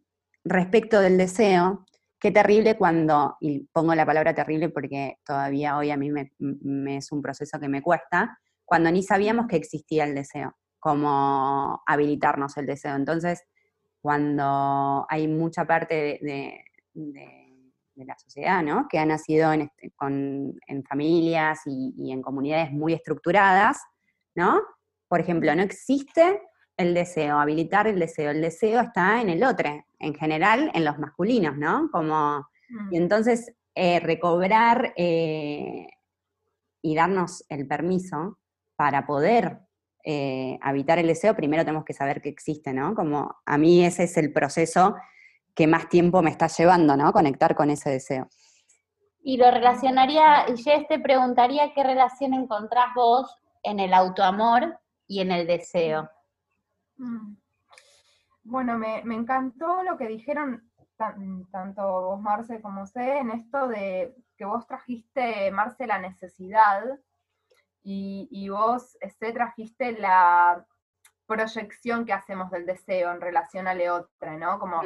respecto 0.44 1.00
del 1.00 1.18
deseo, 1.18 1.84
qué 2.18 2.30
terrible 2.30 2.76
cuando, 2.76 3.36
y 3.40 3.60
pongo 3.72 3.94
la 3.94 4.06
palabra 4.06 4.34
terrible 4.34 4.70
porque 4.70 5.18
todavía 5.24 5.76
hoy 5.76 5.90
a 5.90 5.96
mí 5.96 6.10
me, 6.10 6.32
es 6.96 7.12
un 7.12 7.22
proceso 7.22 7.60
que 7.60 7.68
me 7.68 7.82
cuesta, 7.82 8.38
cuando 8.64 8.90
ni 8.90 9.02
sabíamos 9.02 9.46
que 9.46 9.56
existía 9.56 10.04
el 10.04 10.14
deseo, 10.14 10.56
como 10.78 11.82
habilitarnos 11.86 12.56
el 12.56 12.66
deseo. 12.66 12.96
Entonces, 12.96 13.42
cuando 14.00 15.06
hay 15.08 15.28
mucha 15.28 15.66
parte 15.66 16.18
de, 16.22 16.64
la 17.94 18.16
sociedad, 18.16 18.62
¿no? 18.62 18.86
Que 18.88 19.00
ha 19.00 19.04
nacido 19.04 19.52
en, 19.52 19.62
este, 19.62 19.92
en 20.00 20.84
familias 20.88 21.60
y, 21.66 21.94
y, 21.98 22.12
en 22.12 22.22
comunidades 22.22 22.70
muy 22.70 22.92
estructuradas, 22.92 23.82
¿no? 24.36 24.60
Por 25.08 25.20
ejemplo, 25.20 25.52
no 25.56 25.62
existe 25.62 26.40
el 26.78 26.94
deseo, 26.94 27.38
habilitar 27.38 27.86
el 27.86 27.98
deseo. 27.98 28.30
El 28.30 28.40
deseo 28.40 28.80
está 28.80 29.20
en 29.20 29.28
el 29.28 29.44
otro, 29.44 29.84
en 29.98 30.14
general 30.14 30.70
en 30.72 30.84
los 30.84 30.98
masculinos, 30.98 31.58
¿no? 31.58 31.90
Como, 31.90 32.48
y 32.90 32.98
mm. 32.98 33.02
entonces 33.02 33.52
eh, 33.74 34.00
recobrar 34.00 34.94
eh, 34.96 35.88
y 36.80 36.94
darnos 36.94 37.44
el 37.48 37.66
permiso 37.66 38.38
para 38.76 39.06
poder 39.06 39.58
eh, 40.04 40.58
habitar 40.62 40.98
el 40.98 41.08
deseo, 41.08 41.34
primero 41.34 41.64
tenemos 41.64 41.84
que 41.84 41.92
saber 41.92 42.22
que 42.22 42.28
existe, 42.28 42.72
¿no? 42.72 42.94
Como 42.94 43.36
a 43.44 43.58
mí 43.58 43.84
ese 43.84 44.04
es 44.04 44.16
el 44.16 44.32
proceso 44.32 44.94
que 45.54 45.66
más 45.66 45.88
tiempo 45.88 46.22
me 46.22 46.30
está 46.30 46.46
llevando, 46.46 46.96
¿no? 46.96 47.12
Conectar 47.12 47.56
con 47.56 47.70
ese 47.70 47.90
deseo. 47.90 48.28
Y 49.20 49.36
lo 49.36 49.50
relacionaría, 49.50 50.46
y 50.48 50.54
yo 50.62 50.86
te 50.88 51.00
preguntaría 51.00 51.74
qué 51.74 51.82
relación 51.82 52.34
encontrás 52.34 52.86
vos 52.94 53.36
en 53.64 53.80
el 53.80 53.92
autoamor 53.92 54.78
y 55.08 55.20
en 55.20 55.32
el 55.32 55.46
deseo. 55.46 56.08
Mm. 56.98 57.36
Bueno, 58.42 58.78
me, 58.78 59.00
encantó 59.14 59.82
lo 59.82 59.96
que 59.96 60.08
dijeron 60.08 60.70
tanto 60.96 61.82
vos, 61.82 62.20
Marce, 62.20 62.60
como 62.60 62.86
sé, 62.86 63.18
en 63.18 63.30
esto 63.30 63.68
de 63.68 64.16
que 64.36 64.44
vos 64.44 64.66
trajiste, 64.66 65.50
Marce, 65.50 65.86
la 65.86 65.98
necesidad 65.98 66.82
y, 67.82 68.48
vos, 68.50 68.98
sé, 69.18 69.32
trajiste 69.32 69.92
la 69.92 70.66
proyección 71.26 72.04
que 72.04 72.12
hacemos 72.12 72.50
del 72.50 72.66
deseo 72.66 73.12
en 73.12 73.20
relación 73.20 73.68
a 73.68 73.94
otra, 73.94 74.36
¿no? 74.36 74.58
Como 74.58 74.82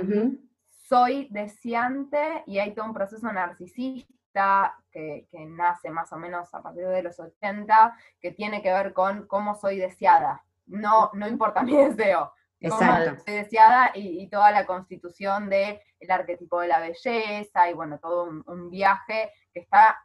soy 0.68 1.28
deseante 1.30 2.44
y 2.46 2.58
hay 2.58 2.74
todo 2.74 2.86
un 2.86 2.94
proceso 2.94 3.32
narcisista 3.32 4.76
que, 4.90 5.26
que, 5.30 5.46
nace 5.46 5.90
más 5.90 6.12
o 6.12 6.16
menos 6.16 6.52
a 6.54 6.62
partir 6.62 6.86
de 6.86 7.02
los 7.02 7.18
80, 7.18 7.96
que 8.20 8.32
tiene 8.32 8.62
que 8.62 8.72
ver 8.72 8.92
con 8.92 9.26
cómo 9.26 9.54
soy 9.54 9.78
deseada, 9.78 10.44
no, 10.66 11.10
no 11.14 11.28
importa 11.28 11.62
mi 11.62 11.76
deseo. 11.76 12.32
Exacto. 12.62 13.22
Deseada 13.26 13.90
y, 13.94 14.28
toda 14.28 14.52
la 14.52 14.66
constitución 14.66 15.48
del 15.48 15.80
el 15.98 16.10
arquetipo 16.10 16.60
de 16.60 16.68
la 16.68 16.80
belleza 16.80 17.68
y 17.68 17.74
bueno, 17.74 17.98
todo 17.98 18.24
un, 18.46 18.70
viaje 18.70 19.32
que 19.52 19.60
está 19.60 20.00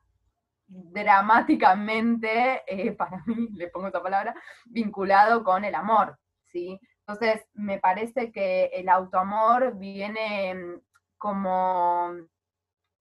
dramáticamente, 0.68 2.64
eh, 2.68 2.92
para 2.98 3.24
mí, 3.26 3.50
le 3.54 3.68
pongo 3.70 3.88
esta 3.88 4.02
palabra, 4.02 4.36
vinculado 4.66 5.44
con 5.44 5.64
el 5.66 5.76
amor, 5.76 6.18
¿sí? 6.46 6.80
Entonces, 7.06 7.46
me 7.54 7.80
parece 7.80 8.32
que 8.32 8.66
el 8.74 8.90
autoamor 8.90 9.78
viene 9.78 10.56
mm, 10.56 10.82
como, 11.18 12.12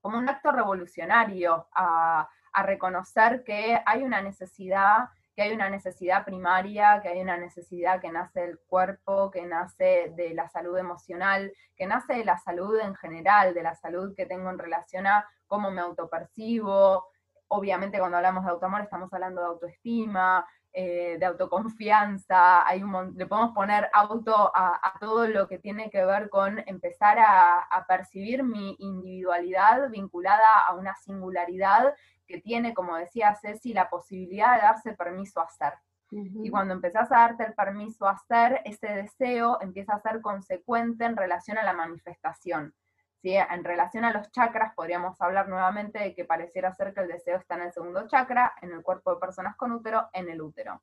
como 0.00 0.18
un 0.18 0.28
acto 0.28 0.52
revolucionario 0.52 1.68
a, 1.74 2.28
a 2.52 2.62
reconocer 2.62 3.42
que 3.42 3.80
hay 3.84 4.02
una 4.02 4.20
necesidad 4.20 5.08
que 5.36 5.42
hay 5.42 5.52
una 5.52 5.68
necesidad 5.68 6.24
primaria, 6.24 6.98
que 7.02 7.08
hay 7.08 7.20
una 7.20 7.36
necesidad 7.36 8.00
que 8.00 8.10
nace 8.10 8.40
del 8.40 8.58
cuerpo, 8.58 9.30
que 9.30 9.42
nace 9.42 10.10
de 10.16 10.32
la 10.32 10.48
salud 10.48 10.78
emocional, 10.78 11.52
que 11.76 11.86
nace 11.86 12.14
de 12.14 12.24
la 12.24 12.38
salud 12.38 12.80
en 12.80 12.94
general, 12.94 13.52
de 13.52 13.62
la 13.62 13.74
salud 13.74 14.14
que 14.16 14.24
tengo 14.24 14.48
en 14.48 14.58
relación 14.58 15.06
a 15.06 15.28
cómo 15.46 15.70
me 15.70 15.82
autopercibo. 15.82 17.04
Obviamente 17.48 17.98
cuando 17.98 18.16
hablamos 18.16 18.46
de 18.46 18.50
autoamor 18.50 18.80
estamos 18.80 19.12
hablando 19.12 19.42
de 19.42 19.46
autoestima, 19.48 20.46
eh, 20.72 21.16
de 21.18 21.26
autoconfianza, 21.26 22.66
hay 22.66 22.82
un, 22.82 23.14
le 23.16 23.26
podemos 23.26 23.54
poner 23.54 23.90
auto 23.92 24.50
a, 24.54 24.94
todo 25.00 25.28
lo 25.28 25.48
que 25.48 25.58
tiene 25.58 25.90
que 25.90 26.04
ver 26.04 26.30
con 26.30 26.62
empezar 26.66 27.18
a, 27.18 27.60
a 27.60 27.86
percibir 27.86 28.42
mi 28.42 28.74
individualidad 28.78 29.90
vinculada 29.90 30.66
a 30.66 30.74
una 30.74 30.94
singularidad 30.96 31.94
que 32.26 32.40
tiene, 32.40 32.74
como 32.74 32.96
decía 32.96 33.34
Ceci, 33.34 33.72
la 33.72 33.88
posibilidad 33.88 34.56
de 34.56 34.62
darse 34.62 34.92
permiso 34.92 35.40
a 35.40 35.44
hacer. 35.44 35.74
Y 36.10 36.50
cuando 36.50 36.74
empezás 36.74 37.10
a 37.10 37.18
darte 37.18 37.44
el 37.44 37.54
permiso 37.54 38.06
a 38.06 38.12
hacer, 38.12 38.60
ese 38.64 38.86
deseo 38.86 39.58
empieza 39.60 39.94
a 39.94 40.00
ser 40.00 40.20
consecuente 40.20 41.04
en 41.04 41.16
relación 41.16 41.58
a 41.58 41.64
la 41.64 41.72
manifestación. 41.72 42.74
¿sí? 43.22 43.34
En 43.34 43.64
relación 43.64 44.04
a 44.04 44.12
los 44.12 44.30
chakras, 44.30 44.72
podríamos 44.74 45.20
hablar 45.20 45.48
nuevamente 45.48 45.98
de 45.98 46.14
que 46.14 46.24
pareciera 46.24 46.72
ser 46.72 46.94
que 46.94 47.00
el 47.00 47.08
deseo 47.08 47.38
está 47.38 47.56
en 47.56 47.62
el 47.62 47.72
segundo 47.72 48.06
chakra, 48.06 48.54
en 48.62 48.72
el 48.72 48.82
cuerpo 48.82 49.14
de 49.14 49.20
personas 49.20 49.56
con 49.56 49.72
útero, 49.72 50.08
en 50.12 50.28
el 50.28 50.40
útero. 50.40 50.82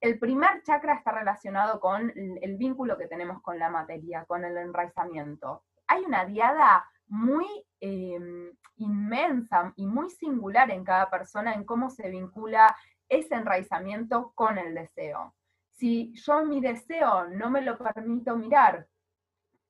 El 0.00 0.18
primer 0.18 0.62
chakra 0.62 0.94
está 0.94 1.12
relacionado 1.12 1.80
con 1.80 2.12
el 2.16 2.56
vínculo 2.56 2.96
que 2.96 3.08
tenemos 3.08 3.40
con 3.42 3.58
la 3.58 3.68
materia, 3.68 4.24
con 4.26 4.44
el 4.44 4.56
enraizamiento. 4.56 5.64
Hay 5.86 6.04
una 6.04 6.24
diada 6.24 6.84
muy 7.08 7.46
em, 7.80 8.50
inmensa 8.76 9.72
y 9.76 9.86
muy 9.86 10.10
singular 10.10 10.70
en 10.70 10.84
cada 10.84 11.10
persona 11.10 11.54
en 11.54 11.64
cómo 11.64 11.90
se 11.90 12.10
vincula 12.10 12.74
ese 13.08 13.34
enraizamiento 13.34 14.32
con 14.34 14.58
el 14.58 14.74
deseo. 14.74 15.34
Si 15.72 16.12
yo 16.14 16.44
mi 16.44 16.60
deseo 16.60 17.28
no 17.28 17.50
me 17.50 17.62
lo 17.62 17.78
permito 17.78 18.36
mirar 18.36 18.86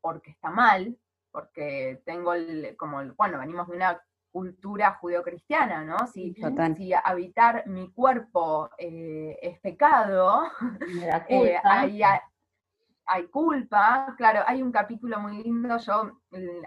porque 0.01 0.31
está 0.31 0.51
mal, 0.51 0.97
porque 1.31 2.03
tengo 2.05 2.35
el, 2.35 2.77
como, 2.77 3.05
bueno, 3.14 3.38
venimos 3.38 3.68
de 3.68 3.77
una 3.77 4.03
cultura 4.31 4.92
judeocristiana, 4.94 5.85
¿no? 5.85 6.07
Si, 6.07 6.35
si 6.35 6.92
habitar 6.92 7.66
mi 7.66 7.90
cuerpo 7.90 8.71
eh, 8.79 9.38
es 9.42 9.59
pecado, 9.61 10.42
eh, 11.29 11.59
hay, 11.62 12.03
hay 13.09 13.27
culpa, 13.29 14.14
claro, 14.16 14.42
hay 14.47 14.62
un 14.62 14.71
capítulo 14.71 15.18
muy 15.18 15.42
lindo, 15.42 15.79
yo 15.79 16.12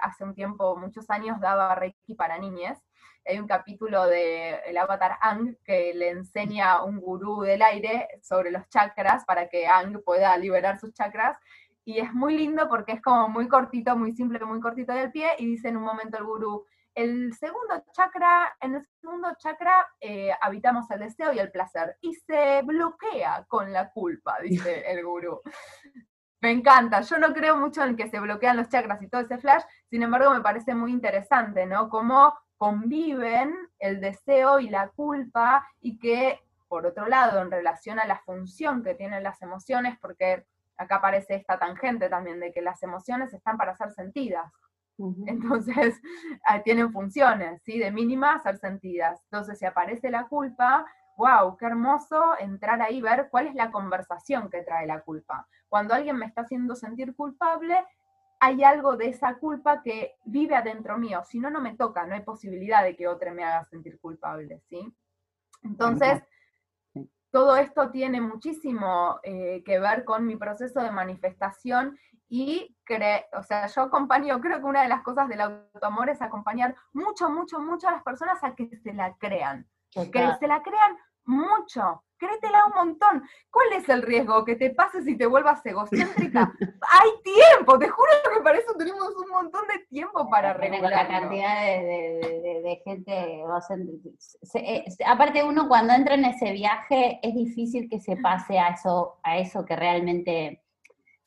hace 0.02 0.24
un 0.24 0.34
tiempo, 0.34 0.76
muchos 0.76 1.10
años, 1.10 1.40
daba 1.40 1.76
Reiki 1.76 2.16
para 2.16 2.40
niñas, 2.40 2.84
hay 3.26 3.40
un 3.40 3.48
capítulo 3.48 4.08
de 4.08 4.56
el 4.66 4.78
avatar 4.78 5.18
Ang 5.22 5.56
que 5.64 5.94
le 5.94 6.10
enseña 6.10 6.72
a 6.74 6.84
un 6.84 7.00
gurú 7.00 7.42
del 7.42 7.62
aire 7.62 8.08
sobre 8.24 8.50
los 8.50 8.68
chakras 8.70 9.24
para 9.26 9.48
que 9.50 9.68
Ang 9.68 10.02
pueda 10.04 10.36
liberar 10.38 10.80
sus 10.80 10.94
chakras, 10.94 11.38
y 11.86 12.00
es 12.00 12.12
muy 12.14 12.38
lindo 12.38 12.68
porque 12.68 12.94
es 12.94 13.02
como 13.02 13.28
muy 13.30 13.48
cortito, 13.48 13.96
muy 13.96 14.14
simple, 14.14 14.44
muy 14.44 14.60
cortito 14.60 14.94
del 14.94 15.12
pie, 15.12 15.30
y 15.38 15.46
dice 15.46 15.70
en 15.70 15.78
un 15.78 15.84
momento 15.84 16.18
el 16.18 16.24
gurú, 16.24 16.66
El 16.94 17.34
segundo 17.36 17.84
chakra, 17.94 18.58
en 18.60 18.76
el 18.76 18.86
segundo 19.00 19.30
chakra 19.38 19.88
eh, 20.00 20.32
habitamos 20.42 20.90
el 20.92 21.00
deseo 21.00 21.32
y 21.34 21.40
el 21.40 21.52
placer 21.52 21.96
y 22.02 22.14
se 22.16 22.62
bloquea 22.64 23.46
con 23.48 23.72
la 23.72 23.92
culpa, 23.92 24.40
dice 24.42 24.84
el 24.92 25.06
gurú. 25.06 25.40
Me 26.42 26.50
encanta, 26.50 27.02
yo 27.02 27.20
no 27.20 27.34
creo 27.34 27.56
mucho 27.56 27.84
en 27.84 27.96
que 27.96 28.10
se 28.10 28.20
bloquean 28.20 28.58
los 28.58 28.68
chakras 28.68 29.02
y 29.04 29.08
todo 29.08 29.22
ese 29.22 29.38
flash, 29.38 29.64
sin 29.90 30.02
embargo 30.02 30.32
me 30.32 30.42
parece 30.42 30.74
muy 30.74 30.92
interesante, 30.92 31.68
¿no? 31.68 31.88
Cómo 31.88 32.34
conviven 32.58 33.56
el 33.78 34.02
deseo 34.02 34.60
y 34.60 34.70
la 34.70 34.90
culpa 34.90 35.68
y 35.82 36.00
que, 36.00 36.40
por 36.68 36.86
otro 36.88 37.08
lado, 37.08 37.42
en 37.42 37.52
relación 37.52 38.00
a 38.00 38.06
la 38.06 38.20
función 38.20 38.84
que 38.84 38.96
tienen 38.96 39.24
las 39.24 39.42
emociones, 39.44 39.98
porque 40.00 40.46
acá 40.78 40.96
aparece 40.96 41.36
esta 41.36 41.60
tangente 41.60 42.10
también 42.10 42.40
de 42.40 42.52
que 42.52 42.62
las 42.62 42.82
emociones 42.82 43.34
están 43.34 43.58
para 43.58 43.76
ser 43.76 43.92
sentidas. 43.92 44.52
Entonces, 45.26 46.00
ah, 46.46 46.62
tienen 46.62 46.92
funciones, 46.92 47.62
¿sí? 47.64 47.80
De 47.80 47.92
mínima 47.92 48.40
ser 48.40 48.58
sentidas. 48.58 49.22
Entonces, 49.26 49.60
si 49.60 49.66
aparece 49.66 50.10
la 50.10 50.28
culpa, 50.28 50.86
wow, 51.22 51.56
qué 51.56 51.68
hermoso 51.68 52.36
entrar 52.40 52.82
ahí 52.82 52.98
y 52.98 53.02
ver 53.02 53.28
cuál 53.30 53.46
es 53.46 53.54
la 53.54 53.70
conversación 53.70 54.50
que 54.50 54.64
trae 54.64 54.88
la 54.88 55.02
culpa. 55.02 55.48
Cuando 55.70 55.94
alguien 55.94 56.18
me 56.18 56.26
está 56.26 56.42
haciendo 56.42 56.76
sentir 56.76 57.16
culpable, 57.16 57.86
hay 58.40 58.64
algo 58.64 58.98
de 58.98 59.10
esa 59.10 59.36
culpa 59.36 59.84
que 59.84 60.16
vive 60.26 60.56
adentro 60.56 60.98
mío. 60.98 61.22
Si 61.24 61.40
no, 61.40 61.52
no 61.52 61.62
me 61.62 61.76
toca, 61.76 62.08
no 62.08 62.16
hay 62.16 62.22
posibilidad 62.22 62.84
de 62.84 62.96
que 62.96 63.08
otro 63.08 63.32
me 63.36 63.44
haga 63.44 63.66
sentir 63.66 64.00
culpable, 64.00 64.64
¿sí? 64.68 64.92
Entonces, 65.62 66.24
todo 67.30 67.56
esto 67.56 67.92
tiene 67.92 68.20
muchísimo 68.20 69.20
eh, 69.22 69.62
que 69.64 69.80
ver 69.80 70.04
con 70.04 70.26
mi 70.26 70.38
proceso 70.38 70.82
de 70.82 70.90
manifestación 70.90 72.00
y, 72.30 72.76
cre 72.84 73.28
o 73.38 73.44
sea, 73.44 73.68
yo 73.68 73.84
acompaño, 73.84 74.42
creo 74.42 74.58
que 74.58 74.66
una 74.66 74.82
de 74.82 74.90
las 74.90 75.04
cosas 75.04 75.30
del 75.30 75.42
autoamor 75.42 76.10
es 76.10 76.20
acompañar 76.24 76.76
mucho, 76.94 77.30
mucho, 77.30 77.60
mucho 77.60 77.90
a 77.90 77.92
las 77.92 78.04
personas 78.04 78.44
a 78.44 78.56
que 78.56 78.76
se 78.78 78.94
la 78.94 79.16
crean. 79.18 79.68
Que 79.92 80.34
se 80.40 80.48
la 80.48 80.64
crean 80.64 80.98
mucho, 81.32 82.04
créetela 82.18 82.68
un 82.68 82.74
montón. 82.74 83.24
¿Cuál 83.50 83.74
es 83.74 83.90
el 83.90 84.04
riesgo? 84.04 84.46
Que 84.46 84.56
te 84.56 84.70
pases 84.70 85.08
y 85.08 85.18
te 85.18 85.26
vuelvas 85.26 85.66
egocéntrica. 85.66 86.54
Hay 86.92 87.10
tiempo, 87.24 87.80
te 87.80 87.90
juro 87.90 88.12
que 88.34 88.42
para 88.42 88.60
eso 88.60 88.74
tenemos 88.78 89.10
un 89.16 89.30
montón 89.32 89.64
de 89.68 89.86
tiempo 89.90 90.30
para 90.30 90.54
regular. 90.54 90.92
la 90.92 91.08
cantidad 91.08 91.64
de, 91.64 92.82
gente 92.86 93.42
eh, 94.54 94.86
aparte 95.06 95.44
uno 95.44 95.68
cuando 95.68 95.94
entra 95.94 96.16
en 96.16 96.26
ese 96.26 96.52
viaje 96.52 97.20
es 97.22 97.34
difícil 97.34 97.90
que 97.90 98.00
se 98.00 98.18
pase 98.18 98.60
a 98.60 98.70
eso, 98.70 99.20
a 99.24 99.38
eso 99.38 99.66
que 99.66 99.76
realmente 99.76 100.62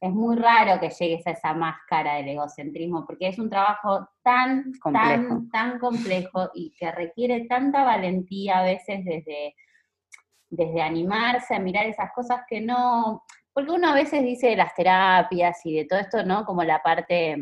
es 0.01 0.12
muy 0.12 0.37
raro 0.37 0.81
que 0.81 0.90
llegues 0.90 1.27
a 1.27 1.31
esa 1.31 1.55
máscara 1.55 2.17
del 2.17 2.29
egocentrismo, 2.29 3.07
porque 3.07 3.29
es 3.29 3.38
un 3.38 3.49
trabajo 3.49 4.07
tan, 4.23 4.73
tan, 4.93 5.49
tan 5.51 5.79
complejo 5.79 6.51
y 6.55 6.75
que 6.79 6.93
requiere 6.93 7.47
tanta 7.47 7.85
valentía 7.85 8.59
a 8.59 8.64
veces 8.64 9.05
desde 9.05 9.55
desde 10.50 10.83
animarse 10.83 11.54
a 11.54 11.59
mirar 11.59 11.87
esas 11.87 12.12
cosas 12.12 12.42
que 12.48 12.61
no, 12.61 13.22
porque 13.52 13.70
uno 13.70 13.88
a 13.88 13.94
veces 13.94 14.22
dice 14.22 14.48
de 14.48 14.57
las 14.57 14.74
terapias 14.74 15.64
y 15.64 15.76
de 15.76 15.85
todo 15.85 16.00
esto, 16.00 16.24
¿no? 16.24 16.44
Como 16.44 16.64
la 16.64 16.83
parte, 16.83 17.37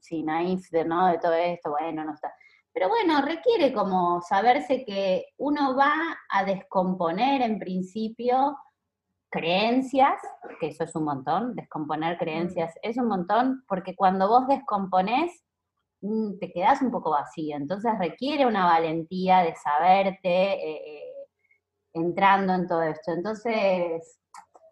sí, 0.00 0.22
naif 0.22 0.70
de, 0.70 0.84
¿no? 0.84 1.06
De 1.08 1.18
todo 1.18 1.34
esto, 1.34 1.70
bueno, 1.70 2.04
no 2.04 2.14
está. 2.14 2.32
Pero 2.72 2.88
bueno, 2.88 3.22
requiere 3.22 3.72
como 3.72 4.20
saberse 4.22 4.84
que 4.84 5.26
uno 5.38 5.76
va 5.76 5.92
a 6.30 6.44
descomponer 6.44 7.42
en 7.42 7.58
principio 7.58 8.56
creencias, 9.30 10.20
que 10.60 10.68
eso 10.68 10.84
es 10.84 10.94
un 10.94 11.04
montón, 11.04 11.54
descomponer 11.54 12.18
creencias 12.18 12.74
es 12.82 12.96
un 12.96 13.08
montón, 13.08 13.64
porque 13.68 13.94
cuando 13.94 14.28
vos 14.28 14.46
descomponés, 14.46 15.32
mm, 15.32 15.47
te 16.00 16.52
quedás 16.52 16.82
un 16.82 16.90
poco 16.90 17.10
vacío, 17.10 17.56
entonces 17.56 17.92
requiere 17.98 18.46
una 18.46 18.64
valentía 18.66 19.40
de 19.40 19.54
saberte, 19.56 20.28
eh, 20.28 20.82
eh, 20.86 21.26
entrando 21.92 22.54
en 22.54 22.66
todo 22.68 22.82
esto. 22.82 23.12
Entonces, 23.12 24.20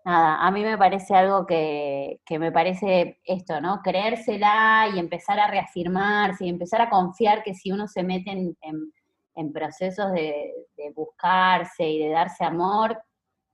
nada, 0.04 0.46
a 0.46 0.50
mí 0.50 0.62
me 0.62 0.78
parece 0.78 1.14
algo 1.14 1.46
que, 1.46 2.20
me 2.30 2.52
parece 2.52 3.20
esto, 3.24 3.60
¿no? 3.60 3.80
Creérsela 3.82 4.88
y 4.94 4.98
empezar 4.98 5.40
a 5.40 5.50
reafirmarse 5.50 6.46
y 6.46 6.48
empezar 6.48 6.82
a 6.82 6.90
confiar 6.90 7.42
que 7.42 7.54
si 7.54 7.72
uno 7.72 7.88
se 7.88 8.04
mete 8.04 8.30
en, 8.30 9.52
procesos 9.52 10.12
de, 10.12 10.52
de, 10.76 10.92
buscarse 10.94 11.88
y 11.88 11.98
de 11.98 12.10
darse 12.10 12.44
amor, 12.44 12.98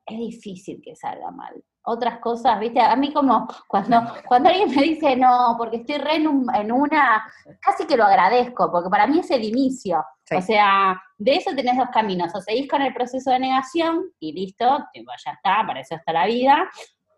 es 0.06 0.18
difícil 0.18 0.80
que 0.82 0.94
salga 0.96 1.30
mal 1.30 1.62
otras 1.84 2.18
cosas, 2.18 2.60
¿viste? 2.60 2.80
A 2.80 2.94
mí 2.96 3.12
como 3.12 3.48
cuando, 3.66 4.02
cuando 4.26 4.48
alguien 4.48 4.70
me 4.70 4.82
dice 4.82 5.16
no, 5.16 5.56
porque 5.58 5.78
estoy 5.78 5.98
re 5.98 6.16
en, 6.16 6.72
una, 6.72 7.24
casi 7.60 7.86
que 7.86 7.96
lo 7.96 8.04
agradezco, 8.04 8.70
porque 8.70 8.88
para 8.88 9.06
mí 9.06 9.18
es 9.18 9.30
el 9.30 9.44
inicio. 9.44 10.04
O 10.34 10.40
sea, 10.40 11.00
de 11.18 11.34
eso 11.34 11.54
tenés 11.54 11.76
dos 11.76 11.88
caminos, 11.92 12.34
o 12.34 12.40
seguís 12.40 12.68
con 12.68 12.80
el 12.80 12.94
proceso 12.94 13.30
de 13.30 13.38
negación 13.38 14.00
y 14.18 14.32
listo, 14.32 14.64
ya 14.94 15.32
está, 15.32 15.66
para 15.66 15.80
eso 15.80 15.94
está 15.94 16.12
la 16.12 16.26
vida, 16.26 16.70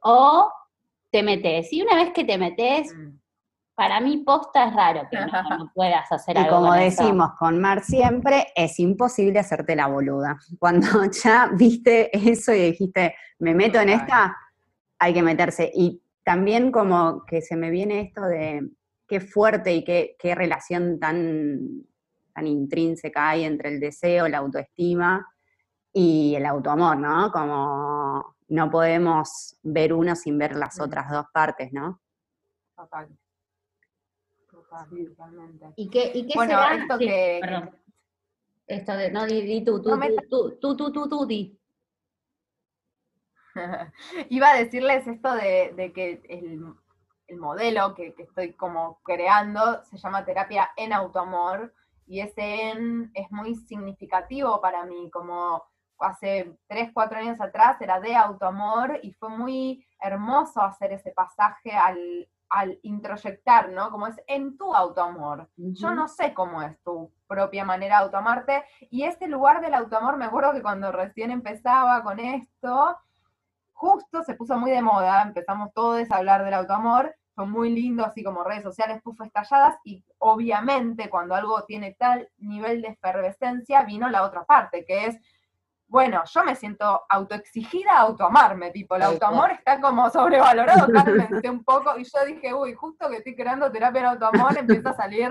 o 0.02 0.50
te 1.10 1.22
metes. 1.22 1.72
Y 1.72 1.82
una 1.82 1.94
vez 1.94 2.12
que 2.12 2.24
te 2.24 2.36
metes, 2.36 2.92
mm. 2.92 3.18
para 3.76 4.00
mí 4.00 4.24
posta 4.26 4.66
es 4.66 4.74
raro 4.74 5.06
que 5.08 5.16
no, 5.20 5.26
puedas 5.74 6.10
hacer 6.10 6.36
algo. 6.36 6.50
Y 6.50 6.54
como 6.54 6.74
decimos 6.74 7.30
con 7.38 7.60
Mar 7.60 7.84
siempre, 7.84 8.48
es 8.56 8.80
imposible 8.80 9.38
hacerte 9.38 9.76
la 9.76 9.86
boluda. 9.86 10.36
Cuando 10.58 10.86
ya 11.24 11.50
viste 11.52 12.10
eso 12.16 12.52
y 12.52 12.72
dijiste, 12.72 13.14
me 13.38 13.54
meto 13.54 13.78
en 13.78 13.90
esta, 13.90 14.36
hay 14.98 15.14
que 15.14 15.22
meterse. 15.22 15.70
Y 15.74 16.02
también 16.24 16.72
como 16.72 17.24
que 17.26 17.42
se 17.42 17.56
me 17.56 17.70
viene 17.70 18.00
esto 18.00 18.22
de 18.22 18.68
qué 19.06 19.20
fuerte 19.20 19.74
y 19.74 19.84
qué, 19.84 20.16
qué 20.18 20.34
relación 20.34 20.98
tan, 20.98 21.84
tan 22.32 22.46
intrínseca 22.46 23.30
hay 23.30 23.44
entre 23.44 23.68
el 23.68 23.80
deseo, 23.80 24.28
la 24.28 24.38
autoestima 24.38 25.26
y 25.92 26.34
el 26.34 26.46
autoamor, 26.46 26.96
¿no? 26.96 27.30
Como 27.30 28.36
no 28.48 28.70
podemos 28.70 29.56
ver 29.62 29.92
uno 29.92 30.16
sin 30.16 30.38
ver 30.38 30.56
las 30.56 30.80
otras 30.80 31.10
dos 31.10 31.26
partes, 31.32 31.72
¿no? 31.72 32.00
Total. 32.76 33.08
Total, 34.50 34.88
totalmente. 34.88 35.66
¿Y 35.76 35.88
qué, 35.88 36.10
y 36.14 36.26
qué 36.26 36.32
bueno, 36.34 36.58
esto 36.70 36.98
que... 36.98 37.38
Perdón. 37.40 37.70
Esto 38.66 38.96
de, 38.96 39.10
no, 39.12 39.26
di, 39.26 39.62
tú, 39.62 39.82
tú, 39.82 39.90
tú, 40.30 40.56
tú, 40.58 40.76
tú, 40.76 40.92
tú, 40.92 41.08
tú, 41.08 41.26
di. 41.26 41.58
Iba 44.30 44.50
a 44.50 44.56
decirles 44.56 45.06
esto 45.06 45.32
de, 45.34 45.92
que 45.94 46.22
el, 46.28 47.38
modelo 47.38 47.94
que, 47.94 48.14
estoy 48.18 48.52
como 48.52 49.00
creando 49.02 49.82
se 49.84 49.96
llama 49.96 50.24
terapia 50.24 50.70
en 50.76 50.92
autoamor 50.92 51.72
y 52.06 52.20
ese 52.20 52.70
en 52.70 53.10
es 53.14 53.30
muy 53.30 53.54
significativo 53.54 54.60
para 54.60 54.84
mí, 54.84 55.10
como 55.10 55.64
hace 55.98 56.56
tres, 56.68 56.90
cuatro 56.92 57.18
años 57.18 57.40
atrás 57.40 57.80
era 57.80 57.98
de 58.00 58.14
autoamor 58.14 59.00
y 59.02 59.12
fue 59.12 59.30
muy 59.30 59.86
hermoso 60.00 60.60
hacer 60.60 60.92
ese 60.92 61.12
pasaje 61.12 61.72
al, 61.72 62.28
al 62.50 62.78
introyectar, 62.82 63.70
¿no? 63.70 63.90
Como 63.90 64.06
es 64.06 64.16
en 64.26 64.56
tu 64.56 64.74
autoamor. 64.74 65.48
Yo 65.56 65.94
no 65.94 66.08
sé 66.08 66.34
cómo 66.34 66.62
es 66.62 66.78
tu 66.82 67.10
propia 67.26 67.64
manera 67.64 67.98
de 67.98 68.04
autoamarte 68.04 68.64
y 68.90 69.04
ese 69.04 69.26
lugar 69.26 69.60
del 69.60 69.74
autoamor, 69.74 70.16
me 70.16 70.26
acuerdo 70.26 70.52
que 70.52 70.62
cuando 70.62 70.92
recién 70.92 71.30
empezaba 71.30 72.02
con 72.02 72.20
esto, 72.20 72.96
justo 73.84 74.22
se 74.22 74.34
puso 74.34 74.56
muy 74.56 74.70
de 74.70 74.80
moda, 74.80 75.20
empezamos 75.20 75.70
todos 75.74 76.10
a 76.10 76.16
hablar 76.16 76.42
del 76.42 76.54
autoamor, 76.54 77.14
fue 77.34 77.44
muy 77.46 77.68
lindo, 77.68 78.02
así 78.02 78.24
como 78.24 78.42
redes 78.42 78.62
sociales, 78.62 79.02
puso 79.02 79.24
estalladas, 79.24 79.76
y 79.84 80.02
obviamente 80.18 81.10
cuando 81.10 81.34
algo 81.34 81.64
tiene 81.64 81.94
tal 81.98 82.26
nivel 82.38 82.80
de 82.80 82.88
efervescencia, 82.88 83.82
vino 83.82 84.08
la 84.08 84.22
otra 84.22 84.44
parte, 84.44 84.86
que 84.86 85.06
es, 85.06 85.18
bueno, 85.86 86.22
yo 86.24 86.44
me 86.44 86.56
siento 86.56 87.02
autoexigida 87.10 87.92
a 87.92 88.00
autoamarme, 88.00 88.70
tipo, 88.70 88.96
el 88.96 89.02
autoamor 89.02 89.50
está 89.50 89.78
como 89.82 90.08
sobrevalorado, 90.08 90.86
pensé 91.28 91.50
un 91.50 91.62
poco, 91.62 91.98
y 91.98 92.04
yo 92.04 92.24
dije, 92.24 92.54
uy, 92.54 92.72
justo 92.72 93.10
que 93.10 93.16
estoy 93.16 93.36
creando 93.36 93.70
terapia 93.70 94.00
en 94.00 94.06
autoamor, 94.06 94.56
empieza 94.56 94.90
a 94.90 94.96
salir 94.96 95.30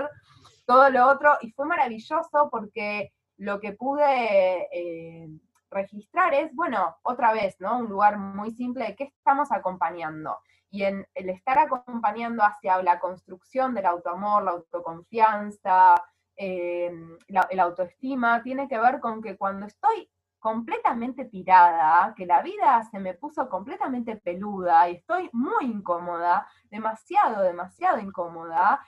todo 0.64 0.88
lo 0.90 1.08
otro, 1.08 1.38
y 1.40 1.50
fue 1.50 1.66
maravilloso 1.66 2.48
porque 2.52 3.12
lo 3.38 3.58
que 3.58 3.72
pude... 3.72 4.68
Eh, 4.70 5.28
registrar 5.74 6.32
es, 6.34 6.54
bueno, 6.54 6.96
otra 7.02 7.32
vez, 7.32 7.56
¿no? 7.60 7.78
Un 7.78 7.88
lugar 7.88 8.16
muy 8.18 8.50
simple 8.52 8.86
de 8.86 8.96
qué 8.96 9.04
estamos 9.04 9.52
acompañando. 9.52 10.38
Y 10.70 10.84
en 10.84 11.06
el 11.14 11.28
estar 11.30 11.58
acompañando 11.58 12.42
hacia 12.42 12.82
la 12.82 12.98
construcción 12.98 13.74
del 13.74 13.86
autoamor, 13.86 14.42
la 14.42 14.52
autoconfianza, 14.52 15.94
em, 16.36 17.18
la, 17.28 17.46
el 17.50 17.60
autoestima, 17.60 18.42
tiene 18.42 18.68
que 18.68 18.78
ver 18.78 19.00
con 19.00 19.22
que 19.22 19.36
cuando 19.36 19.66
estoy 19.66 20.10
completamente 20.44 21.24
tirada, 21.24 22.12
que 22.14 22.26
la 22.26 22.42
vida 22.42 22.82
se 22.90 22.98
me 22.98 23.14
puso 23.14 23.48
completamente 23.48 24.16
peluda 24.16 24.90
y 24.90 24.96
estoy 24.96 25.30
muy 25.32 25.64
incómoda, 25.64 26.46
demasiado, 26.70 27.42
demasiado 27.42 27.98
incómoda, 27.98 28.78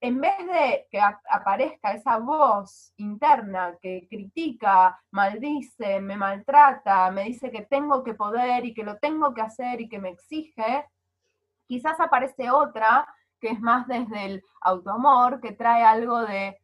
en 0.00 0.20
vez 0.20 0.36
de 0.38 0.86
que 0.90 1.00
aparezca 1.00 1.92
esa 1.92 2.18
voz 2.18 2.92
interna 2.96 3.76
que 3.80 4.06
critica, 4.08 5.00
maldice, 5.10 6.00
me 6.00 6.16
maltrata, 6.16 7.10
me 7.10 7.24
dice 7.24 7.50
que 7.50 7.62
tengo 7.62 8.04
que 8.04 8.14
poder 8.14 8.64
y 8.64 8.74
que 8.74 8.84
lo 8.84 8.98
tengo 8.98 9.32
que 9.32 9.40
hacer 9.40 9.80
y 9.80 9.88
que 9.88 9.98
me 9.98 10.10
exige, 10.10 10.86
quizás 11.66 11.98
aparece 12.00 12.50
otra 12.50 13.06
que 13.40 13.48
es 13.48 13.60
más 13.60 13.86
desde 13.86 14.24
el 14.24 14.44
autoamor, 14.60 15.40
que 15.40 15.52
trae 15.52 15.82
algo 15.82 16.20
de, 16.20 16.58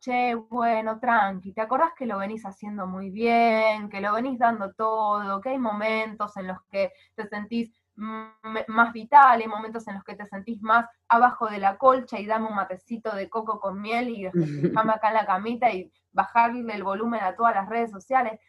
che, 0.00 0.34
bueno, 0.34 0.98
tranqui, 0.98 1.52
¿te 1.52 1.60
acordás 1.60 1.92
que 1.94 2.06
lo 2.06 2.18
venís 2.18 2.44
haciendo 2.44 2.86
muy 2.86 3.10
bien, 3.10 3.88
que 3.88 4.00
lo 4.00 4.14
venís 4.14 4.38
dando 4.38 4.72
todo, 4.72 5.40
que 5.40 5.50
hay 5.50 5.58
momentos 5.58 6.36
en 6.36 6.48
los 6.48 6.62
que 6.70 6.92
te 7.14 7.28
sentís 7.28 7.72
más 8.00 8.92
vital, 8.92 9.40
hay 9.40 9.46
momentos 9.46 9.86
en 9.86 9.94
los 9.94 10.04
que 10.04 10.16
te 10.16 10.26
sentís 10.26 10.60
más 10.62 10.86
abajo 11.08 11.48
de 11.48 11.58
la 11.58 11.76
colcha 11.76 12.18
y 12.18 12.26
dame 12.26 12.48
un 12.48 12.54
matecito 12.54 13.14
de 13.14 13.28
coco 13.28 13.60
con 13.60 13.80
miel 13.80 14.08
y 14.08 14.24
déjame 14.32 14.92
acá 14.92 15.08
en 15.08 15.14
la 15.14 15.26
camita 15.26 15.70
y 15.70 15.92
bajarle 16.12 16.74
el 16.74 16.82
volumen 16.82 17.22
a 17.22 17.36
todas 17.36 17.54
las 17.54 17.68
redes 17.68 17.90
sociales. 17.90 18.40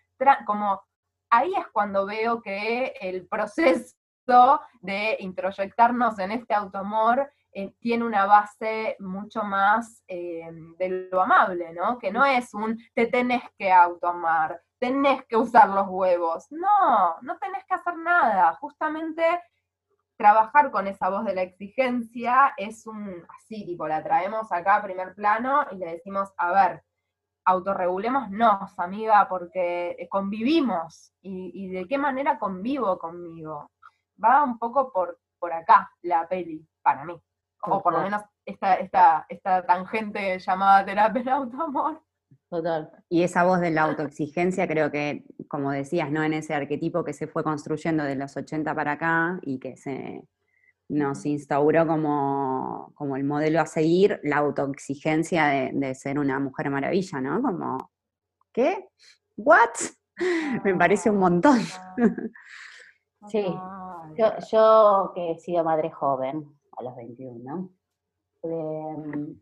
como 0.46 0.82
ahí 1.30 1.54
es 1.56 1.68
cuando 1.72 2.06
veo 2.06 2.42
que 2.42 2.94
el 3.02 3.28
proceso 3.28 3.96
de 4.82 5.18
introyectarnos 5.20 6.20
en 6.20 6.32
este 6.32 6.54
autoamor 6.54 7.30
eh, 7.54 7.74
tiene 7.80 8.06
una 8.06 8.26
base 8.26 8.96
mucho 9.00 9.44
más 9.44 10.04
eh, 10.08 10.50
de 10.78 11.10
lo 11.12 11.22
amable, 11.22 11.74
¿no? 11.74 11.98
Que 12.00 12.12
no 12.12 12.26
es 12.26 12.54
un 12.54 12.78
te 12.94 13.08
tenés 13.08 13.44
que 13.58 13.72
autoamar, 13.72 14.62
tenés 14.80 15.26
que 15.26 15.36
usar 15.36 15.70
los 15.70 15.88
huevos. 15.90 16.48
No, 16.52 17.18
no 17.22 17.38
tenés 17.40 17.66
que 17.66 17.74
hacer 17.74 17.98
nada. 17.98 18.54
Justamente 18.56 19.24
trabajar 20.18 20.72
con 20.72 20.88
esa 20.88 21.10
voz 21.10 21.26
de 21.26 21.36
la 21.36 21.42
exigencia 21.42 22.54
es 22.58 22.88
un, 22.88 23.26
así, 23.38 23.66
tipo, 23.66 23.88
la 23.88 24.04
traemos 24.04 24.52
acá 24.52 24.78
a 24.78 24.84
primer 24.84 25.14
plano 25.16 25.66
y 25.72 25.76
le 25.76 25.94
decimos, 25.94 26.32
a 26.38 26.52
ver, 26.54 26.84
autorregulémonos, 27.46 28.80
amiga, 28.80 29.28
porque 29.28 30.08
convivimos. 30.10 31.14
¿Y, 31.22 31.52
y 31.54 31.70
de 31.70 31.88
qué 31.88 31.98
manera 31.98 32.40
convivo 32.40 32.98
conmigo? 32.98 33.72
Va 34.24 34.44
un 34.44 34.58
poco 34.58 34.92
por, 34.94 35.20
por 35.40 35.52
acá 35.54 35.92
la 36.04 36.28
peli, 36.30 36.66
para 36.82 37.04
mí 37.04 37.22
o 37.62 37.82
por 37.82 37.94
lo 37.94 38.02
menos 38.02 38.22
esta, 38.46 38.76
esta, 38.76 39.26
esta 39.30 39.66
tangente 39.66 40.40
llamada 40.40 40.86
terapia 40.86 41.22
del 41.22 41.34
autoamor. 41.34 42.02
Total. 42.50 42.92
Y 43.08 43.24
esa 43.24 43.44
voz 43.44 43.62
de 43.62 43.72
la 43.72 43.84
autoexigencia 43.84 44.68
creo 44.68 44.92
que, 44.92 45.24
como 45.48 45.72
decías, 45.72 46.12
¿no? 46.12 46.22
En 46.24 46.34
ese 46.34 46.54
arquetipo 46.54 47.04
que 47.04 47.14
se 47.14 47.28
fue 47.28 47.44
construyendo 47.44 48.04
de 48.04 48.16
los 48.16 48.36
80 48.36 48.76
para 48.76 48.94
acá 48.94 49.40
y 49.44 49.58
que 49.60 49.78
se 49.78 50.28
nos 50.90 51.26
instauró 51.26 51.88
como, 51.88 52.92
como 52.96 53.16
el 53.16 53.24
modelo 53.24 53.62
a 53.62 53.66
seguir, 53.66 54.20
la 54.24 54.38
autoexigencia 54.38 55.72
de, 55.72 55.96
ser 55.96 56.20
una 56.20 56.40
mujer 56.40 56.70
maravilla, 56.70 57.22
¿no? 57.22 57.42
Como, 57.42 57.92
¿qué? 58.52 58.90
¿What? 59.38 59.70
Me 60.66 60.76
parece 60.76 61.10
un 61.10 61.18
montón. 61.18 61.60
Sí, 63.28 63.46
yo, 64.18 64.34
yo 64.52 65.12
que 65.14 65.34
he 65.34 65.38
sido 65.38 65.64
madre 65.64 65.92
joven, 65.92 66.60
los 66.84 66.96
21, 66.96 67.72
em, 68.44 69.40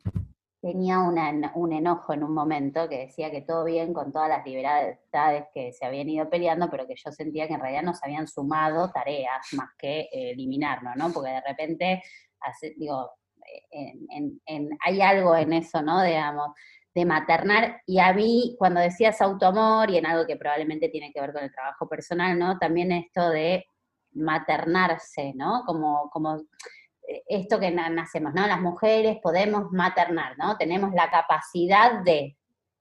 tenía 0.62 1.00
un 1.00 1.74
enojo 1.74 2.14
en 2.14 2.24
un 2.24 2.34
momento 2.34 2.90
que 2.90 3.06
decía 3.06 3.32
que 3.32 3.42
todo 3.42 3.64
bien 3.64 3.94
con 3.94 4.12
todas 4.12 4.28
las 4.30 4.46
libertades 4.46 5.46
que 5.54 5.72
se 5.72 5.86
habían 5.86 6.10
ido 6.10 6.30
peleando, 6.30 6.70
pero 6.70 6.86
que 6.86 6.96
yo 6.96 7.12
sentía 7.12 7.48
que 7.48 7.54
en 7.54 7.62
realidad 7.62 7.84
nos 7.84 8.04
habían 8.04 8.28
sumado 8.28 8.92
tareas 8.92 9.48
más 9.54 9.70
que 9.78 10.10
eliminarnos, 10.12 10.96
¿no? 10.98 11.12
Porque 11.14 11.30
de 11.32 11.42
repente, 11.42 12.04
digo, 12.76 13.10
hay 14.86 15.02
algo 15.02 15.36
en 15.36 15.54
eso, 15.54 15.82
¿no? 15.82 16.04
Digamos, 16.04 16.52
de 16.94 17.06
maternar, 17.06 17.82
y 17.86 18.00
a 18.00 18.14
mí, 18.14 18.56
cuando 18.58 18.82
decías 18.82 19.22
autoamor, 19.22 19.90
y 19.90 19.98
en 19.98 20.06
algo 20.06 20.26
que 20.28 20.36
probablemente 20.36 20.90
tiene 20.90 21.14
que 21.14 21.22
ver 21.22 21.32
con 21.32 21.44
el 21.44 21.54
trabajo 21.54 21.88
personal, 21.88 22.38
¿no? 22.38 22.58
También 22.58 22.92
esto 22.92 23.30
de 23.30 23.66
maternarse, 24.12 25.34
¿no? 25.36 25.64
Como, 25.66 26.10
como 26.12 26.42
esto 27.28 27.60
que 27.60 27.72
nacemos, 27.72 28.34
¿no? 28.34 28.46
Las 28.48 28.62
mujeres 28.62 29.18
podemos 29.22 29.72
maternar, 29.72 30.38
¿no? 30.38 30.58
Tenemos 30.58 30.94
la 30.94 31.10
capacidad 31.10 32.04
de, 32.04 32.38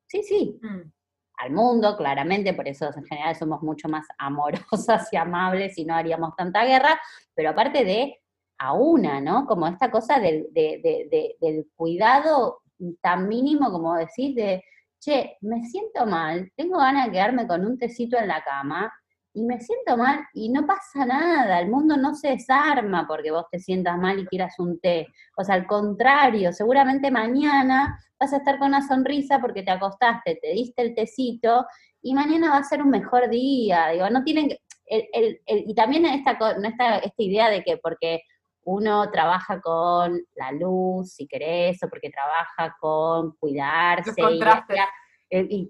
sí, 0.07 0.23
sí, 0.23 0.59
mm. 0.63 0.91
al 1.39 1.51
mundo, 1.51 1.97
claramente, 1.97 2.55
por 2.55 2.69
eso 2.69 2.91
en 2.95 3.05
general 3.05 3.37
somos 3.37 3.63
mucho 3.63 3.89
más 3.89 4.07
amorosas 4.19 5.13
y 5.13 5.17
amables 5.17 5.79
y 5.79 5.85
no 5.85 5.95
haríamos 5.95 6.35
tanta 6.37 6.65
guerra, 6.65 7.01
pero 7.35 7.51
aparte 7.51 7.85
de 7.85 8.21
a 8.59 8.73
una, 8.73 9.21
¿no? 9.21 9.47
Como 9.47 9.67
esta 9.69 9.91
cosa 9.91 10.19
del, 10.19 10.49
del 10.53 11.71
cuidado 11.77 12.63
tan 13.01 13.29
mínimo 13.29 13.71
como 13.71 13.95
decir 13.95 14.35
de, 14.35 14.65
che, 15.01 15.37
me 15.43 15.65
siento 15.65 16.07
mal, 16.07 16.51
tengo 16.57 16.79
ganas 16.79 17.07
de 17.07 17.13
quedarme 17.13 17.47
con 17.47 17.65
un 17.65 17.79
tecito 17.79 18.19
en 18.19 18.29
la 18.29 18.43
cama, 18.43 18.93
y 19.39 19.45
me 19.45 19.61
siento 19.61 19.97
mal 19.97 20.27
y 20.35 20.49
no 20.49 20.67
pasa 20.67 21.07
nada, 21.07 21.61
el 21.61 21.69
mundo 21.69 21.97
no 21.97 22.15
se 22.17 22.31
desarma 22.31 23.07
porque 23.07 23.31
vos 23.31 23.45
te 23.53 23.61
sientas 23.61 23.97
mal 23.97 24.19
y 24.19 24.27
quieras 24.27 24.59
un 24.59 24.81
té. 24.81 25.07
O 25.37 25.45
sea, 25.45 25.55
al 25.55 25.67
contrario, 25.67 26.53
seguramente 26.53 27.13
mañana 27.13 28.01
vas 28.19 28.33
a 28.33 28.39
estar 28.39 28.59
con 28.59 28.69
una 28.69 28.87
sonrisa 28.87 29.39
porque 29.39 29.63
te 29.63 29.71
acostaste, 29.71 30.41
te 30.43 30.49
diste 30.49 30.83
el 30.83 30.95
tecito 30.95 31.67
y 32.03 32.15
mañana 32.15 32.51
va 32.51 32.57
a 32.57 32.65
ser 32.65 32.83
un 32.83 32.91
mejor 32.91 33.31
día. 33.31 33.91
Digo, 33.91 34.11
no 34.11 34.25
tienen 34.25 34.51
y 34.91 35.75
también 35.75 36.07
esta, 36.07 36.33
esta, 36.33 36.99
esta 36.99 37.23
idea 37.23 37.49
de 37.49 37.63
que 37.63 37.77
porque 37.77 38.23
uno 38.65 39.09
trabaja 39.13 39.61
con 39.61 40.21
la 40.35 40.51
luz, 40.53 41.13
si 41.13 41.29
querés, 41.29 41.81
o 41.85 41.89
porque 41.89 42.11
trabaja 42.11 42.77
con 42.81 43.37
cuidarse, 43.37 44.21
y 44.21 44.41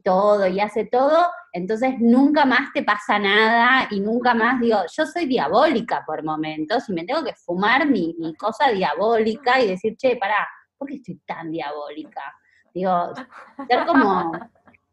todo, 0.05 0.47
y 0.47 0.61
hace 0.61 0.85
todo, 0.85 1.27
entonces 1.53 1.95
nunca 1.99 2.45
más 2.45 2.73
te 2.73 2.83
pasa 2.83 3.19
nada 3.19 3.89
y 3.91 4.01
nunca 4.01 4.35
más 4.35 4.61
digo, 4.61 4.79
yo 4.97 5.07
soy 5.07 5.27
diabólica 5.27 6.05
por 6.07 6.23
momentos 6.23 6.89
y 6.89 6.93
me 6.93 7.05
tengo 7.05 7.25
que 7.25 7.35
fumar 7.35 7.89
mi, 7.89 8.15
cosa 8.39 8.71
diabólica 8.71 9.61
y 9.61 9.69
decir, 9.69 9.97
che, 9.97 10.17
pará, 10.17 10.47
¿por 10.77 10.89
qué 10.89 10.97
estoy 10.97 11.21
tan 11.27 11.51
diabólica? 11.51 12.23
Digo, 12.73 13.13
ser 13.69 13.87
como, 13.87 14.33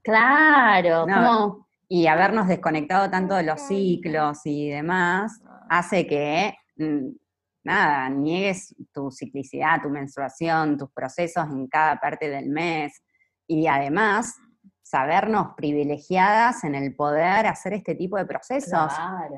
claro, 0.02 1.02
como... 1.04 1.66
Y 1.88 2.08
habernos 2.08 2.48
desconectado 2.48 3.12
tanto 3.12 3.36
de 3.36 3.44
los 3.44 3.62
ciclos 3.62 4.40
y 4.46 4.70
demás 4.70 5.40
hace 5.70 6.08
que, 6.08 6.56
mm, 6.78 7.10
nada, 7.64 8.10
niegues 8.10 8.76
tu 8.92 9.12
ciclicidad, 9.12 9.82
tu 9.84 9.90
menstruación, 9.90 10.78
tus 10.78 10.90
procesos 10.92 11.46
en 11.52 11.68
cada 11.68 11.98
parte 11.98 12.28
del 12.28 12.50
mes. 12.50 13.04
Y 13.48 13.68
además, 13.68 14.36
sabernos 14.86 15.56
privilegiadas 15.58 16.64
en 16.64 16.76
el 16.76 16.96
poder 16.96 17.48
hacer 17.48 17.74
este 17.74 17.96
tipo 17.96 18.18
de 18.18 18.26
procesos. 18.28 18.94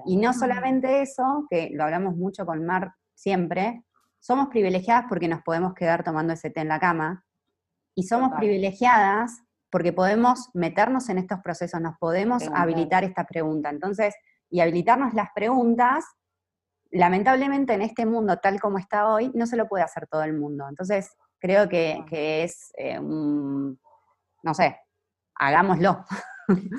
Y 0.06 0.18
no 0.18 0.34
solamente 0.34 1.02
eso, 1.02 1.46
que 1.50 1.70
lo 1.72 1.86
hablamos 1.86 2.18
mucho 2.18 2.46
con 2.46 2.66
Mar 2.66 2.94
siempre, 3.16 3.86
somos 4.20 4.50
privilegiadas 4.50 5.06
porque 5.08 5.30
nos 5.30 5.42
podemos 5.44 5.74
quedar 5.74 6.04
tomando 6.04 6.34
ese 6.34 6.50
té 6.50 6.60
en 6.60 6.68
la 6.68 6.80
cama, 6.80 7.24
y 7.96 8.04
somos 8.04 8.34
privilegiadas 8.38 9.42
porque 9.72 9.94
podemos 9.94 10.50
meternos 10.54 11.08
en 11.10 11.18
estos 11.18 11.40
procesos, 11.40 11.80
nos 11.80 11.98
podemos 11.98 12.44
habilitar 12.54 13.06
esta 13.06 13.26
pregunta. 13.26 13.70
Entonces, 13.70 14.14
y 14.50 14.60
habilitarnos 14.60 15.14
las 15.14 15.30
preguntas, 15.34 16.06
lamentablemente 16.92 17.74
en 17.74 17.82
este 17.82 18.06
mundo 18.06 18.38
tal 18.38 18.60
como 18.60 18.78
está 18.80 19.08
hoy, 19.08 19.32
no 19.34 19.48
se 19.48 19.56
lo 19.56 19.68
puede 19.68 19.84
hacer 19.86 20.08
todo 20.08 20.24
el 20.24 20.34
mundo. 20.34 20.68
Entonces, 20.70 21.10
creo 21.40 21.70
que, 21.70 22.04
es 22.44 22.72
eh, 22.78 23.00
un, 23.00 23.80
no 24.44 24.54
sé, 24.54 24.78
hagámoslo. 25.40 26.06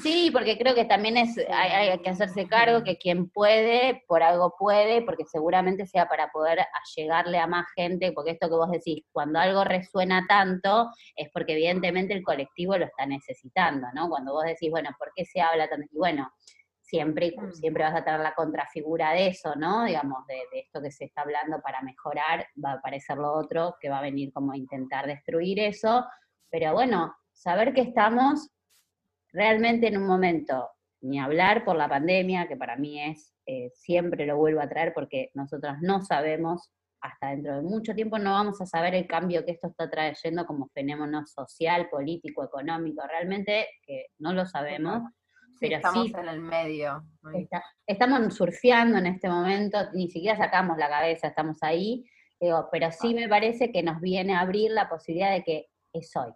Sí, 0.03 0.31
porque 0.33 0.57
creo 0.57 0.75
que 0.75 0.87
también 0.87 1.19
es, 1.19 1.37
hay, 1.51 1.99
que 1.99 2.11
hacerse 2.11 2.49
cargo 2.49 2.83
que 2.83 2.97
quien 2.97 3.29
puede, 3.29 4.03
por 4.07 4.23
algo 4.23 4.55
puede, 4.59 5.03
porque 5.03 5.27
seguramente 5.27 5.87
sea 5.87 6.09
para 6.09 6.31
poder 6.31 6.61
llegarle 6.97 7.39
a 7.39 7.47
más 7.47 7.67
gente, 7.77 8.13
porque 8.13 8.31
esto 8.31 8.49
que 8.49 8.55
vos 8.55 8.71
decís, 8.71 9.05
cuando 9.13 9.39
algo 9.39 9.65
resuena 9.65 10.25
tanto, 10.27 10.91
es 11.15 11.29
porque 11.35 11.53
evidentemente 11.53 12.15
el 12.15 12.23
colectivo 12.23 12.79
lo 12.79 12.87
está 12.87 13.05
necesitando, 13.05 13.87
¿no? 13.95 14.09
Cuando 14.09 14.33
vos 14.33 14.45
decís, 14.45 14.71
bueno, 14.71 14.91
¿por 14.99 15.13
qué 15.15 15.27
se 15.27 15.43
habla 15.43 15.69
tanto? 15.69 15.87
Y 15.93 15.99
bueno, 15.99 16.33
siempre, 16.81 17.35
mm. 17.37 17.53
siempre 17.53 17.85
vas 17.85 17.95
a 17.95 18.05
tener 18.05 18.21
la 18.21 18.35
contrafigura 18.35 19.13
de 19.13 19.29
eso, 19.29 19.55
¿no? 19.55 19.85
Digamos, 19.85 20.27
de, 20.27 20.37
de, 20.51 20.61
esto 20.61 20.81
que 20.81 20.91
se 20.91 21.05
está 21.05 21.23
hablando 21.23 21.61
para 21.61 21.83
mejorar, 21.83 22.47
va 22.65 22.71
a 22.71 22.75
aparecer 22.77 23.19
lo 23.19 23.35
otro 23.35 23.77
que 23.79 23.91
va 23.91 23.99
a 23.99 24.03
venir 24.03 24.33
como 24.33 24.53
a 24.53 24.57
intentar 24.57 25.07
destruir 25.07 25.61
eso, 25.61 26.07
pero 26.51 26.73
bueno, 26.73 27.15
saber 27.39 27.73
que 27.73 27.83
estamos 27.83 28.51
realmente 29.33 29.87
en 29.87 29.97
un 29.97 30.07
momento, 30.07 30.71
ni 31.01 31.21
hablar 31.21 31.65
por 31.65 31.77
la 31.77 31.89
pandemia, 31.89 32.49
que 32.49 32.57
para 32.57 32.77
mí 32.77 33.01
es, 33.01 33.33
eh, 33.47 33.71
siempre 33.75 34.27
lo 34.27 34.37
vuelvo 34.37 34.61
a 34.61 34.69
traer 34.69 34.93
porque 34.93 35.31
nosotros 35.35 35.77
no 35.81 36.03
sabemos, 36.03 36.71
hasta 37.01 37.31
dentro 37.31 37.55
de 37.55 37.63
mucho 37.63 37.95
tiempo 37.95 38.19
no 38.19 38.33
vamos 38.33 38.61
a 38.61 38.67
saber 38.67 38.97
el 38.97 39.07
cambio 39.07 39.45
que 39.45 39.53
esto 39.53 39.69
está 39.69 39.89
trayendo 39.89 40.45
como 40.47 40.69
fenómeno 40.75 41.25
social, 41.27 41.89
político, 41.89 42.43
económico, 42.43 43.07
realmente 43.07 43.69
que 43.87 44.07
no 44.19 44.33
lo 44.33 44.45
sabemos. 44.45 45.03
pero 45.61 45.77
estamos 45.77 46.13
en 46.13 46.29
el 46.29 46.41
medio. 46.41 47.05
estamos 47.87 48.35
surfeando 48.35 48.99
en 48.99 49.07
este 49.07 49.29
momento, 49.29 49.79
ni 49.93 50.11
siquiera 50.11 50.37
sacamos 50.37 50.77
la 50.77 50.89
cabeza, 50.89 51.29
estamos 51.29 51.59
ahí, 51.63 52.05
pero 52.41 52.91
sí 52.91 53.15
me 53.15 53.29
parece 53.29 53.71
que 53.71 53.85
nos 53.85 54.01
viene 54.01 54.35
a 54.35 54.41
abrir 54.41 54.73
la 54.73 54.89
posibilidad 54.89 55.31
de 55.31 55.45
que 55.45 55.67
es 55.93 56.11
hoy, 56.17 56.33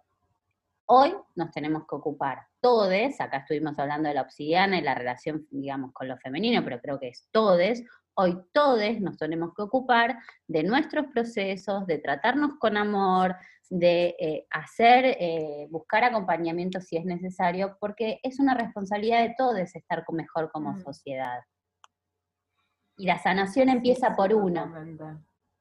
Hoy 0.85 1.15
nos 1.35 1.51
tenemos 1.51 1.83
que 1.87 1.95
ocupar 1.95 2.45
todes, 2.59 3.19
acá 3.21 3.37
estuvimos 3.37 3.77
hablando 3.79 4.09
de 4.09 4.15
la 4.15 4.21
obsidiana 4.21 4.77
y 4.77 4.81
la 4.81 4.95
relación, 4.95 5.47
digamos, 5.49 5.91
con 5.93 6.07
lo 6.07 6.17
femenino, 6.17 6.63
pero 6.63 6.79
creo 6.81 6.99
que 6.99 7.09
es 7.09 7.27
todes, 7.31 7.83
hoy 8.15 8.37
todos 8.53 8.99
nos 8.99 9.17
tenemos 9.17 9.53
que 9.55 9.61
ocupar 9.63 10.17
de 10.47 10.63
nuestros 10.63 11.07
procesos, 11.07 11.87
de 11.87 11.97
tratarnos 11.99 12.55
con 12.59 12.77
amor, 12.77 13.35
de 13.69 14.15
eh, 14.19 14.47
hacer, 14.51 15.05
eh, 15.19 15.67
buscar 15.71 16.03
acompañamiento 16.03 16.79
si 16.79 16.97
es 16.97 17.05
necesario, 17.05 17.77
porque 17.79 18.19
es 18.21 18.39
una 18.39 18.53
responsabilidad 18.53 19.21
de 19.21 19.35
todos 19.37 19.75
estar 19.75 20.03
mejor 20.11 20.51
como 20.51 20.73
Mm. 20.73 20.83
sociedad. 20.83 21.39
Y 22.97 23.07
la 23.07 23.17
sanación 23.17 23.69
empieza 23.69 24.15
por 24.15 24.33
uno. 24.33 24.65
Totalmente, 24.65 25.03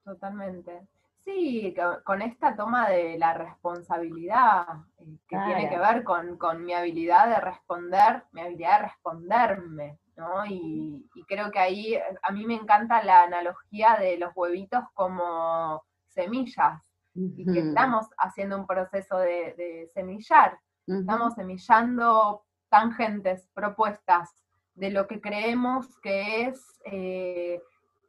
totalmente. 0.05 0.89
Sí, 1.25 1.73
co- 1.77 2.03
con 2.05 2.21
esta 2.21 2.57
toma 2.57 2.89
de 2.89 3.17
la 3.19 3.35
responsabilidad 3.35 4.67
eh, 4.99 5.05
que 5.29 5.37
tiene 5.47 5.69
que 5.71 5.79
ver 5.79 6.03
con, 6.03 6.37
con 6.37 6.65
mi 6.65 6.75
habilidad 6.75 7.29
de 7.29 7.41
responder, 7.41 8.25
mi 8.33 8.41
habilidad 8.41 8.81
de 8.81 8.87
responderme, 8.89 9.99
¿no? 10.17 10.45
Y, 10.47 11.09
y 11.15 11.25
creo 11.25 11.51
que 11.53 11.61
ahí 11.61 11.95
eh, 11.95 12.03
a 12.23 12.33
mí 12.33 12.45
me 12.45 12.55
encanta 12.55 13.03
la 13.05 13.23
analogía 13.23 13.97
de 14.01 14.19
los 14.19 14.33
huevitos 14.35 14.83
como 14.95 15.83
semillas 16.09 16.83
y 17.15 17.45
que 17.45 17.61
estamos 17.69 18.07
haciendo 18.19 18.57
un 18.57 18.67
proceso 18.67 19.19
de, 19.19 19.55
de 19.57 19.89
semillar. 19.95 20.59
Estamos 20.87 21.35
semillando 21.35 22.43
tangentes, 22.69 23.49
propuestas 23.55 24.35
de 24.75 24.91
lo 24.91 25.07
que 25.07 25.21
creemos 25.21 25.99
que 26.01 26.47
es 26.47 26.81
eh, 26.87 27.61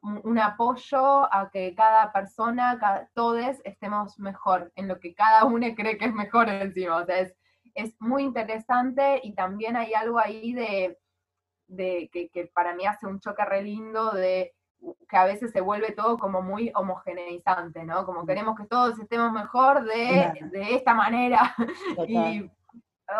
un, 0.03 0.37
apoyo 0.37 1.33
a 1.33 1.49
que 1.51 1.73
cada 1.75 2.11
persona, 2.11 2.77
cada, 2.79 3.09
todos 3.13 3.57
estemos 3.63 4.19
mejor, 4.19 4.71
en 4.75 4.87
lo 4.87 4.99
que 4.99 5.15
cada 5.15 5.45
uno 5.45 5.65
cree 5.75 5.97
que 5.97 6.05
es 6.05 6.13
mejor 6.13 6.49
encima. 6.49 6.97
O 6.97 7.05
sea, 7.05 7.19
es, 7.19 7.33
es 7.73 7.95
muy 7.99 8.23
interesante 8.23 9.21
y 9.23 9.33
también 9.33 9.77
hay 9.77 9.93
algo 9.93 10.19
ahí 10.19 10.53
de, 10.53 10.99
de 11.67 12.09
que, 12.11 12.29
que 12.29 12.47
para 12.47 12.75
mí 12.75 12.85
hace 12.85 13.07
un 13.07 13.19
choque 13.19 13.45
re 13.45 13.63
lindo 13.63 14.11
de 14.11 14.53
que 15.07 15.15
a 15.15 15.23
veces 15.23 15.51
se 15.51 15.61
vuelve 15.61 15.93
todo 15.93 16.17
como 16.17 16.41
muy 16.41 16.71
homogeneizante, 16.75 17.85
¿no? 17.85 18.05
Como 18.05 18.25
queremos 18.25 18.57
que 18.57 18.65
todos 18.65 18.99
estemos 18.99 19.31
mejor 19.31 19.85
de, 19.85 20.31
Claro. 20.33 20.49
de 20.51 20.75
esta 20.75 20.93
manera. 20.93 21.55
Total. 21.95 22.09
Y 22.09 22.51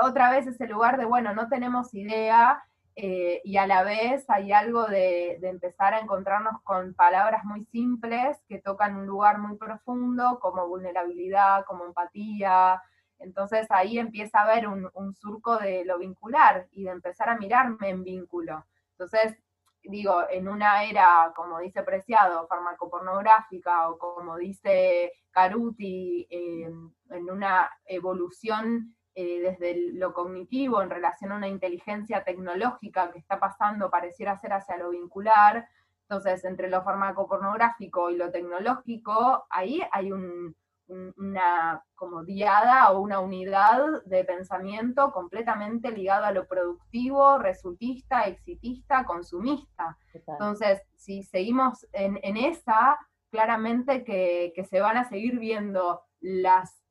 otra 0.02 0.32
vez 0.32 0.48
ese 0.48 0.68
lugar 0.68 0.98
de, 0.98 1.06
bueno, 1.06 1.34
no 1.34 1.48
tenemos 1.48 1.94
idea 1.94 2.62
eh, 2.96 3.42
y 3.44 3.58
a 3.58 3.68
la 3.68 3.84
vez 3.84 4.30
hay 4.30 4.52
algo 4.52 4.86
de, 4.86 5.40
empezar 5.42 5.94
a 5.94 6.00
encontrarnos 6.00 6.62
con 6.64 6.94
palabras 6.94 7.44
muy 7.46 7.66
simples 7.66 8.38
que 8.48 8.60
tocan 8.60 8.96
un 8.96 9.08
lugar 9.08 9.40
muy 9.40 9.58
profundo, 9.58 10.40
como 10.40 10.68
vulnerabilidad, 10.68 11.66
como 11.66 11.86
empatía. 11.86 12.82
Entonces 13.20 13.68
ahí 13.70 13.98
empieza 14.00 14.40
a 14.40 14.44
haber 14.44 14.68
un, 14.68 14.90
un 14.94 15.16
surco 15.16 15.58
de 15.58 15.86
lo 15.86 15.98
vincular 15.98 16.68
y 16.72 16.84
de 16.84 16.92
empezar 16.92 17.30
a 17.30 17.38
mirarme 17.38 17.90
en 17.90 18.04
vínculo. 18.04 18.66
Entonces, 18.92 19.38
digo, 19.84 20.24
en 20.30 20.48
una 20.48 20.84
era, 20.84 21.34
como 21.36 21.60
dice 21.60 21.84
Preciado, 21.84 22.48
farmacopornográfica, 22.48 23.90
o 23.90 23.98
como 23.98 24.38
dice 24.38 25.12
Caruti, 25.32 26.28
eh, 26.30 26.70
en 27.10 27.30
una 27.30 27.70
evolución 27.86 28.96
eh, 29.16 29.40
desde 29.42 29.94
lo 29.94 30.14
cognitivo 30.14 30.82
en 30.82 30.90
relación 30.90 31.32
a 31.32 31.38
una 31.38 31.48
inteligencia 31.48 32.24
tecnológica 32.24 33.12
que 33.12 33.20
está 33.20 33.40
pasando, 33.40 33.90
pareciera 33.92 34.38
ser 34.40 34.54
hacia 34.54 34.78
lo 34.78 34.90
vincular. 34.90 35.68
Entonces, 36.10 36.44
entre 36.46 36.70
lo 36.70 36.84
farmacopornográfico 36.84 38.10
y 38.10 38.18
lo 38.18 38.32
tecnológico, 38.32 39.46
ahí 39.50 39.82
hay 39.92 40.12
un, 40.12 40.56
un- 40.88 41.14
una 41.18 41.82
como 41.96 42.24
diada 42.24 42.92
o 42.92 43.00
una 43.00 43.20
unidad 43.20 44.04
de 44.06 44.26
pensamiento 44.26 45.12
completamente 45.12 45.92
ligado 45.92 46.26
a 46.26 46.32
lo 46.32 46.46
productivo, 46.48 47.38
resultista, 47.38 48.24
exitista, 48.24 49.06
consumista. 49.06 49.98
Entonces, 50.34 50.82
si 50.96 51.24
seguimos 51.24 51.88
en, 51.94 52.20
en 52.22 52.36
esa, 52.38 52.98
claramente 53.32 54.04
que, 54.04 54.52
que 54.56 54.64
se 54.66 54.82
van 54.82 54.98
a 54.98 55.06
seguir 55.06 55.40
viendo 55.40 56.02
las 56.20 56.83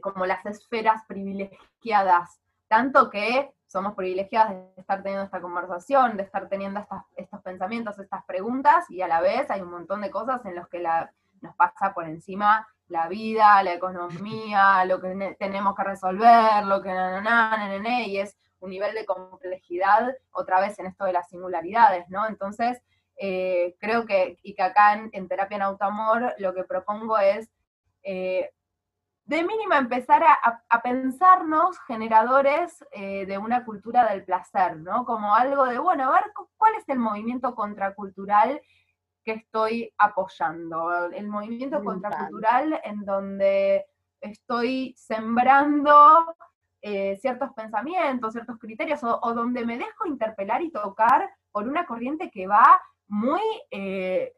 como 0.00 0.26
las 0.26 0.44
esferas 0.46 1.02
privilegiadas, 1.06 2.40
tanto 2.68 3.10
que 3.10 3.52
somos 3.66 3.94
privilegiadas 3.94 4.50
de 4.50 4.80
estar 4.80 5.02
teniendo 5.02 5.24
esta 5.24 5.40
conversación, 5.40 6.16
de 6.16 6.22
estar 6.22 6.48
teniendo 6.48 6.80
estas- 6.80 7.04
estos 7.16 7.40
pensamientos, 7.42 7.98
estas 7.98 8.24
preguntas, 8.24 8.88
y 8.88 9.00
a 9.02 9.08
la 9.08 9.20
vez 9.20 9.50
hay 9.50 9.60
un 9.62 9.70
montón 9.70 10.00
de 10.00 10.10
cosas 10.10 10.44
en 10.46 10.54
las 10.54 10.68
que 10.68 10.78
la, 10.78 11.12
nos 11.40 11.54
pasa 11.56 11.92
por 11.92 12.04
encima 12.04 12.66
la 12.88 13.08
vida, 13.08 13.62
la 13.62 13.74
economía, 13.74 14.84
lo 14.86 15.00
que 15.00 15.14
ne- 15.14 15.34
tenemos 15.34 15.74
que 15.74 15.84
resolver, 15.84 16.64
lo 16.66 16.80
que 16.82 16.90
na, 16.92 17.20
na, 17.20 17.78
na, 17.80 18.02
y 18.02 18.18
es 18.18 18.36
un 18.60 18.70
nivel 18.70 18.94
de 18.94 19.04
complejidad 19.04 20.14
otra 20.32 20.60
vez 20.60 20.78
en 20.78 20.86
esto 20.86 21.04
de 21.04 21.12
las 21.12 21.28
singularidades, 21.28 22.08
¿no? 22.08 22.26
Entonces, 22.28 22.80
eh, 23.16 23.76
creo 23.78 24.06
que, 24.06 24.38
y 24.42 24.54
que 24.54 24.62
acá 24.62 24.94
en, 24.94 25.10
en 25.12 25.28
Terapia 25.28 25.56
en 25.56 25.62
Autoamor 25.62 26.34
lo 26.38 26.54
que 26.54 26.64
propongo 26.64 27.18
es 27.18 27.50
eh, 28.02 28.50
de 29.26 29.42
mínima 29.42 29.78
empezar 29.78 30.22
a, 30.22 30.34
a- 30.34 30.62
a 30.68 30.82
pensarnos 30.82 31.78
generadores 31.86 32.84
eh, 32.92 33.24
de 33.26 33.38
una 33.38 33.64
cultura 33.64 34.10
del 34.10 34.24
placer, 34.24 34.76
¿no? 34.76 35.04
Como 35.04 35.34
algo 35.34 35.64
de, 35.64 35.78
bueno, 35.78 36.04
a 36.10 36.12
ver 36.20 36.32
cu- 36.34 36.48
cuál 36.56 36.74
es 36.74 36.88
el 36.88 36.98
movimiento 36.98 37.54
contracultural 37.54 38.60
que 39.24 39.32
estoy 39.32 39.90
apoyando, 39.96 41.06
el 41.10 41.26
movimiento 41.28 41.78
contracultural 41.84 42.80
en 42.84 43.04
donde 43.06 43.86
estoy 44.20 44.94
sembrando 44.98 46.36
eh, 46.82 47.16
ciertos 47.16 47.50
pensamientos, 47.54 48.32
ciertos 48.34 48.58
criterios, 48.58 49.02
o, 49.02 49.18
o 49.22 49.32
donde 49.32 49.64
me 49.64 49.78
dejo 49.78 50.06
interpelar 50.06 50.60
y 50.60 50.70
tocar 50.70 51.30
por 51.50 51.66
una 51.66 51.86
corriente 51.86 52.30
que 52.30 52.46
va 52.46 52.82
muy, 53.08 53.40
eh, 53.70 54.34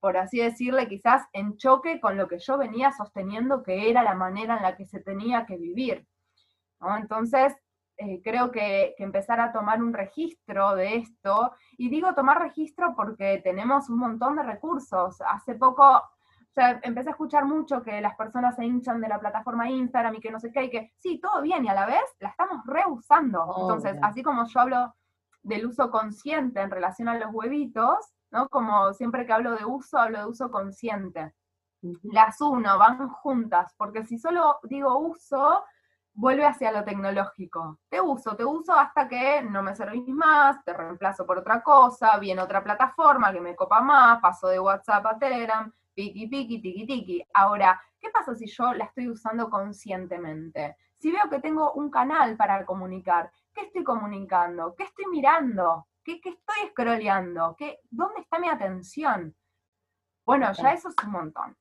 por 0.00 0.16
así 0.16 0.38
decirle, 0.38 0.88
quizás 0.88 1.26
en 1.32 1.56
choque 1.56 2.00
con 2.00 2.16
lo 2.16 2.28
que 2.28 2.38
yo 2.38 2.56
venía 2.58 2.92
sosteniendo 2.92 3.62
que 3.62 3.90
era 3.90 4.02
la 4.02 4.14
manera 4.14 4.56
en 4.56 4.62
la 4.62 4.76
que 4.76 4.86
se 4.86 5.00
tenía 5.00 5.46
que 5.46 5.56
vivir. 5.56 6.06
¿no? 6.80 6.96
Entonces, 6.96 7.56
eh, 7.96 8.20
creo 8.22 8.52
que, 8.52 8.94
que 8.96 9.02
empezar 9.02 9.40
a 9.40 9.52
tomar 9.52 9.82
un 9.82 9.92
registro 9.92 10.76
de 10.76 10.96
esto, 10.96 11.52
y 11.76 11.88
digo 11.88 12.14
tomar 12.14 12.40
registro 12.40 12.94
porque 12.94 13.40
tenemos 13.42 13.90
un 13.90 13.98
montón 13.98 14.36
de 14.36 14.44
recursos. 14.44 15.20
Hace 15.20 15.56
poco, 15.56 15.84
o 15.84 16.52
sea, 16.54 16.78
empecé 16.84 17.08
a 17.08 17.12
escuchar 17.12 17.44
mucho 17.44 17.82
que 17.82 18.00
las 18.00 18.14
personas 18.14 18.54
se 18.54 18.64
hinchan 18.64 19.00
de 19.00 19.08
la 19.08 19.18
plataforma 19.18 19.68
Instagram 19.68 20.14
y 20.14 20.20
que 20.20 20.30
no 20.30 20.38
sé 20.38 20.52
qué, 20.52 20.64
y 20.64 20.70
que 20.70 20.92
sí, 20.98 21.18
todo 21.18 21.42
bien, 21.42 21.64
y 21.64 21.68
a 21.68 21.74
la 21.74 21.86
vez 21.86 22.04
la 22.20 22.28
estamos 22.28 22.64
reusando. 22.66 23.44
Entonces, 23.62 23.98
así 24.00 24.22
como 24.22 24.46
yo 24.46 24.60
hablo 24.60 24.94
del 25.42 25.66
uso 25.66 25.90
consciente 25.90 26.60
en 26.60 26.70
relación 26.70 27.08
a 27.08 27.18
los 27.18 27.32
huevitos, 27.32 28.14
¿no? 28.30 28.48
Como 28.48 28.92
siempre 28.94 29.26
que 29.26 29.32
hablo 29.32 29.56
de 29.56 29.64
uso, 29.64 29.98
hablo 29.98 30.18
de 30.18 30.26
uso 30.26 30.50
consciente 30.50 31.34
las 32.02 32.40
uno, 32.40 32.78
van 32.78 33.08
juntas, 33.08 33.74
porque 33.76 34.04
si 34.04 34.18
solo 34.18 34.58
digo 34.64 34.98
uso, 34.98 35.64
vuelve 36.12 36.44
hacia 36.44 36.72
lo 36.72 36.84
tecnológico. 36.84 37.78
Te 37.88 38.00
uso, 38.00 38.36
te 38.36 38.44
uso 38.44 38.74
hasta 38.74 39.08
que 39.08 39.42
no 39.42 39.62
me 39.62 39.74
servís 39.74 40.08
más, 40.08 40.62
te 40.64 40.72
reemplazo 40.72 41.24
por 41.24 41.38
otra 41.38 41.62
cosa, 41.62 42.18
viene 42.18 42.42
otra 42.42 42.62
plataforma 42.62 43.32
que 43.32 43.40
me 43.40 43.54
copa 43.54 43.80
más, 43.80 44.20
paso 44.20 44.48
de 44.48 44.58
WhatsApp 44.58 45.06
a 45.06 45.18
Telegram, 45.18 45.72
piqui, 45.94 46.26
piqui, 46.26 46.60
tiki, 46.60 46.86
tiki. 46.86 47.24
Ahora, 47.34 47.80
¿qué 48.00 48.10
pasa 48.10 48.34
si 48.34 48.46
yo 48.46 48.72
la 48.74 48.86
estoy 48.86 49.08
usando 49.08 49.48
conscientemente? 49.48 50.76
Si 50.98 51.12
veo 51.12 51.30
que 51.30 51.38
tengo 51.38 51.72
un 51.74 51.90
canal 51.90 52.36
para 52.36 52.66
comunicar, 52.66 53.30
¿qué 53.54 53.62
estoy 53.62 53.84
comunicando? 53.84 54.74
¿Qué 54.76 54.82
estoy 54.82 55.04
mirando? 55.06 55.86
¿Qué, 56.08 56.22
qué 56.22 56.30
estoy 56.30 56.70
scrolleando? 56.70 57.54
¿Qué, 57.58 57.80
¿Dónde 57.90 58.22
está 58.22 58.38
mi 58.38 58.48
atención? 58.48 59.36
Bueno, 60.24 60.50
ya 60.54 60.72
eso 60.72 60.88
es 60.88 60.94
un 61.04 61.12
montón. 61.12 61.54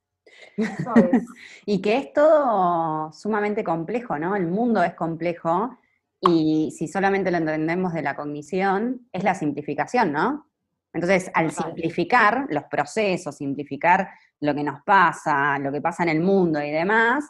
Eso 0.56 0.96
es. 1.12 1.26
Y 1.66 1.82
que 1.82 1.98
es 1.98 2.14
todo 2.14 3.12
sumamente 3.12 3.66
complejo, 3.66 4.18
¿no? 4.18 4.38
El 4.38 4.48
mundo 4.48 4.82
es 4.84 4.94
complejo 4.94 5.78
y 6.22 6.74
si 6.78 6.88
solamente 6.88 7.30
lo 7.30 7.40
entendemos 7.40 7.92
de 7.92 8.02
la 8.02 8.16
cognición, 8.16 9.10
es 9.12 9.26
la 9.26 9.36
simplificación, 9.36 10.14
¿no? 10.14 10.50
Entonces, 10.94 11.30
al 11.34 11.52
simplificar 11.52 12.48
los 12.50 12.64
procesos, 12.72 13.36
simplificar 13.36 14.10
lo 14.40 14.56
que 14.56 14.64
nos 14.64 14.82
pasa, 14.84 15.60
lo 15.60 15.74
que 15.74 15.82
pasa 15.82 16.04
en 16.04 16.10
el 16.10 16.22
mundo 16.22 16.64
y 16.64 16.72
demás, 16.72 17.26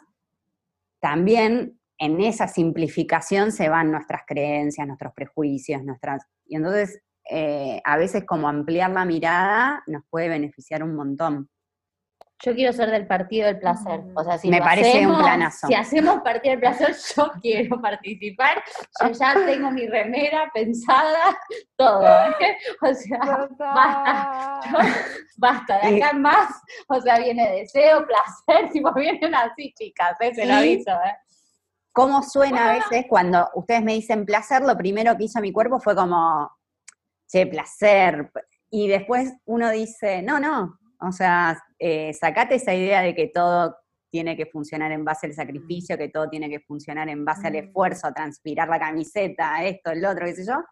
también 1.00 1.80
en 1.98 2.20
esa 2.20 2.46
simplificación 2.46 3.50
se 3.50 3.68
van 3.68 3.90
nuestras 3.90 4.22
creencias, 4.24 4.86
nuestros 4.86 5.12
prejuicios, 5.14 5.82
nuestras... 5.82 6.24
Y 6.46 6.54
entonces, 6.54 7.02
eh, 7.30 7.80
a 7.84 7.96
veces 7.96 8.24
como 8.24 8.48
ampliar 8.48 8.90
la 8.90 9.04
mirada 9.04 9.82
nos 9.86 10.02
puede 10.10 10.28
beneficiar 10.28 10.82
un 10.82 10.94
montón. 10.94 11.50
Yo 12.44 12.54
quiero 12.54 12.72
ser 12.72 12.90
del 12.92 13.06
partido 13.08 13.46
del 13.46 13.58
placer. 13.58 14.00
O 14.14 14.22
sea, 14.22 14.38
si 14.38 14.48
Me 14.48 14.60
parece 14.60 15.04
un 15.04 15.18
planazo. 15.18 15.66
Si 15.66 15.74
hacemos 15.74 16.20
partido 16.20 16.52
del 16.52 16.60
placer, 16.60 16.94
yo 17.16 17.32
quiero 17.42 17.80
participar. 17.80 18.62
Yo 19.02 19.10
ya 19.10 19.34
tengo 19.44 19.72
mi 19.72 19.88
remera 19.88 20.48
pensada, 20.54 21.36
todo. 21.76 22.06
¿eh? 22.06 22.56
O 22.80 22.94
sea, 22.94 23.48
basta. 23.58 24.60
basta, 25.36 25.78
de 25.80 25.96
acá 25.96 26.10
en 26.10 26.22
más. 26.22 26.62
O 26.86 27.00
sea, 27.00 27.18
viene 27.18 27.50
deseo, 27.50 28.06
placer, 28.06 28.70
tipo 28.72 28.92
vienen 28.94 29.34
así, 29.34 29.74
chicas, 29.76 30.16
¿eh? 30.20 30.32
se 30.32 30.46
lo 30.46 30.54
aviso. 30.54 30.92
¿eh? 30.92 31.16
¿Cómo 31.90 32.22
suena 32.22 32.70
a 32.70 32.74
veces 32.74 33.06
cuando 33.08 33.48
ustedes 33.54 33.82
me 33.82 33.94
dicen 33.94 34.24
placer? 34.24 34.62
Lo 34.62 34.76
primero 34.76 35.16
que 35.16 35.24
hizo 35.24 35.40
mi 35.40 35.50
cuerpo 35.50 35.80
fue 35.80 35.96
como, 35.96 36.48
che, 37.30 37.46
placer. 37.46 38.30
Y 38.70 38.88
después 38.88 39.32
uno 39.44 39.70
dice, 39.70 40.22
no, 40.22 40.40
no, 40.40 40.78
o 41.00 41.12
sea, 41.12 41.62
eh, 41.78 42.12
sacate 42.12 42.56
esa 42.56 42.74
idea 42.74 43.02
de 43.02 43.14
que 43.14 43.28
todo 43.28 43.76
tiene 44.10 44.36
que 44.36 44.46
funcionar 44.46 44.90
en 44.92 45.04
base 45.04 45.26
al 45.26 45.34
sacrificio, 45.34 45.98
que 45.98 46.08
todo 46.08 46.28
tiene 46.28 46.48
que 46.48 46.60
funcionar 46.60 47.08
en 47.08 47.24
base 47.24 47.46
al 47.46 47.52
Mm. 47.52 47.56
esfuerzo, 47.56 48.06
a 48.06 48.12
transpirar 48.12 48.68
la 48.68 48.78
camiseta, 48.78 49.62
esto, 49.64 49.90
el 49.90 50.04
otro, 50.04 50.26
qué 50.26 50.34
sé 50.34 50.46
yo. 50.46 50.64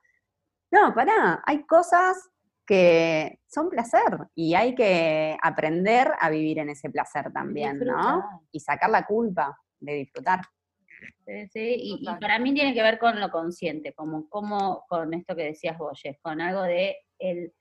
No, 0.72 0.94
pará, 0.94 1.42
hay 1.44 1.64
cosas 1.66 2.16
que 2.66 3.38
son 3.46 3.68
placer 3.70 4.18
y 4.34 4.54
hay 4.54 4.74
que 4.74 5.36
aprender 5.40 6.10
a 6.18 6.28
vivir 6.30 6.58
en 6.58 6.70
ese 6.70 6.90
placer 6.90 7.30
también, 7.32 7.78
¿no? 7.78 8.24
Y 8.50 8.58
sacar 8.58 8.90
la 8.90 9.04
culpa 9.06 9.56
de 9.78 9.94
disfrutar. 9.94 10.40
Sí, 11.26 11.48
sí, 11.48 11.74
y, 12.00 12.06
para 12.20 12.38
mí 12.38 12.54
tiene 12.54 12.72
que 12.74 12.82
ver 12.82 12.98
con 12.98 13.18
lo 13.20 13.30
consciente, 13.30 13.92
como, 13.92 14.28
como 14.28 14.84
con 14.88 15.12
esto 15.14 15.34
que 15.34 15.44
decías 15.44 15.76
vos, 15.76 16.00
Jess, 16.00 16.18
con 16.22 16.40
algo 16.40 16.62
de 16.62 16.96
el, 17.18 17.52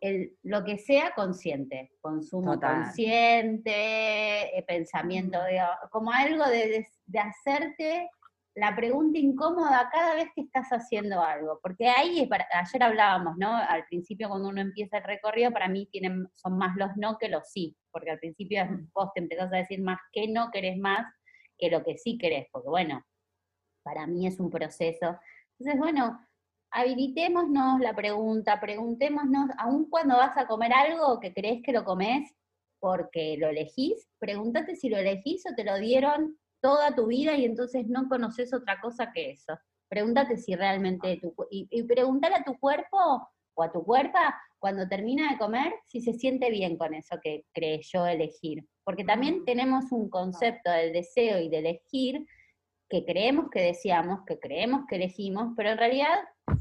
el, 0.00 0.36
lo 0.42 0.64
que 0.64 0.78
sea 0.78 1.12
consciente, 1.14 1.90
consumo 2.00 2.52
Total. 2.54 2.82
consciente, 2.84 4.58
eh, 4.58 4.62
pensamiento, 4.66 5.42
de, 5.42 5.60
como 5.90 6.12
algo 6.12 6.44
de, 6.46 6.68
de- 6.68 6.86
de 7.06 7.18
hacerte 7.18 8.10
la 8.54 8.74
pregunta 8.74 9.18
incómoda 9.18 9.88
cada 9.92 10.14
vez 10.14 10.28
que 10.34 10.40
estás 10.40 10.68
haciendo 10.70 11.22
algo, 11.22 11.60
porque 11.62 11.88
ahí, 11.88 12.26
ayer 12.52 12.82
hablábamos, 12.82 13.36
¿no? 13.36 13.54
Al 13.54 13.84
principio 13.84 14.28
cuando 14.30 14.48
uno 14.48 14.62
empieza 14.62 14.96
el 14.98 15.04
recorrido, 15.04 15.50
para 15.52 15.68
mí 15.68 15.86
tienen, 15.92 16.26
son 16.34 16.56
más 16.56 16.74
los 16.76 16.90
no 16.96 17.18
que 17.18 17.28
los 17.28 17.50
sí, 17.50 17.76
porque 17.90 18.10
al 18.12 18.18
principio 18.18 18.66
vos 18.94 19.10
te 19.14 19.20
empezás 19.20 19.52
a 19.52 19.56
decir 19.56 19.82
más 19.82 19.98
que 20.10 20.28
no 20.28 20.50
querés 20.50 20.78
más 20.78 21.06
que 21.58 21.70
lo 21.70 21.82
que 21.84 21.96
sí 21.98 22.18
querés, 22.18 22.46
porque 22.52 22.68
bueno, 22.68 23.04
para 23.82 24.06
mí 24.06 24.26
es 24.26 24.40
un 24.40 24.50
proceso. 24.50 25.16
Entonces, 25.58 25.78
bueno, 25.78 26.18
habilitémonos 26.70 27.80
la 27.80 27.94
pregunta, 27.94 28.60
preguntémonos, 28.60 29.50
aun 29.58 29.88
cuando 29.88 30.16
vas 30.16 30.36
a 30.36 30.46
comer 30.46 30.72
algo 30.72 31.20
que 31.20 31.32
crees 31.32 31.62
que 31.62 31.72
lo 31.72 31.84
comes 31.84 32.34
porque 32.80 33.36
lo 33.38 33.48
elegís, 33.48 34.08
pregúntate 34.18 34.76
si 34.76 34.88
lo 34.88 34.98
elegís 34.98 35.44
o 35.50 35.54
te 35.54 35.64
lo 35.64 35.78
dieron 35.78 36.38
toda 36.60 36.94
tu 36.94 37.06
vida 37.06 37.34
y 37.34 37.44
entonces 37.44 37.86
no 37.86 38.08
conoces 38.08 38.52
otra 38.52 38.80
cosa 38.80 39.12
que 39.12 39.30
eso. 39.30 39.58
Pregúntate 39.88 40.36
si 40.36 40.54
realmente 40.54 41.18
tu, 41.20 41.34
y, 41.50 41.82
preguntale 41.84 42.36
a 42.36 42.44
tu 42.44 42.58
cuerpo 42.58 43.28
o 43.54 43.62
a 43.62 43.72
tu 43.72 43.84
cuerpa 43.84 44.36
cuando 44.58 44.88
termina 44.88 45.30
de 45.30 45.38
comer 45.38 45.72
si 45.84 46.00
se 46.00 46.12
siente 46.12 46.50
bien 46.50 46.76
con 46.76 46.92
eso 46.92 47.18
que 47.22 47.44
creyó 47.52 48.06
elegir. 48.06 48.66
Porque 48.86 49.02
también 49.02 49.44
tenemos 49.44 49.90
un 49.90 50.08
concepto 50.08 50.70
del 50.70 50.92
deseo 50.92 51.40
y 51.40 51.48
de 51.48 51.58
elegir 51.58 52.24
que 52.88 53.04
creemos 53.04 53.50
que 53.50 53.60
deseamos, 53.60 54.20
que 54.24 54.38
creemos 54.38 54.82
que 54.88 54.94
elegimos, 54.94 55.54
pero 55.56 55.70
en 55.70 55.78
realidad 55.78 56.14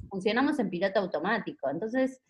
funcionamos 0.09 0.57
en 0.57 0.71
piloto 0.71 1.01
automático. 1.01 1.69
Entonces, 1.69 2.23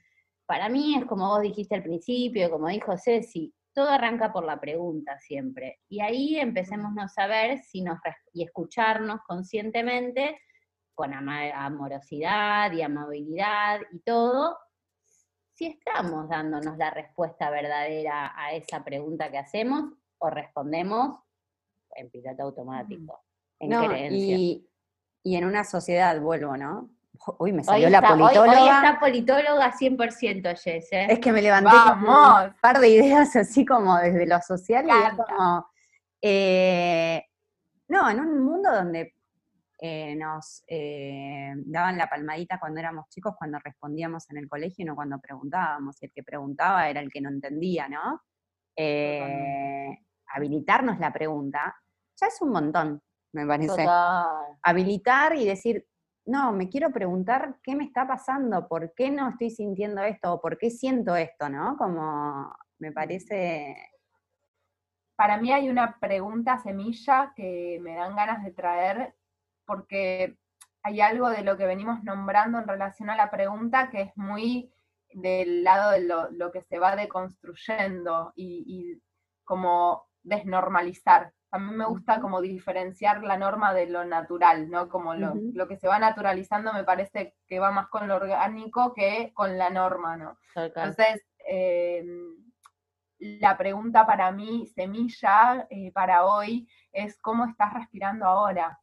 para 0.45 0.67
mí 0.67 0.97
es 0.97 1.05
como 1.05 1.29
vos 1.29 1.41
dijiste 1.41 1.75
al 1.75 1.83
principio, 1.83 2.51
como 2.51 2.67
dijo 2.67 2.97
Ceci, 2.97 3.53
todo 3.73 3.87
arranca 3.89 4.33
por 4.33 4.43
la 4.43 4.59
pregunta 4.59 5.17
siempre. 5.19 5.79
Y 5.87 6.01
ahí 6.01 6.35
empecemos 6.39 6.91
a 6.97 7.07
saber 7.07 7.59
si 7.59 7.81
nos 7.81 7.99
y 8.33 8.43
escucharnos 8.43 9.21
conscientemente 9.25 10.41
con 10.93 11.13
amorosidad 11.13 12.73
y 12.73 12.81
amabilidad 12.81 13.79
y 13.93 13.99
todo, 13.99 14.57
si 15.55 15.67
estamos 15.67 16.27
dándonos 16.27 16.77
la 16.77 16.89
respuesta 16.91 17.49
verdadera 17.49 18.33
a 18.35 18.51
esa 18.53 18.83
pregunta 18.83 19.31
que 19.31 19.37
hacemos 19.37 19.93
o 20.17 20.29
respondemos 20.29 21.17
en 21.95 22.09
piloto 22.09 22.43
automático, 22.43 23.23
en 23.59 23.69
No, 23.69 23.87
creencia. 23.87 24.35
y, 24.35 24.67
y 25.23 25.35
en 25.37 25.45
una 25.45 25.63
sociedad, 25.63 26.19
vuelvo, 26.19 26.57
¿no? 26.57 26.89
Uy, 27.39 27.53
me 27.53 27.59
Hoy 27.59 27.63
salió 27.63 27.89
la 27.89 27.99
está, 27.99 28.13
hoy- 28.13 28.19
politóloga. 28.19 28.61
hoy 28.61 28.69
está 28.69 28.99
politóloga 28.99 29.71
100%, 29.71 30.55
Jess, 30.61 30.91
¿eh? 30.91 31.07
Es 31.09 31.19
que 31.19 31.31
me 31.31 31.41
levanté 31.41 31.69
con 31.69 31.99
un 31.99 32.05
¡Vamos! 32.05 32.53
par 32.61 32.79
de 32.79 32.89
ideas 32.89 33.33
así 33.37 33.65
como 33.65 33.97
desde 33.97 34.27
lo 34.27 34.41
social 34.41 34.85
y 34.85 35.15
como, 35.15 35.65
eh, 36.21 37.23
no, 37.87 38.09
en 38.09 38.19
un 38.19 38.43
mundo 38.43 38.69
donde 38.73 39.14
eh, 39.88 40.15
nos 40.15 40.63
eh, 40.67 41.53
daban 41.57 41.95
la 41.95 42.09
palmadita 42.09 42.59
cuando 42.59 42.79
éramos 42.79 43.07
chicos, 43.09 43.36
cuando 43.38 43.59
respondíamos 43.59 44.27
en 44.31 44.38
el 44.38 44.49
colegio 44.49 44.81
y 44.81 44.86
no 44.86 44.95
cuando 44.95 45.19
preguntábamos, 45.19 46.01
y 46.01 46.05
el 46.07 46.11
que 46.11 46.23
preguntaba 46.23 46.89
era 46.89 47.01
el 47.01 47.11
que 47.11 47.21
no 47.21 47.29
entendía, 47.29 47.88
¿no? 47.88 48.19
Eh, 48.75 49.99
habilitarnos 50.27 50.97
la 50.97 51.13
pregunta, 51.13 51.75
ya 52.19 52.27
es 52.27 52.41
un 52.41 52.49
montón, 52.49 52.99
me 53.31 53.45
parece 53.45 53.83
Total. 53.83 54.57
habilitar 54.63 55.36
y 55.36 55.45
decir, 55.45 55.86
no, 56.25 56.51
me 56.51 56.67
quiero 56.67 56.89
preguntar 56.91 57.57
qué 57.61 57.75
me 57.75 57.83
está 57.83 58.07
pasando, 58.07 58.67
por 58.67 58.91
qué 58.95 59.11
no 59.11 59.29
estoy 59.29 59.51
sintiendo 59.51 60.01
esto, 60.01 60.33
o 60.33 60.41
por 60.41 60.57
qué 60.57 60.71
siento 60.71 61.15
esto, 61.15 61.47
¿no? 61.47 61.77
Como 61.77 62.51
me 62.79 62.91
parece, 62.91 63.75
Para 65.15 65.38
mí 65.38 65.53
hay 65.53 65.69
una 65.69 65.99
pregunta 65.99 66.57
semilla 66.57 67.33
que 67.36 67.77
me 67.83 67.93
dan 67.93 68.15
ganas 68.15 68.43
de 68.43 68.51
traer 68.51 69.15
porque 69.66 70.38
hay 70.84 71.01
algo 71.01 71.30
de 71.30 71.43
lo 71.43 71.57
que 71.57 71.66
venimos 71.66 72.03
nombrando 72.03 72.59
en 72.59 72.68
relación 72.68 73.09
a 73.09 73.16
la 73.16 73.32
pregunta 73.32 73.89
que 73.89 74.01
es 74.01 74.18
muy 74.18 74.72
del 75.13 75.63
lado 75.63 75.91
de 75.91 76.01
lo, 76.01 76.30
lo 76.32 76.51
que 76.51 76.61
se 76.61 76.78
va 76.78 76.95
deconstruyendo 76.95 78.34
y, 78.36 78.63
y 78.68 79.01
como 79.43 80.07
desnormalizar. 80.24 81.32
A 81.51 81.57
mí 81.57 81.74
me 81.74 81.86
gusta 81.86 82.20
como 82.20 82.41
diferenciar 82.41 83.24
la 83.24 83.38
norma 83.38 83.74
de 83.74 83.88
lo 83.88 84.03
natural, 84.03 84.70
¿no? 84.70 84.89
Como 84.89 85.13
lo, 85.13 85.34
lo 85.53 85.68
que 85.68 85.78
se 85.78 85.88
va 85.88 85.99
naturalizando 85.99 86.74
me 86.74 86.84
parece 86.84 87.36
que 87.47 87.59
va 87.59 87.72
más 87.72 87.88
con 87.88 88.07
lo 88.07 88.18
orgánico 88.18 88.93
que 88.93 89.32
con 89.34 89.57
la 89.57 89.70
norma, 89.70 90.18
¿no? 90.18 90.38
Entonces, 90.55 91.26
eh, 91.47 92.03
la 93.20 93.57
pregunta 93.57 94.05
para 94.05 94.32
mí, 94.32 94.68
semilla, 94.68 95.66
eh, 95.70 95.91
para 95.93 96.26
hoy, 96.26 96.68
es 96.91 97.18
cómo 97.22 97.45
estás 97.45 97.74
respirando 97.74 98.26
ahora. 98.26 98.80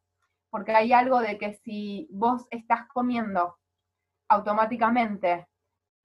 Porque 0.53 0.71
hay 0.71 0.93
algo 0.93 1.19
de 1.19 1.39
que 1.39 1.55
si 1.63 2.07
vos 2.11 2.45
estás 2.51 2.87
comiendo 2.87 3.57
automáticamente, 4.27 5.47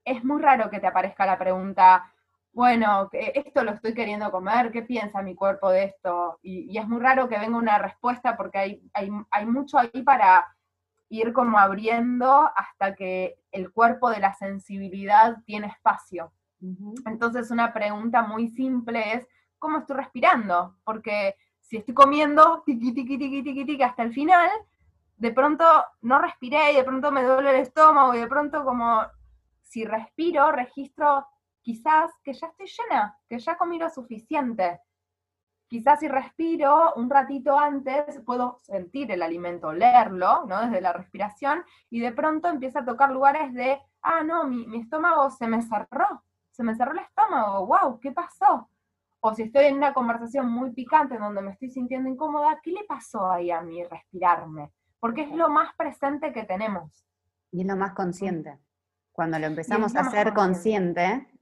es 0.07 0.25
muy 0.25 0.41
raro 0.41 0.71
que 0.71 0.81
te 0.81 0.87
aparezca 0.87 1.27
la 1.27 1.39
pregunta, 1.39 2.11
bueno, 2.55 3.11
esto 3.13 3.63
lo 3.63 3.73
estoy 3.73 3.93
queriendo 3.93 4.31
comer, 4.31 4.73
¿qué 4.73 4.81
piensa 4.81 5.21
mi 5.21 5.35
cuerpo 5.35 5.69
de 5.69 5.85
esto? 5.85 6.39
Y, 6.41 6.61
y 6.73 6.79
es 6.79 6.89
muy 6.89 6.99
raro 6.99 7.29
que 7.29 7.39
venga 7.39 7.59
una 7.59 7.77
respuesta 7.77 8.39
porque 8.39 8.57
hay, 8.57 8.91
hay, 8.95 9.11
hay 9.31 9.45
mucho 9.45 9.79
ahí 9.79 10.03
para 10.03 10.47
ir 11.11 11.35
como 11.35 11.59
abriendo 11.59 12.51
hasta 12.57 12.95
que 12.95 13.39
el 13.53 13.71
cuerpo 13.71 14.09
de 14.09 14.21
la 14.21 14.33
sensibilidad 14.33 15.43
tiene 15.45 15.67
espacio. 15.67 16.33
Entonces 17.05 17.51
una 17.51 17.75
pregunta 17.75 18.23
muy 18.23 18.49
simple 18.49 19.13
es, 19.13 19.29
¿cómo 19.59 19.77
estoy 19.77 19.99
respirando? 19.99 20.79
Porque 20.85 21.37
si 21.69 21.77
estoy 21.77 21.95
comiendo 21.95 22.63
tiqui, 22.65 22.95
tiqui, 22.95 23.19
tiqui, 23.19 23.43
tiqui, 23.43 23.65
tiqui 23.67 23.83
hasta 23.83 24.03
el 24.03 24.15
final, 24.15 24.51
de 25.19 25.33
pronto 25.33 25.65
no 26.01 26.19
respiré 26.19 26.73
y 26.73 26.77
de 26.77 26.85
pronto 26.85 27.13
me 27.13 27.23
duele 27.23 27.51
el 27.51 27.57
estómago 27.57 28.15
y 28.15 28.19
de 28.21 28.27
pronto 28.27 28.65
como 28.65 29.03
si 29.63 29.85
respiro, 29.85 30.51
registro 30.51 31.27
quizás 31.61 32.11
que 32.25 32.33
ya 32.33 32.47
estoy 32.47 32.67
llena, 32.67 33.19
que 33.29 33.39
ya 33.39 33.59
comí 33.59 33.79
lo 33.79 33.91
suficiente. 33.91 34.81
Quizás 35.67 36.01
si 36.01 36.09
respiro 36.09 36.95
un 36.95 37.11
ratito 37.11 37.59
antes 37.59 38.19
puedo 38.25 38.57
sentir 38.63 39.11
el 39.11 39.23
alimento, 39.23 39.71
leerlo, 39.71 40.47
¿no? 40.47 40.63
Desde 40.63 40.81
la 40.81 40.95
respiración 40.95 41.63
y 41.91 42.01
de 42.01 42.13
pronto 42.13 42.49
empieza 42.49 42.81
a 42.81 42.87
tocar 42.87 43.11
lugares 43.11 43.53
de, 43.53 43.79
ah, 44.01 44.25
no, 44.25 44.45
mi, 44.45 44.67
mi 44.67 44.79
estómago 44.79 45.31
se 45.31 45.47
me 45.47 45.61
cerró, 45.61 46.25
se 46.51 46.63
me 46.63 46.75
cerró 46.75 46.93
el 46.93 47.01
estómago, 47.01 47.67
wow, 47.67 48.01
¿qué 48.01 48.13
pasó? 48.13 48.71
O 49.21 49.35
si 49.35 49.43
estoy 49.43 49.67
en 49.67 49.77
una 49.77 49.93
conversación 49.93 50.51
muy 50.51 50.71
picante 50.73 51.17
en 51.17 51.21
donde 51.21 51.43
me 51.43 51.53
estoy 51.53 51.71
sintiendo 51.71 52.09
incómoda, 52.09 52.61
¿qué 52.63 52.71
le 52.71 52.85
pasó 52.85 53.31
ahí 53.31 53.51
a 53.51 53.61
mí 53.61 53.83
respirarme? 53.85 54.71
Porque 55.01 55.23
es 55.23 55.33
lo 55.33 55.49
más 55.49 55.75
presente 55.77 56.33
que 56.33 56.45
tenemos. 56.45 57.05
y 57.51 57.63
es 57.63 57.67
lo 57.67 57.77
más 57.77 57.93
consciente. 57.93 58.59
Cuando 59.13 59.39
lo 59.39 59.47
empezamos 59.47 59.97
a 59.97 60.01
hacer 60.01 60.33
consciente. 60.35 61.03
consciente, 61.03 61.39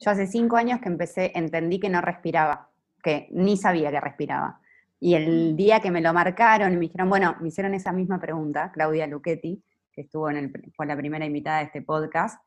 yo 0.00 0.10
hace 0.10 0.26
cinco 0.26 0.56
años 0.56 0.80
que 0.80 0.88
empecé, 0.88 1.30
entendí 1.34 1.78
que 1.78 1.88
no 1.88 2.00
respiraba, 2.00 2.70
que 3.02 3.28
ni 3.32 3.56
sabía 3.56 3.90
que 3.90 4.00
respiraba. 4.00 4.60
Y 4.98 5.14
el 5.14 5.56
día 5.56 5.80
que 5.80 5.90
me 5.90 6.00
lo 6.00 6.12
marcaron 6.12 6.72
y 6.72 6.76
me 6.76 6.82
dijeron, 6.82 7.08
bueno, 7.08 7.36
me 7.40 7.48
hicieron 7.48 7.74
esa 7.74 7.92
misma 7.92 8.20
pregunta, 8.20 8.72
Claudia 8.72 9.06
Luchetti, 9.06 9.62
que 9.92 10.02
estuvo 10.02 10.30
en 10.30 10.36
el, 10.36 10.72
fue 10.74 10.86
la 10.86 10.96
primera 10.96 11.24
invitada 11.24 11.58
de 11.58 11.64
este 11.64 11.82
podcast, 11.82 12.42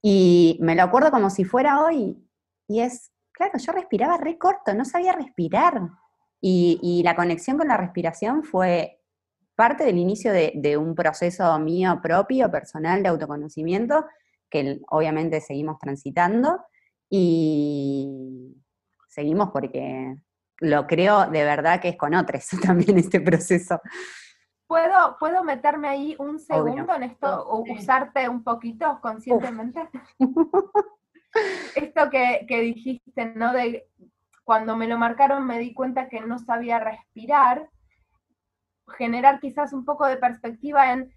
y 0.00 0.58
me 0.62 0.74
lo 0.74 0.82
acuerdo 0.82 1.10
como 1.10 1.28
si 1.28 1.44
fuera 1.44 1.84
hoy, 1.84 2.24
y 2.66 2.80
es, 2.80 3.12
claro, 3.38 3.58
yo 3.58 3.72
respiraba 3.72 4.18
re 4.18 4.36
corto, 4.36 4.74
no 4.74 4.84
sabía 4.84 5.12
respirar. 5.12 5.80
Y, 6.40 6.78
y 6.82 7.02
la 7.02 7.16
conexión 7.16 7.56
con 7.56 7.68
la 7.68 7.76
respiración 7.76 8.44
fue 8.44 9.00
parte 9.56 9.84
del 9.84 9.98
inicio 9.98 10.32
de, 10.32 10.52
de 10.54 10.76
un 10.76 10.94
proceso 10.94 11.58
mío 11.58 11.98
propio, 12.02 12.50
personal, 12.50 13.02
de 13.02 13.08
autoconocimiento, 13.08 14.04
que 14.50 14.80
obviamente 14.90 15.40
seguimos 15.40 15.78
transitando 15.78 16.60
y 17.10 18.54
seguimos 19.08 19.50
porque 19.50 20.16
lo 20.60 20.86
creo 20.86 21.26
de 21.26 21.44
verdad 21.44 21.80
que 21.80 21.88
es 21.88 21.96
con 21.96 22.14
otros 22.14 22.46
también 22.62 22.98
este 22.98 23.20
proceso. 23.20 23.80
¿Puedo, 24.66 25.16
¿Puedo 25.18 25.42
meterme 25.44 25.88
ahí 25.88 26.16
un 26.18 26.38
segundo 26.38 26.94
en 26.94 27.04
esto, 27.04 27.48
o 27.48 27.64
usarte 27.72 28.28
un 28.28 28.44
poquito 28.44 28.98
conscientemente? 29.00 29.88
esto 31.74 32.10
que, 32.10 32.46
que 32.48 32.60
dijiste, 32.60 33.26
¿no? 33.34 33.52
De 33.52 33.88
cuando 34.44 34.76
me 34.76 34.88
lo 34.88 34.96
marcaron 34.96 35.46
me 35.46 35.58
di 35.58 35.74
cuenta 35.74 36.08
que 36.08 36.20
no 36.20 36.38
sabía 36.38 36.78
respirar, 36.78 37.68
generar 38.96 39.40
quizás 39.40 39.72
un 39.72 39.84
poco 39.84 40.06
de 40.06 40.16
perspectiva 40.16 40.92
en 40.92 41.12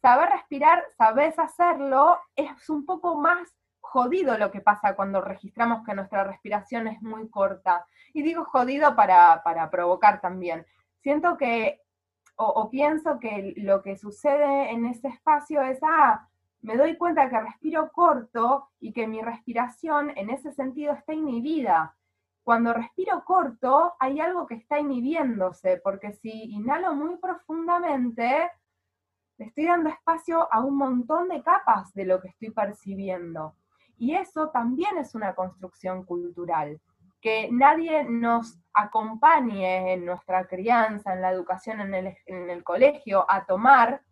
saber 0.00 0.30
respirar, 0.30 0.84
sabes 0.96 1.38
hacerlo, 1.38 2.18
es 2.36 2.70
un 2.70 2.86
poco 2.86 3.16
más 3.16 3.48
jodido 3.80 4.38
lo 4.38 4.50
que 4.50 4.60
pasa 4.60 4.94
cuando 4.94 5.20
registramos 5.20 5.84
que 5.84 5.94
nuestra 5.94 6.24
respiración 6.24 6.86
es 6.86 7.02
muy 7.02 7.28
corta. 7.28 7.86
Y 8.12 8.22
digo 8.22 8.44
jodido 8.44 8.94
para, 8.94 9.42
provocar 9.70 10.20
también. 10.20 10.64
Siento 11.02 11.36
que, 11.36 11.80
o, 12.36 12.70
pienso 12.70 13.18
que 13.18 13.54
lo 13.56 13.82
que 13.82 13.96
sucede 13.96 14.70
en 14.70 14.86
ese 14.86 15.08
espacio 15.08 15.62
es, 15.62 15.78
ah, 15.82 16.26
me 16.62 16.76
doy 16.76 16.96
cuenta 16.96 17.28
que 17.30 17.40
respiro 17.40 17.90
corto 17.92 18.68
y 18.80 18.92
que 18.92 19.06
mi 19.06 19.22
respiración 19.22 20.12
en 20.16 20.30
ese 20.30 20.52
sentido 20.52 20.92
está 20.92 21.14
inhibida. 21.14 21.96
Cuando 22.42 22.72
respiro 22.72 23.24
corto 23.24 23.94
hay 23.98 24.20
algo 24.20 24.46
que 24.46 24.54
está 24.54 24.78
inhibiéndose, 24.78 25.80
porque 25.82 26.12
si 26.12 26.30
inhalo 26.30 26.94
muy 26.94 27.16
profundamente, 27.16 28.50
le 29.38 29.46
estoy 29.46 29.66
dando 29.66 29.88
espacio 29.88 30.52
a 30.52 30.60
un 30.60 30.76
montón 30.76 31.28
de 31.28 31.42
capas 31.42 31.94
de 31.94 32.04
lo 32.04 32.20
que 32.20 32.28
estoy 32.28 32.50
percibiendo. 32.50 33.54
Y 33.96 34.14
eso 34.14 34.50
también 34.50 34.98
es 34.98 35.14
una 35.14 35.34
construcción 35.34 36.04
cultural, 36.04 36.80
que 37.20 37.48
nadie 37.50 38.04
nos 38.04 38.58
acompañe 38.72 39.92
en 39.92 40.04
nuestra 40.04 40.46
crianza, 40.46 41.12
en 41.14 41.22
la 41.22 41.30
educación, 41.30 41.80
en 41.80 41.94
el, 41.94 42.16
en 42.26 42.50
el 42.50 42.64
colegio, 42.64 43.24
a 43.28 43.44
tomar 43.44 44.02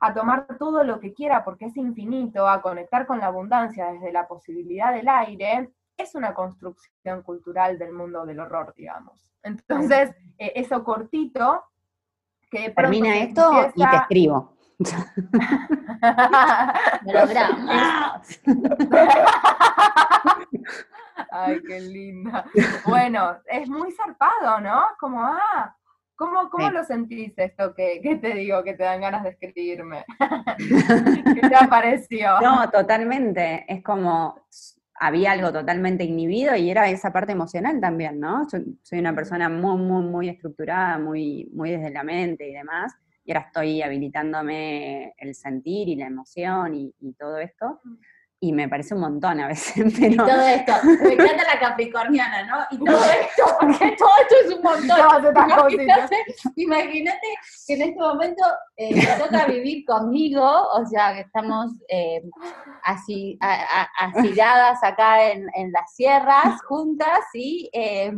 a 0.00 0.12
tomar 0.12 0.46
todo 0.58 0.84
lo 0.84 1.00
que 1.00 1.14
quiera 1.14 1.44
porque 1.44 1.66
es 1.66 1.76
infinito, 1.76 2.48
a 2.48 2.60
conectar 2.60 3.06
con 3.06 3.20
la 3.20 3.26
abundancia 3.26 3.92
desde 3.92 4.12
la 4.12 4.26
posibilidad 4.26 4.92
del 4.92 5.08
aire, 5.08 5.70
es 5.96 6.14
una 6.14 6.34
construcción 6.34 7.22
cultural 7.22 7.78
del 7.78 7.92
mundo 7.92 8.26
del 8.26 8.40
horror, 8.40 8.74
digamos. 8.76 9.32
Entonces, 9.42 10.10
eh, 10.38 10.52
eso 10.56 10.82
cortito 10.82 11.62
Termina 12.74 13.18
esto 13.18 13.70
y 13.74 13.84
te 13.84 13.96
escribo. 13.96 14.54
Ay, 21.30 21.62
qué 21.66 21.80
linda. 21.80 22.44
Bueno, 22.86 23.36
es 23.46 23.68
muy 23.68 23.92
zarpado, 23.92 24.60
¿no? 24.60 24.82
Como, 24.98 25.22
ah, 25.22 25.76
¿cómo, 26.16 26.48
cómo 26.50 26.70
lo 26.70 26.84
sentís 26.84 27.32
esto 27.36 27.74
que, 27.74 28.00
que, 28.02 28.16
te 28.16 28.34
digo, 28.34 28.62
que 28.62 28.74
te 28.74 28.84
dan 28.84 29.00
ganas 29.00 29.22
de 29.22 29.30
escribirme? 29.30 30.04
¿Qué 30.58 31.48
te 31.48 31.56
apareció? 31.56 32.40
No, 32.40 32.70
totalmente. 32.70 33.64
Es 33.68 33.82
como, 33.82 34.46
había 34.94 35.32
algo 35.32 35.52
totalmente 35.52 36.04
inhibido 36.04 36.54
y 36.56 36.70
era 36.70 36.88
esa 36.88 37.12
parte 37.12 37.32
emocional 37.32 37.80
también, 37.80 38.20
¿no? 38.20 38.46
Yo 38.50 38.58
soy 38.82 38.98
una 38.98 39.14
persona 39.14 39.48
muy, 39.48 39.76
muy, 39.76 40.02
muy 40.04 40.28
estructurada, 40.28 40.98
muy, 40.98 41.50
muy 41.52 41.72
desde 41.72 41.90
la 41.90 42.04
mente 42.04 42.48
y 42.48 42.52
demás, 42.52 42.94
y 43.24 43.32
ahora 43.32 43.46
estoy 43.46 43.82
habilitándome 43.82 45.14
el 45.18 45.34
sentir 45.34 45.88
y 45.88 45.96
la 45.96 46.06
emoción 46.06 46.74
y, 46.74 46.94
y 47.00 47.12
todo 47.14 47.38
esto 47.38 47.80
y 48.44 48.52
me 48.52 48.68
parece 48.68 48.94
un 48.94 49.00
montón 49.00 49.40
a 49.40 49.48
veces. 49.48 49.92
Pero... 49.98 50.12
Y 50.12 50.16
todo 50.16 50.46
esto, 50.46 50.72
me 50.84 51.12
encanta 51.14 51.44
la 51.54 51.58
capricorniana, 51.58 52.42
¿no? 52.44 52.58
Y 52.70 52.84
todo 52.84 53.04
esto, 53.04 53.56
porque 53.58 53.96
todo 53.96 54.10
esto 54.20 54.34
es 54.44 54.54
un 54.54 54.62
montón. 54.62 55.72
imagínate, 56.56 57.26
que 57.66 57.74
en 57.74 57.82
este 57.82 57.98
momento 57.98 58.42
eh, 58.76 58.94
me 58.94 59.24
toca 59.24 59.46
vivir 59.46 59.84
conmigo, 59.86 60.44
o 60.44 60.84
sea, 60.86 61.14
que 61.14 61.20
estamos 61.20 61.72
eh, 61.88 62.22
así, 62.82 63.38
asiladas 63.40 64.82
acá 64.82 65.30
en, 65.30 65.46
en, 65.54 65.72
las 65.72 65.94
sierras, 65.94 66.60
juntas, 66.66 67.20
y... 67.32 67.70
Eh, 67.72 68.12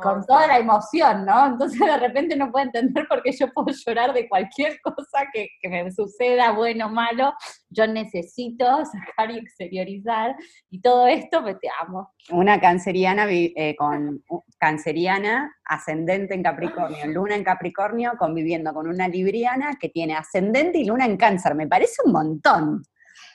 con 0.00 0.24
toda 0.26 0.46
la 0.46 0.58
emoción, 0.58 1.24
¿no? 1.24 1.46
Entonces 1.52 1.78
de 1.78 1.96
repente 1.96 2.36
no 2.36 2.50
puedo 2.50 2.66
entender 2.66 3.06
por 3.08 3.22
qué 3.22 3.32
yo 3.32 3.52
puedo 3.52 3.68
llorar 3.68 4.12
de 4.12 4.28
cualquier 4.28 4.80
cosa 4.82 5.26
que, 5.32 5.48
me 5.68 5.90
suceda, 5.92 6.52
bueno 6.52 6.86
o 6.86 6.90
malo. 6.90 7.32
Yo 7.70 7.86
necesito 7.86 8.64
sacar 8.84 9.30
y 9.30 9.38
exteriorizar 9.38 10.36
y 10.70 10.80
todo 10.80 11.06
esto 11.06 11.42
me 11.42 11.54
te 11.54 11.68
amo. 11.80 12.12
Una 12.30 12.60
canceriana 12.60 13.26
eh, 13.30 13.74
con 13.76 14.22
canceriana 14.58 15.54
ascendente 15.64 16.34
en 16.34 16.42
Capricornio, 16.42 17.06
luna 17.06 17.36
en 17.36 17.44
Capricornio 17.44 18.12
conviviendo 18.18 18.72
con 18.72 18.88
una 18.88 19.08
libriana 19.08 19.76
que 19.80 19.88
tiene 19.88 20.14
ascendente 20.14 20.78
y 20.78 20.84
luna 20.84 21.04
en 21.04 21.16
cáncer. 21.16 21.54
Me 21.54 21.66
parece 21.66 22.02
un 22.04 22.12
montón 22.12 22.82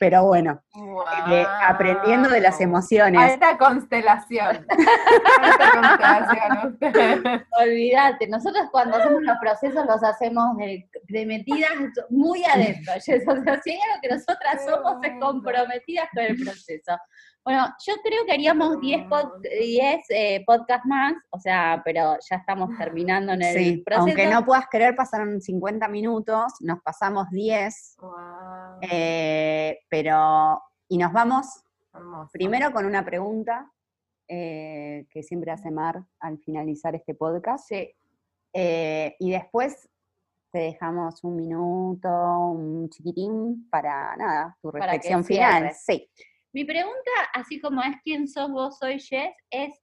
pero 0.03 0.25
bueno, 0.25 0.61
eh, 1.31 1.45
aprendiendo 1.61 2.27
de 2.27 2.41
las 2.41 2.59
emociones. 2.59 3.21
A 3.21 3.27
esta 3.27 3.57
constelación. 3.57 4.67
A 5.41 5.49
esta 5.49 5.71
constelación 5.71 7.45
Olvídate, 7.57 8.27
nosotros 8.27 8.65
cuando 8.69 8.97
hacemos 8.97 9.21
los 9.21 9.37
procesos 9.37 9.85
los 9.85 10.03
hacemos 10.03 10.57
de, 10.57 11.25
metidas 11.25 11.71
muy 12.09 12.43
adentro. 12.43 12.95
O 12.97 12.99
sea, 12.99 13.17
si 13.63 13.71
hay 13.71 13.79
algo 13.79 14.01
que 14.01 14.09
nosotras 14.09 14.65
somos 14.65 14.97
es 15.05 15.13
comprometidas 15.21 16.09
con 16.13 16.25
el 16.25 16.35
proceso. 16.35 16.97
Bueno, 17.45 17.67
yo 17.85 17.93
creo 18.01 18.25
que 18.25 18.31
haríamos 18.31 18.79
10 18.79 19.05
eh, 20.09 20.43
podcasts 20.45 20.85
más, 20.85 21.13
o 21.29 21.39
sea, 21.39 21.81
pero 21.83 22.15
ya 22.29 22.37
estamos 22.37 22.69
terminando 22.77 23.33
en 23.33 23.41
el 23.41 23.57
sí, 23.57 23.77
proceso. 23.85 24.07
Aunque 24.07 24.27
no 24.27 24.45
puedas 24.45 24.67
creer, 24.71 24.95
pasaron 24.95 25.41
50 25.41 25.89
minutos, 25.89 26.53
nos 26.61 26.81
pasamos 26.81 27.29
10, 27.31 27.97
eh, 28.81 29.77
pero, 29.89 30.61
y 30.87 30.97
nos 30.97 31.11
vamos 31.11 31.63
primero 32.31 32.71
con 32.71 32.85
una 32.85 33.03
pregunta 33.03 33.69
eh, 34.27 35.05
que 35.09 35.21
siempre 35.21 35.51
hace 35.51 35.69
Mar 35.69 36.01
al 36.21 36.39
finalizar 36.39 36.95
este 36.95 37.13
podcast. 37.13 37.69
y 38.53 39.31
después 39.31 39.89
te 40.49 40.59
dejamos 40.59 41.21
un 41.25 41.35
minuto, 41.35 42.07
un 42.07 42.87
chiquitín 42.87 43.67
para 43.69 44.15
nada, 44.15 44.57
tu 44.61 44.71
reflexión 44.71 45.25
final. 45.25 45.73
Sí. 45.73 46.09
Mi 46.53 46.65
pregunta, 46.65 47.11
así 47.33 47.59
como 47.59 47.81
es 47.81 47.95
quién 48.03 48.27
sos 48.27 48.51
vos, 48.51 48.77
soy 48.77 48.99
Jess, 48.99 49.33
es 49.49 49.73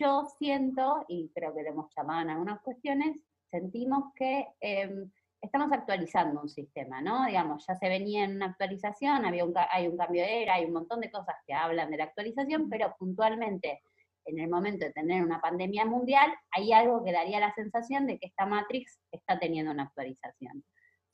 yo 0.00 0.24
siento, 0.36 1.04
y 1.06 1.30
creo 1.32 1.54
que 1.54 1.62
lo 1.62 1.68
hemos 1.68 1.94
llamado 1.96 2.22
en 2.22 2.30
algunas 2.30 2.60
cuestiones, 2.62 3.24
sentimos 3.52 4.12
que 4.16 4.48
em, 4.60 5.08
estamos 5.40 5.70
actualizando 5.70 6.40
un 6.40 6.48
sistema, 6.48 7.00
¿no? 7.00 7.24
Digamos, 7.26 7.64
ya 7.68 7.76
se 7.76 7.88
venía 7.88 8.24
en 8.24 8.34
una 8.34 8.46
actualización, 8.46 9.26
había 9.26 9.44
un, 9.44 9.54
hay 9.70 9.86
un 9.86 9.96
cambio 9.96 10.22
de 10.22 10.42
era, 10.42 10.54
hay 10.54 10.64
un 10.64 10.72
montón 10.72 11.00
de 11.00 11.12
cosas 11.12 11.36
que 11.46 11.54
hablan 11.54 11.88
de 11.88 11.98
la 11.98 12.04
actualización, 12.04 12.68
pero 12.68 12.96
puntualmente 12.98 13.80
en 14.24 14.40
el 14.40 14.50
momento 14.50 14.86
de 14.86 14.92
tener 14.92 15.22
una 15.22 15.40
pandemia 15.40 15.84
mundial, 15.84 16.34
hay 16.50 16.72
algo 16.72 17.04
que 17.04 17.12
daría 17.12 17.38
la 17.38 17.54
sensación 17.54 18.08
de 18.08 18.18
que 18.18 18.26
esta 18.26 18.44
Matrix 18.44 18.98
está 19.12 19.38
teniendo 19.38 19.70
una 19.70 19.84
actualización 19.84 20.64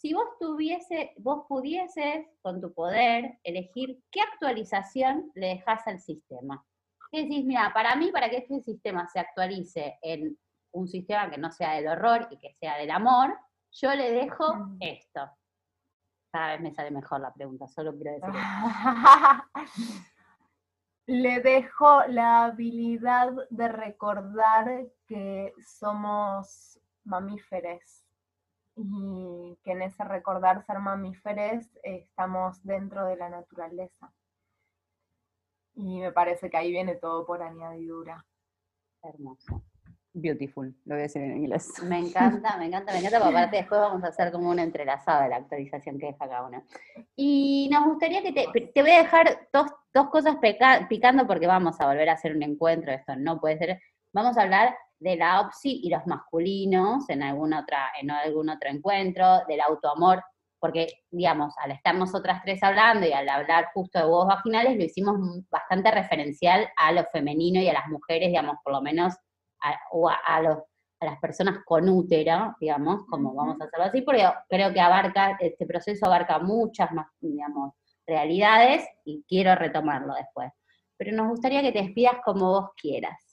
si 0.04 0.12
vos 0.12 0.26
tuviese, 0.38 1.14
vos 1.16 1.46
pudieses 1.48 2.26
con 2.42 2.60
tu 2.60 2.74
poder 2.74 3.38
elegir 3.42 4.02
qué 4.10 4.20
actualización 4.20 5.32
le 5.34 5.46
dejas 5.46 5.86
al 5.86 5.98
sistema. 5.98 6.62
¿Qué 7.10 7.22
decís? 7.22 7.42
Mira, 7.46 7.72
para 7.72 7.96
mí, 7.96 8.12
para 8.12 8.28
que 8.28 8.36
este 8.36 8.60
sistema 8.60 9.08
se 9.08 9.18
actualice 9.18 9.98
en 10.02 10.38
un 10.72 10.88
sistema 10.88 11.30
que 11.30 11.38
no 11.38 11.50
sea 11.50 11.76
del 11.76 11.88
horror 11.88 12.28
y 12.30 12.38
que 12.38 12.52
sea 12.52 12.76
del 12.76 12.90
amor, 12.90 13.34
yo 13.72 13.94
le 13.94 14.12
dejo 14.12 14.54
mm. 14.54 14.76
esto. 14.80 15.26
Cada 16.30 16.48
vez 16.48 16.60
me 16.60 16.74
sale 16.74 16.90
mejor 16.90 17.22
la 17.22 17.32
pregunta, 17.32 17.66
solo 17.66 17.96
quiero 17.96 18.12
decir. 18.12 18.28
le 21.06 21.40
dejo 21.40 22.04
la 22.08 22.44
habilidad 22.44 23.32
de 23.48 23.68
recordar 23.68 24.86
que 25.06 25.54
somos 25.64 26.78
mamíferos 27.04 28.03
y 28.76 29.58
que 29.62 29.72
en 29.72 29.82
ese 29.82 30.04
recordar 30.04 30.64
ser 30.64 30.78
mamíferos 30.78 31.66
estamos 31.82 32.62
dentro 32.64 33.06
de 33.06 33.16
la 33.16 33.28
naturaleza. 33.28 34.12
Y 35.74 36.00
me 36.00 36.12
parece 36.12 36.50
que 36.50 36.56
ahí 36.56 36.70
viene 36.70 36.94
todo 36.96 37.26
por 37.26 37.42
añadidura. 37.42 38.24
Hermoso. 39.02 39.62
Beautiful, 40.16 40.72
lo 40.84 40.94
voy 40.94 41.00
a 41.00 41.02
decir 41.02 41.22
en 41.22 41.38
inglés. 41.38 41.72
Me 41.82 41.98
encanta, 41.98 42.56
me 42.56 42.66
encanta, 42.66 42.92
me 42.92 43.00
encanta, 43.00 43.18
porque 43.18 43.34
aparte 43.36 43.56
después 43.56 43.80
vamos 43.80 44.04
a 44.04 44.08
hacer 44.08 44.30
como 44.30 44.48
una 44.48 44.62
entrelazada 44.62 45.24
de 45.24 45.30
la 45.30 45.36
actualización 45.36 45.98
que 45.98 46.06
deja 46.06 46.28
cada 46.28 46.46
una. 46.46 46.62
Y 47.16 47.68
nos 47.72 47.84
gustaría 47.84 48.22
que 48.22 48.32
te, 48.32 48.46
te 48.72 48.82
voy 48.82 48.92
a 48.92 49.02
dejar 49.02 49.48
dos, 49.52 49.66
dos 49.92 50.10
cosas 50.10 50.36
picando 50.88 51.26
porque 51.26 51.48
vamos 51.48 51.80
a 51.80 51.86
volver 51.86 52.08
a 52.08 52.12
hacer 52.12 52.34
un 52.34 52.44
encuentro, 52.44 52.92
esto 52.92 53.16
no 53.16 53.40
puede 53.40 53.58
ser. 53.58 53.80
Vamos 54.12 54.38
a 54.38 54.42
hablar 54.42 54.76
de 55.04 55.16
la 55.16 55.42
OPSI 55.42 55.80
y 55.84 55.90
los 55.90 56.06
masculinos 56.06 57.10
en, 57.10 57.22
alguna 57.22 57.60
otra, 57.60 57.92
en 58.00 58.10
algún 58.10 58.48
otro 58.48 58.70
encuentro, 58.70 59.42
del 59.46 59.60
autoamor, 59.60 60.24
porque, 60.58 60.86
digamos, 61.10 61.54
al 61.58 61.72
estar 61.72 61.94
nosotras 61.94 62.40
tres 62.42 62.62
hablando 62.62 63.06
y 63.06 63.12
al 63.12 63.28
hablar 63.28 63.66
justo 63.74 63.98
de 63.98 64.06
huevos 64.06 64.28
vaginales, 64.28 64.78
lo 64.78 64.82
hicimos 64.82 65.16
bastante 65.50 65.90
referencial 65.90 66.66
a 66.78 66.90
lo 66.92 67.04
femenino 67.12 67.60
y 67.60 67.68
a 67.68 67.74
las 67.74 67.86
mujeres, 67.88 68.28
digamos, 68.28 68.56
por 68.64 68.72
lo 68.72 68.80
menos, 68.80 69.12
a, 69.60 69.74
o 69.92 70.08
a, 70.08 70.40
los, 70.40 70.58
a 71.00 71.04
las 71.04 71.20
personas 71.20 71.58
con 71.66 71.86
útero, 71.86 72.56
digamos, 72.58 73.04
como 73.10 73.34
vamos 73.34 73.60
a 73.60 73.64
hacerlo 73.64 73.84
así, 73.84 74.00
porque 74.00 74.26
creo 74.48 74.72
que 74.72 74.80
abarca, 74.80 75.36
este 75.38 75.66
proceso 75.66 76.06
abarca 76.06 76.38
muchas 76.38 76.90
más, 76.92 77.08
digamos, 77.20 77.74
realidades 78.06 78.86
y 79.04 79.22
quiero 79.28 79.54
retomarlo 79.56 80.14
después. 80.14 80.50
Pero 80.96 81.14
nos 81.14 81.28
gustaría 81.28 81.60
que 81.60 81.72
te 81.72 81.82
despidas 81.82 82.16
como 82.24 82.48
vos 82.48 82.70
quieras. 82.80 83.23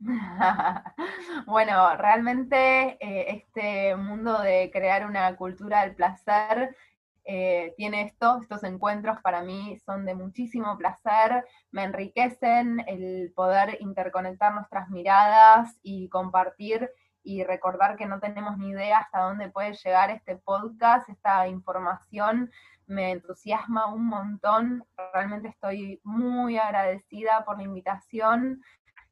bueno, 1.46 1.96
realmente 1.96 2.96
eh, 3.00 3.26
este 3.28 3.96
mundo 3.96 4.40
de 4.40 4.70
crear 4.72 5.06
una 5.06 5.34
cultura 5.36 5.82
del 5.82 5.94
placer 5.94 6.76
eh, 7.24 7.74
tiene 7.76 8.02
esto, 8.02 8.38
estos 8.40 8.64
encuentros 8.64 9.20
para 9.20 9.42
mí 9.42 9.76
son 9.84 10.06
de 10.06 10.14
muchísimo 10.14 10.78
placer, 10.78 11.44
me 11.70 11.84
enriquecen 11.84 12.82
el 12.86 13.32
poder 13.34 13.76
interconectar 13.80 14.54
nuestras 14.54 14.88
miradas 14.88 15.76
y 15.82 16.08
compartir 16.08 16.90
y 17.22 17.44
recordar 17.44 17.96
que 17.96 18.06
no 18.06 18.20
tenemos 18.20 18.56
ni 18.56 18.70
idea 18.70 19.00
hasta 19.00 19.20
dónde 19.20 19.50
puede 19.50 19.74
llegar 19.74 20.10
este 20.10 20.36
podcast, 20.36 21.08
esta 21.10 21.46
información 21.48 22.50
me 22.86 23.10
entusiasma 23.12 23.92
un 23.92 24.06
montón, 24.06 24.84
realmente 25.12 25.48
estoy 25.48 26.00
muy 26.04 26.56
agradecida 26.56 27.44
por 27.44 27.58
la 27.58 27.64
invitación, 27.64 28.62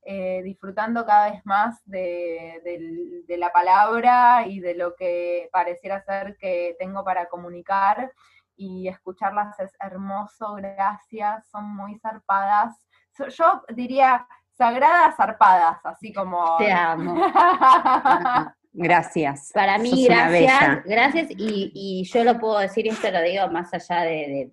eh, 0.09 0.41
disfrutando 0.45 1.05
cada 1.05 1.31
vez 1.31 1.45
más 1.45 1.83
de, 1.85 3.25
la 3.27 3.51
palabra 3.51 4.47
y 4.47 4.61
de 4.61 4.77
lo 4.77 4.95
que 4.95 5.49
pareciera 5.51 6.01
ser 6.01 6.37
que 6.39 6.77
tengo 6.79 7.03
para 7.03 7.29
comunicar. 7.29 8.13
Y 8.55 8.87
escucharlas 8.87 9.59
es 9.59 9.75
hermoso, 9.81 10.55
gracias, 10.55 11.49
son 11.51 11.75
muy 11.75 11.99
zarpadas. 11.99 12.81
Yo 13.31 13.63
diría 13.71 14.29
sagradas 14.53 15.17
zarpadas, 15.17 15.85
así 15.85 16.13
como... 16.13 16.57
Te 16.57 16.71
amo. 16.71 17.17
Gracias. 18.79 19.53
Para 19.55 19.79
mí, 19.79 20.05
gracias. 20.07 20.85
Gracias, 20.85 21.29
y, 21.31 22.05
yo 22.05 22.25
lo 22.25 22.39
puedo 22.39 22.59
decir, 22.59 22.85
y 22.85 22.91
esto 22.91 23.11
lo 23.11 23.23
digo 23.23 23.49
más 23.49 23.73
allá 23.73 24.03
de, 24.03 24.51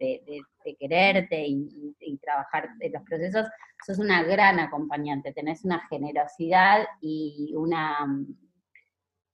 quererte 0.79 1.45
y, 1.45 1.93
y, 1.99 2.17
trabajar 2.19 2.69
en 2.79 2.93
los 2.93 3.03
procesos, 3.03 3.47
sos 3.85 3.99
una 3.99 4.23
gran 4.23 4.61
acompañante, 4.61 5.33
tenés 5.33 5.65
una 5.65 5.85
generosidad 5.89 6.87
y 7.01 7.51
una, 7.53 7.97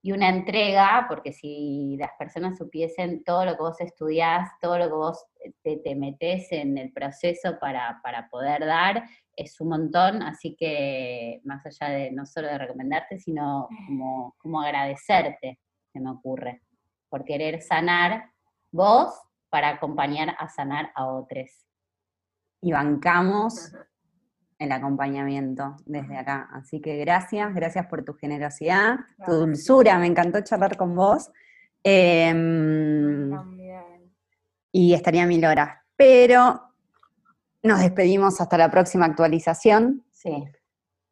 y 0.02 0.12
una 0.12 0.30
entrega, 0.30 1.06
porque 1.08 1.34
si 1.34 1.96
las 2.00 2.12
personas 2.18 2.58
supiesen 2.58 3.24
todo 3.24 3.46
lo 3.46 3.58
que 3.58 3.62
vos 3.62 3.80
estudiás, 3.82 4.50
todo 4.60 4.80
lo 4.80 4.86
que 4.86 4.96
vos 4.96 5.24
te, 5.62 5.78
te 5.78 5.94
metés 5.94 6.52
en 6.52 6.80
el 6.80 6.92
proceso 6.92 7.60
para, 7.60 8.00
para 8.02 8.28
poder 8.28 8.66
dar, 8.66 9.04
es 9.40 9.60
un 9.62 9.70
montón, 9.70 10.22
así 10.22 10.56
que 10.58 11.42
más 11.46 11.66
allá 11.66 11.94
de 11.94 12.12
no 12.12 12.26
solo 12.26 12.48
de 12.48 12.58
recomendarte, 12.58 13.18
sino 13.20 13.70
como, 13.88 14.36
como 14.38 14.62
agradecerte, 14.62 15.60
se 15.94 16.00
me 16.00 16.12
ocurre, 16.12 16.62
por 17.08 17.24
querer 17.24 17.62
sanar 17.62 18.32
vos 18.72 19.14
para 19.50 19.70
acompañar 19.70 20.36
a 20.38 20.50
sanar 20.50 20.92
a 20.94 21.08
otros. 21.08 21.50
Y 22.62 22.74
bancamos 22.74 23.74
el 24.60 24.72
acompañamiento 24.74 25.78
desde 25.86 26.18
acá. 26.18 26.50
Así 26.52 26.82
que 26.82 26.98
gracias, 26.98 27.56
gracias 27.56 27.88
por 27.88 28.04
tu 28.04 28.14
generosidad, 28.14 28.98
tu 29.26 29.32
dulzura, 29.32 29.98
me 29.98 30.08
encantó 30.08 30.42
charlar 30.42 30.76
con 30.76 30.96
vos. 30.96 31.32
Em, 31.82 33.32
y 34.72 34.94
estaría 34.94 35.26
mil 35.26 35.46
horas. 35.46 35.78
Pero 35.96 36.69
nos 37.64 37.80
despedimos 37.80 38.40
hasta 38.42 38.58
la 38.58 38.72
próxima 38.72 39.06
actualización. 39.06 40.06
Sí. 40.12 40.46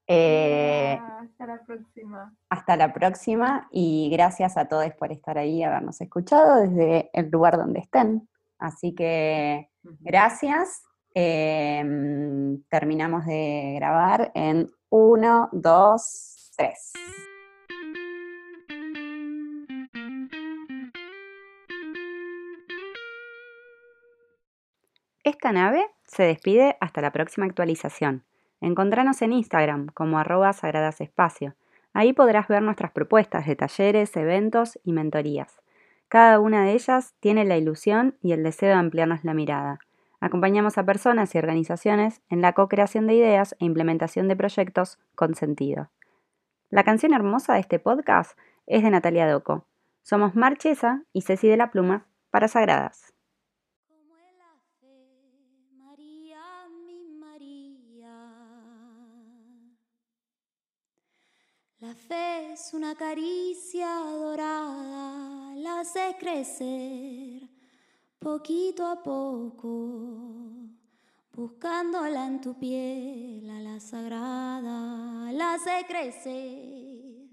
Eh, 0.07 0.99
hasta 1.19 1.45
la 1.45 1.61
próxima. 1.65 2.35
Hasta 2.49 2.77
la 2.77 2.93
próxima 2.93 3.67
y 3.71 4.09
gracias 4.11 4.57
a 4.57 4.67
todos 4.67 4.89
por 4.93 5.11
estar 5.11 5.37
ahí 5.37 5.57
y 5.57 5.63
habernos 5.63 5.99
escuchado 5.99 6.61
desde 6.61 7.09
el 7.13 7.29
lugar 7.29 7.57
donde 7.57 7.81
estén. 7.81 8.29
Así 8.57 8.95
que 8.95 9.69
gracias 9.99 10.83
Em, 11.19 12.61
terminamos 12.69 13.25
de 13.25 13.73
grabar 13.75 14.31
en 14.35 14.69
1, 14.89 15.49
2, 15.51 16.51
3. 16.55 16.93
Esta 25.23 25.51
nave 25.51 25.87
se 26.18 26.24
despide 26.24 26.78
hasta 26.82 26.99
la 26.99 27.11
próxima 27.11 27.45
actualización. 27.45 28.24
Encontranos 28.59 29.22
en 29.22 29.34
Instagram 29.34 29.89
como 29.93 30.18
arroba 30.18 30.51
sagradas 30.51 30.99
espacio. 30.99 31.53
Ahí 31.93 32.11
podrás 32.11 32.47
ver 32.47 32.63
nuestras 32.63 32.91
propuestas 32.91 33.45
de 33.45 33.55
talleres, 33.55 34.18
eventos 34.18 34.80
y 34.84 34.93
mentorías. 34.93 35.61
Cada 36.07 36.39
una 36.39 36.63
de 36.63 36.72
ellas 36.72 37.13
tiene 37.20 37.45
la 37.45 37.55
ilusión 37.55 38.18
y 38.20 38.32
el 38.32 38.41
deseo 38.41 38.70
de 38.70 38.76
ampliarnos 38.76 39.24
la 39.26 39.36
mirada. 39.36 39.78
Acompañamos 40.20 40.80
a 40.80 40.86
personas 40.86 41.36
y 41.36 41.38
organizaciones 41.38 42.24
en 42.32 42.41
la 42.41 42.53
co-creación 42.53 43.05
de 43.05 43.13
ideas 43.13 43.55
e 43.59 43.65
implementación 43.65 44.28
de 44.28 44.36
proyectos 44.36 44.97
con 45.13 45.36
sentido. 45.36 45.91
La 46.72 46.84
canción 46.84 47.13
hermosa 47.13 47.53
de 47.53 47.59
este 47.59 47.78
podcast 47.78 48.36
es 48.65 48.82
de 48.82 48.89
Natalia 48.89 49.32
Doco. 49.32 49.68
Somos 50.01 50.34
Marchesa 50.34 51.03
y 51.13 51.22
Ceci 51.22 51.47
de 51.47 51.57
la 51.57 51.70
Pluma 51.70 52.07
para 52.32 52.47
Sagradas. 52.47 53.13
La 61.80 61.93
fe 61.93 62.53
es 62.53 62.73
una 62.73 62.95
caricia 62.95 63.88
dorada, 63.99 65.53
la 65.55 65.82
hace 65.82 66.15
crecer 66.19 67.47
poquito 68.19 68.86
a 68.86 69.01
poco, 69.01 70.69
buscándola 71.34 72.28
en 72.28 72.41
tu 72.41 72.57
piel 72.57 73.49
a 73.49 73.59
la 73.59 73.80
sagrada, 73.80 75.32
la 75.32 75.53
hace 75.53 75.86
crecer, 75.88 77.30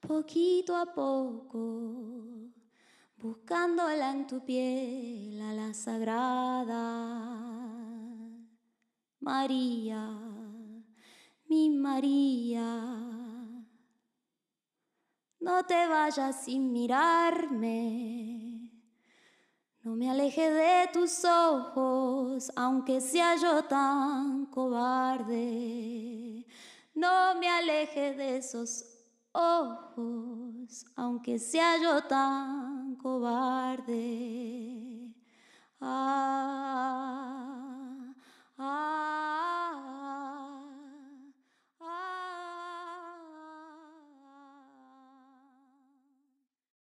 poquito 0.00 0.74
a 0.74 0.86
poco, 0.86 2.50
buscándola 3.18 4.10
en 4.10 4.26
tu 4.26 4.44
piel 4.44 5.40
a 5.40 5.52
la 5.52 5.74
sagrada. 5.74 6.74
María, 9.20 10.08
mi 11.48 11.70
María, 11.70 13.35
no 15.46 15.62
te 15.64 15.86
vayas 15.86 16.42
sin 16.42 16.72
mirarme. 16.72 18.68
No 19.84 19.94
me 19.94 20.10
aleje 20.10 20.50
de 20.50 20.88
tus 20.92 21.24
ojos, 21.24 22.50
aunque 22.56 23.00
sea 23.00 23.36
yo 23.36 23.62
tan 23.62 24.46
cobarde. 24.46 26.44
No 26.94 27.36
me 27.36 27.48
aleje 27.48 28.14
de 28.14 28.38
esos 28.38 28.84
ojos, 29.30 30.84
aunque 30.96 31.38
sea 31.38 31.80
yo 31.80 32.02
tan 32.02 32.96
cobarde. 32.96 33.94
Ah, 35.80 37.06
ah, 38.58 39.76
ah. 39.92 40.05